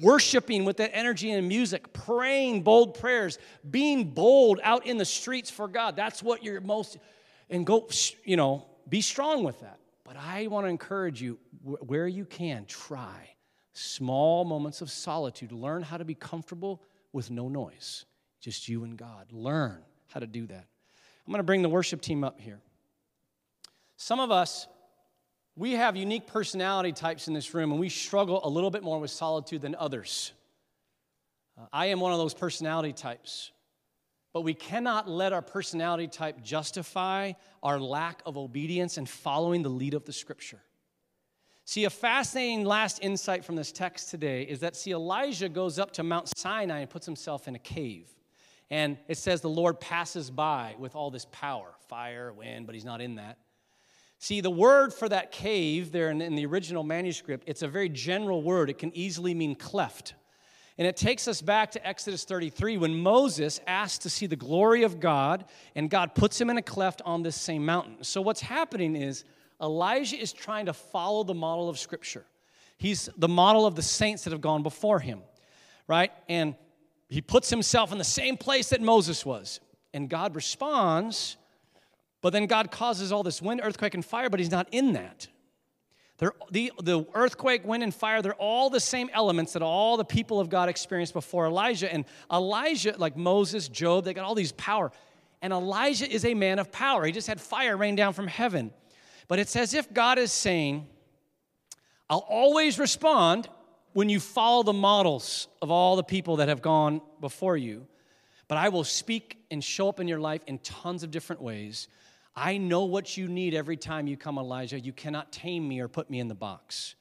worshiping 0.00 0.64
with 0.64 0.78
that 0.78 0.90
energy 0.94 1.32
and 1.32 1.46
music, 1.46 1.92
praying 1.92 2.62
bold 2.62 2.98
prayers, 2.98 3.38
being 3.70 4.10
bold 4.10 4.60
out 4.62 4.86
in 4.86 4.96
the 4.96 5.04
streets 5.04 5.50
for 5.50 5.68
God. 5.68 5.96
That's 5.96 6.22
what 6.22 6.42
you're 6.42 6.60
most, 6.62 6.96
and 7.48 7.64
go, 7.66 7.88
you 8.24 8.36
know, 8.36 8.66
be 8.88 9.02
strong 9.02 9.44
with 9.44 9.60
that. 9.60 9.78
But 10.04 10.16
I 10.16 10.46
want 10.46 10.64
to 10.64 10.70
encourage 10.70 11.22
you, 11.22 11.38
where 11.62 12.06
you 12.06 12.24
can, 12.24 12.64
try 12.66 13.34
small 13.78 14.44
moments 14.44 14.80
of 14.80 14.90
solitude. 14.90 15.52
Learn 15.52 15.82
how 15.82 15.96
to 15.96 16.04
be 16.04 16.14
comfortable 16.14 16.82
with 17.12 17.30
no 17.30 17.48
noise, 17.48 18.04
just 18.40 18.68
you 18.68 18.84
and 18.84 18.96
God. 18.96 19.32
Learn 19.32 19.78
how 20.08 20.20
to 20.20 20.26
do 20.26 20.46
that. 20.46 20.66
I'm 21.26 21.32
going 21.32 21.38
to 21.38 21.44
bring 21.44 21.62
the 21.62 21.68
worship 21.68 22.00
team 22.00 22.24
up 22.24 22.40
here. 22.40 22.60
Some 23.96 24.20
of 24.20 24.30
us, 24.30 24.66
we 25.56 25.72
have 25.72 25.96
unique 25.96 26.26
personality 26.26 26.92
types 26.92 27.28
in 27.28 27.34
this 27.34 27.52
room, 27.54 27.72
and 27.72 27.80
we 27.80 27.88
struggle 27.88 28.40
a 28.44 28.48
little 28.48 28.70
bit 28.70 28.82
more 28.82 28.98
with 28.98 29.10
solitude 29.10 29.60
than 29.60 29.74
others. 29.74 30.32
Uh, 31.58 31.66
I 31.72 31.86
am 31.86 32.00
one 32.00 32.12
of 32.12 32.18
those 32.18 32.34
personality 32.34 32.92
types. 32.92 33.52
But 34.32 34.42
we 34.42 34.54
cannot 34.54 35.08
let 35.08 35.32
our 35.32 35.42
personality 35.42 36.06
type 36.06 36.42
justify 36.42 37.32
our 37.62 37.80
lack 37.80 38.22
of 38.26 38.36
obedience 38.36 38.96
and 38.96 39.08
following 39.08 39.62
the 39.62 39.68
lead 39.68 39.94
of 39.94 40.04
the 40.04 40.12
scripture. 40.12 40.60
See, 41.68 41.84
a 41.84 41.90
fascinating 41.90 42.64
last 42.64 42.98
insight 43.02 43.44
from 43.44 43.54
this 43.54 43.72
text 43.72 44.08
today 44.08 44.44
is 44.44 44.60
that, 44.60 44.74
see, 44.74 44.92
Elijah 44.92 45.50
goes 45.50 45.78
up 45.78 45.92
to 45.92 46.02
Mount 46.02 46.34
Sinai 46.34 46.78
and 46.78 46.88
puts 46.88 47.04
himself 47.04 47.46
in 47.46 47.54
a 47.54 47.58
cave. 47.58 48.08
And 48.70 48.96
it 49.06 49.18
says 49.18 49.42
the 49.42 49.50
Lord 49.50 49.78
passes 49.78 50.30
by 50.30 50.76
with 50.78 50.96
all 50.96 51.10
this 51.10 51.26
power 51.30 51.74
fire, 51.86 52.32
wind, 52.32 52.64
but 52.64 52.74
he's 52.74 52.86
not 52.86 53.02
in 53.02 53.16
that. 53.16 53.36
See, 54.18 54.40
the 54.40 54.48
word 54.48 54.94
for 54.94 55.10
that 55.10 55.30
cave 55.30 55.92
there 55.92 56.08
in, 56.08 56.36
the 56.36 56.46
original 56.46 56.84
manuscript, 56.84 57.44
it's 57.46 57.60
a 57.60 57.68
very 57.68 57.90
general 57.90 58.40
word. 58.40 58.70
It 58.70 58.78
can 58.78 58.96
easily 58.96 59.34
mean 59.34 59.54
cleft. 59.54 60.14
And 60.78 60.86
it 60.86 60.96
takes 60.96 61.28
us 61.28 61.42
back 61.42 61.72
to 61.72 61.86
Exodus 61.86 62.24
33 62.24 62.78
when 62.78 62.94
Moses 62.94 63.60
asked 63.66 64.00
to 64.02 64.08
see 64.08 64.24
the 64.24 64.36
glory 64.36 64.84
of 64.84 65.00
God, 65.00 65.44
and 65.74 65.90
God 65.90 66.14
puts 66.14 66.40
him 66.40 66.48
in 66.48 66.56
a 66.56 66.62
cleft 66.62 67.02
on 67.04 67.22
this 67.22 67.36
same 67.36 67.66
mountain. 67.66 68.02
So, 68.04 68.22
what's 68.22 68.40
happening 68.40 68.96
is 68.96 69.24
Elijah 69.60 70.16
is 70.16 70.32
trying 70.32 70.66
to 70.66 70.72
follow 70.72 71.24
the 71.24 71.34
model 71.34 71.68
of 71.68 71.78
Scripture. 71.78 72.24
He's 72.76 73.08
the 73.16 73.28
model 73.28 73.66
of 73.66 73.74
the 73.74 73.82
saints 73.82 74.24
that 74.24 74.32
have 74.32 74.40
gone 74.40 74.62
before 74.62 75.00
him, 75.00 75.20
right? 75.86 76.12
And 76.28 76.54
he 77.08 77.20
puts 77.20 77.50
himself 77.50 77.90
in 77.90 77.98
the 77.98 78.04
same 78.04 78.36
place 78.36 78.70
that 78.70 78.80
Moses 78.80 79.26
was. 79.26 79.60
And 79.92 80.08
God 80.08 80.36
responds 80.36 81.36
but 82.20 82.32
then 82.32 82.46
God 82.46 82.70
causes 82.70 83.12
all 83.12 83.22
this 83.22 83.40
wind, 83.40 83.60
earthquake, 83.62 83.94
and 83.94 84.04
fire, 84.04 84.28
but 84.28 84.40
He's 84.40 84.50
not 84.50 84.68
in 84.72 84.94
that. 84.94 85.28
They're, 86.18 86.32
the, 86.50 86.72
the 86.82 87.06
earthquake, 87.14 87.64
wind, 87.64 87.84
and 87.84 87.94
fire, 87.94 88.22
they're 88.22 88.34
all 88.34 88.70
the 88.70 88.80
same 88.80 89.08
elements 89.12 89.52
that 89.52 89.62
all 89.62 89.96
the 89.96 90.04
people 90.04 90.40
of 90.40 90.50
God 90.50 90.68
experienced 90.68 91.12
before 91.12 91.46
Elijah. 91.46 91.92
And 91.92 92.04
Elijah, 92.32 92.94
like 92.98 93.16
Moses, 93.16 93.68
Job, 93.68 94.04
they 94.04 94.14
got 94.14 94.24
all 94.24 94.34
these 94.34 94.50
power. 94.52 94.90
And 95.42 95.52
Elijah 95.52 96.10
is 96.10 96.24
a 96.24 96.34
man 96.34 96.58
of 96.58 96.72
power. 96.72 97.04
He 97.04 97.12
just 97.12 97.28
had 97.28 97.40
fire 97.40 97.76
rain 97.76 97.94
down 97.94 98.14
from 98.14 98.26
heaven. 98.26 98.72
But 99.28 99.38
it's 99.38 99.54
as 99.56 99.74
if 99.74 99.92
God 99.92 100.18
is 100.18 100.32
saying, 100.32 100.86
I'll 102.10 102.26
always 102.28 102.78
respond 102.78 103.48
when 103.92 104.08
you 104.08 104.20
follow 104.20 104.62
the 104.62 104.72
models 104.72 105.48
of 105.60 105.70
all 105.70 105.96
the 105.96 106.02
people 106.02 106.36
that 106.36 106.48
have 106.48 106.62
gone 106.62 107.00
before 107.20 107.56
you. 107.56 107.86
But 108.48 108.58
I 108.58 108.70
will 108.70 108.84
speak 108.84 109.38
and 109.50 109.62
show 109.62 109.88
up 109.88 110.00
in 110.00 110.08
your 110.08 110.20
life 110.20 110.42
in 110.46 110.58
tons 110.58 111.02
of 111.02 111.10
different 111.10 111.42
ways 111.42 111.88
I 112.38 112.56
know 112.56 112.84
what 112.84 113.16
you 113.16 113.26
need 113.26 113.52
every 113.52 113.76
time 113.76 114.06
you 114.06 114.16
come, 114.16 114.38
Elijah. 114.38 114.78
You 114.78 114.92
cannot 114.92 115.32
tame 115.32 115.66
me 115.66 115.80
or 115.80 115.88
put 115.88 116.08
me 116.08 116.20
in 116.20 116.28
the 116.28 116.36
box. 116.36 116.94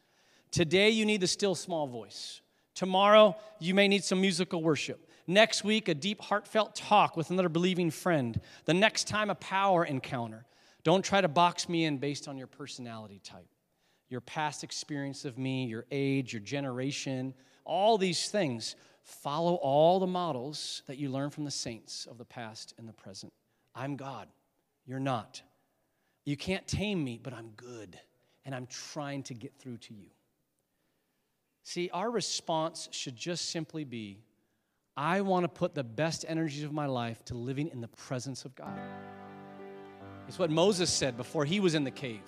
Today, 0.49 0.89
you 0.89 1.05
need 1.05 1.21
the 1.21 1.27
still 1.27 1.53
small 1.53 1.85
voice. 1.85 2.41
Tomorrow, 2.73 3.35
you 3.59 3.75
may 3.75 3.87
need 3.87 4.03
some 4.03 4.19
musical 4.19 4.63
worship. 4.63 5.07
Next 5.27 5.63
week, 5.63 5.89
a 5.89 5.93
deep, 5.93 6.21
heartfelt 6.21 6.73
talk 6.73 7.15
with 7.15 7.29
another 7.29 7.49
believing 7.49 7.91
friend. 7.91 8.41
The 8.65 8.73
next 8.73 9.07
time, 9.07 9.29
a 9.29 9.35
power 9.35 9.85
encounter. 9.85 10.47
Don't 10.87 11.03
try 11.03 11.19
to 11.19 11.27
box 11.27 11.67
me 11.67 11.83
in 11.83 11.97
based 11.97 12.29
on 12.29 12.37
your 12.37 12.47
personality 12.47 13.19
type, 13.21 13.49
your 14.07 14.21
past 14.21 14.63
experience 14.63 15.25
of 15.25 15.37
me, 15.37 15.65
your 15.65 15.85
age, 15.91 16.31
your 16.31 16.39
generation, 16.39 17.33
all 17.65 17.97
these 17.97 18.29
things. 18.29 18.77
Follow 19.03 19.55
all 19.55 19.99
the 19.99 20.07
models 20.07 20.83
that 20.87 20.97
you 20.97 21.09
learn 21.09 21.29
from 21.29 21.43
the 21.43 21.51
saints 21.51 22.07
of 22.09 22.17
the 22.17 22.23
past 22.23 22.73
and 22.77 22.87
the 22.87 22.93
present. 22.93 23.33
I'm 23.75 23.97
God. 23.97 24.29
You're 24.85 25.01
not. 25.01 25.41
You 26.23 26.37
can't 26.37 26.65
tame 26.65 27.03
me, 27.03 27.19
but 27.21 27.33
I'm 27.33 27.49
good, 27.57 27.99
and 28.45 28.55
I'm 28.55 28.67
trying 28.67 29.23
to 29.23 29.33
get 29.33 29.59
through 29.59 29.79
to 29.79 29.93
you. 29.93 30.07
See, 31.63 31.89
our 31.91 32.09
response 32.09 32.87
should 32.93 33.17
just 33.17 33.49
simply 33.49 33.83
be 33.83 34.21
I 34.95 35.19
want 35.19 35.43
to 35.43 35.49
put 35.49 35.75
the 35.75 35.83
best 35.83 36.23
energies 36.29 36.63
of 36.63 36.71
my 36.71 36.85
life 36.85 37.25
to 37.25 37.35
living 37.35 37.71
in 37.73 37.81
the 37.81 37.89
presence 37.89 38.45
of 38.45 38.55
God. 38.55 38.79
It's 40.27 40.39
what 40.39 40.49
Moses 40.49 40.91
said 40.91 41.17
before 41.17 41.45
he 41.45 41.59
was 41.59 41.75
in 41.75 41.83
the 41.83 41.91
cave. 41.91 42.21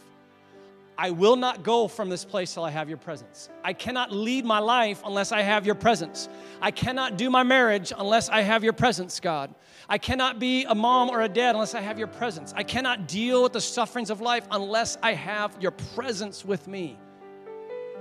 I 0.97 1.11
will 1.11 1.37
not 1.37 1.63
go 1.63 1.87
from 1.87 2.09
this 2.09 2.25
place 2.25 2.53
till 2.53 2.65
I 2.65 2.71
have 2.71 2.89
your 2.89 2.97
presence. 2.97 3.49
I 3.63 3.71
cannot 3.71 4.11
lead 4.11 4.43
my 4.43 4.59
life 4.59 5.01
unless 5.05 5.31
I 5.31 5.41
have 5.41 5.65
your 5.65 5.75
presence. 5.75 6.27
I 6.61 6.71
cannot 6.71 7.17
do 7.17 7.29
my 7.29 7.41
marriage 7.43 7.93
unless 7.97 8.27
I 8.27 8.41
have 8.41 8.65
your 8.65 8.73
presence, 8.73 9.21
God. 9.21 9.55
I 9.87 9.97
cannot 9.97 10.39
be 10.39 10.65
a 10.65 10.75
mom 10.75 11.09
or 11.09 11.21
a 11.21 11.29
dad 11.29 11.55
unless 11.55 11.73
I 11.73 11.79
have 11.79 11.97
your 11.97 12.09
presence. 12.09 12.53
I 12.53 12.63
cannot 12.63 13.07
deal 13.07 13.43
with 13.43 13.53
the 13.53 13.61
sufferings 13.61 14.09
of 14.09 14.19
life 14.19 14.45
unless 14.51 14.97
I 15.01 15.13
have 15.13 15.55
your 15.61 15.71
presence 15.71 16.43
with 16.43 16.67
me 16.67 16.97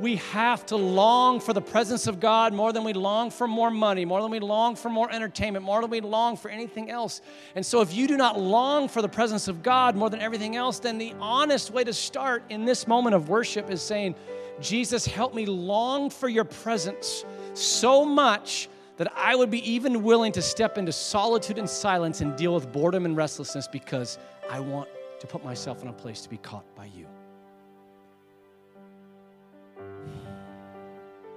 we 0.00 0.16
have 0.16 0.64
to 0.66 0.76
long 0.76 1.40
for 1.40 1.52
the 1.52 1.60
presence 1.60 2.06
of 2.06 2.20
God 2.20 2.52
more 2.52 2.72
than 2.72 2.84
we 2.84 2.92
long 2.92 3.30
for 3.30 3.48
more 3.48 3.70
money, 3.70 4.04
more 4.04 4.22
than 4.22 4.30
we 4.30 4.38
long 4.38 4.76
for 4.76 4.88
more 4.88 5.10
entertainment, 5.12 5.64
more 5.64 5.80
than 5.80 5.90
we 5.90 6.00
long 6.00 6.36
for 6.36 6.50
anything 6.50 6.90
else. 6.90 7.20
And 7.54 7.64
so, 7.64 7.80
if 7.80 7.94
you 7.94 8.06
do 8.06 8.16
not 8.16 8.38
long 8.38 8.88
for 8.88 9.02
the 9.02 9.08
presence 9.08 9.48
of 9.48 9.62
God 9.62 9.96
more 9.96 10.10
than 10.10 10.20
everything 10.20 10.56
else, 10.56 10.78
then 10.78 10.98
the 10.98 11.14
honest 11.20 11.70
way 11.70 11.84
to 11.84 11.92
start 11.92 12.44
in 12.48 12.64
this 12.64 12.86
moment 12.86 13.14
of 13.14 13.28
worship 13.28 13.70
is 13.70 13.82
saying, 13.82 14.14
Jesus, 14.60 15.06
help 15.06 15.34
me 15.34 15.46
long 15.46 16.10
for 16.10 16.28
your 16.28 16.44
presence 16.44 17.24
so 17.54 18.04
much 18.04 18.68
that 18.96 19.12
I 19.16 19.36
would 19.36 19.50
be 19.50 19.68
even 19.70 20.02
willing 20.02 20.32
to 20.32 20.42
step 20.42 20.76
into 20.76 20.92
solitude 20.92 21.58
and 21.58 21.70
silence 21.70 22.20
and 22.20 22.36
deal 22.36 22.54
with 22.54 22.72
boredom 22.72 23.04
and 23.04 23.16
restlessness 23.16 23.68
because 23.68 24.18
I 24.50 24.60
want 24.60 24.88
to 25.20 25.26
put 25.26 25.44
myself 25.44 25.82
in 25.82 25.88
a 25.88 25.92
place 25.92 26.20
to 26.22 26.28
be 26.28 26.38
caught 26.38 26.64
by 26.74 26.86
you. 26.86 27.06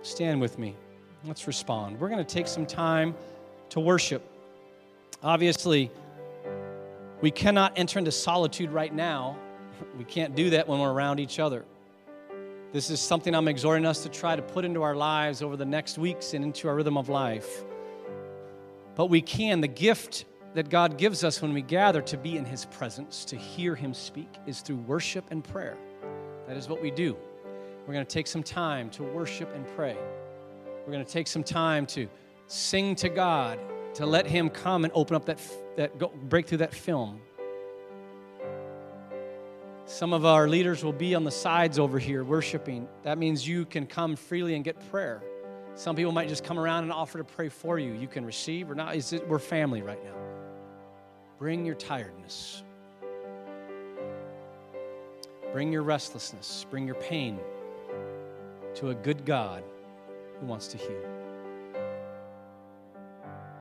Stand 0.03 0.41
with 0.41 0.57
me. 0.57 0.75
Let's 1.25 1.45
respond. 1.45 1.99
We're 1.99 2.09
going 2.09 2.23
to 2.25 2.33
take 2.33 2.47
some 2.47 2.65
time 2.65 3.15
to 3.69 3.79
worship. 3.79 4.23
Obviously, 5.21 5.91
we 7.21 7.29
cannot 7.29 7.77
enter 7.77 7.99
into 7.99 8.11
solitude 8.11 8.71
right 8.71 8.93
now. 8.93 9.37
We 9.97 10.03
can't 10.03 10.35
do 10.35 10.49
that 10.51 10.67
when 10.67 10.79
we're 10.79 10.91
around 10.91 11.19
each 11.19 11.39
other. 11.39 11.63
This 12.73 12.89
is 12.89 12.99
something 12.99 13.35
I'm 13.35 13.47
exhorting 13.47 13.85
us 13.85 14.01
to 14.03 14.09
try 14.09 14.35
to 14.35 14.41
put 14.41 14.65
into 14.65 14.81
our 14.81 14.95
lives 14.95 15.43
over 15.43 15.55
the 15.55 15.65
next 15.65 15.97
weeks 15.97 16.33
and 16.33 16.43
into 16.43 16.67
our 16.67 16.75
rhythm 16.75 16.97
of 16.97 17.09
life. 17.09 17.63
But 18.95 19.07
we 19.07 19.21
can. 19.21 19.61
The 19.61 19.67
gift 19.67 20.25
that 20.55 20.69
God 20.69 20.97
gives 20.97 21.23
us 21.23 21.41
when 21.41 21.53
we 21.53 21.61
gather 21.61 22.01
to 22.01 22.17
be 22.17 22.37
in 22.37 22.45
His 22.45 22.65
presence, 22.65 23.25
to 23.25 23.35
hear 23.35 23.75
Him 23.75 23.93
speak, 23.93 24.29
is 24.47 24.61
through 24.61 24.77
worship 24.77 25.25
and 25.31 25.43
prayer. 25.43 25.77
That 26.47 26.57
is 26.57 26.67
what 26.67 26.81
we 26.81 26.91
do. 26.91 27.15
We're 27.91 27.95
going 27.95 28.05
to 28.05 28.13
take 28.13 28.27
some 28.27 28.41
time 28.41 28.89
to 28.91 29.03
worship 29.03 29.53
and 29.53 29.67
pray. 29.75 29.97
We're 30.85 30.93
going 30.93 31.03
to 31.03 31.11
take 31.11 31.27
some 31.27 31.43
time 31.43 31.85
to 31.87 32.07
sing 32.47 32.95
to 32.95 33.09
God, 33.09 33.59
to 33.95 34.05
let 34.05 34.25
Him 34.25 34.49
come 34.49 34.85
and 34.85 34.93
open 34.95 35.17
up 35.17 35.25
that, 35.25 35.41
that 35.75 35.99
go, 35.99 36.07
break 36.07 36.47
through 36.47 36.59
that 36.59 36.73
film. 36.73 37.19
Some 39.87 40.13
of 40.13 40.23
our 40.23 40.47
leaders 40.47 40.85
will 40.85 40.93
be 40.93 41.15
on 41.15 41.25
the 41.25 41.31
sides 41.31 41.77
over 41.79 41.99
here 41.99 42.23
worshiping. 42.23 42.87
That 43.03 43.17
means 43.17 43.45
you 43.45 43.65
can 43.65 43.85
come 43.85 44.15
freely 44.15 44.55
and 44.55 44.63
get 44.63 44.89
prayer. 44.89 45.21
Some 45.75 45.97
people 45.97 46.13
might 46.13 46.29
just 46.29 46.45
come 46.45 46.57
around 46.57 46.83
and 46.83 46.93
offer 46.93 47.17
to 47.17 47.25
pray 47.25 47.49
for 47.49 47.77
you. 47.77 47.91
You 47.91 48.07
can 48.07 48.25
receive 48.25 48.71
or 48.71 48.75
not. 48.75 48.95
We're 49.27 49.37
family 49.37 49.81
right 49.81 50.01
now. 50.01 50.15
Bring 51.37 51.65
your 51.65 51.75
tiredness. 51.75 52.63
Bring 55.51 55.73
your 55.73 55.83
restlessness. 55.83 56.65
Bring 56.71 56.85
your 56.85 56.95
pain 56.95 57.37
to 58.75 58.89
a 58.89 58.95
good 58.95 59.25
God 59.25 59.63
who 60.39 60.45
wants 60.45 60.67
to 60.67 60.77
heal. 60.77 61.10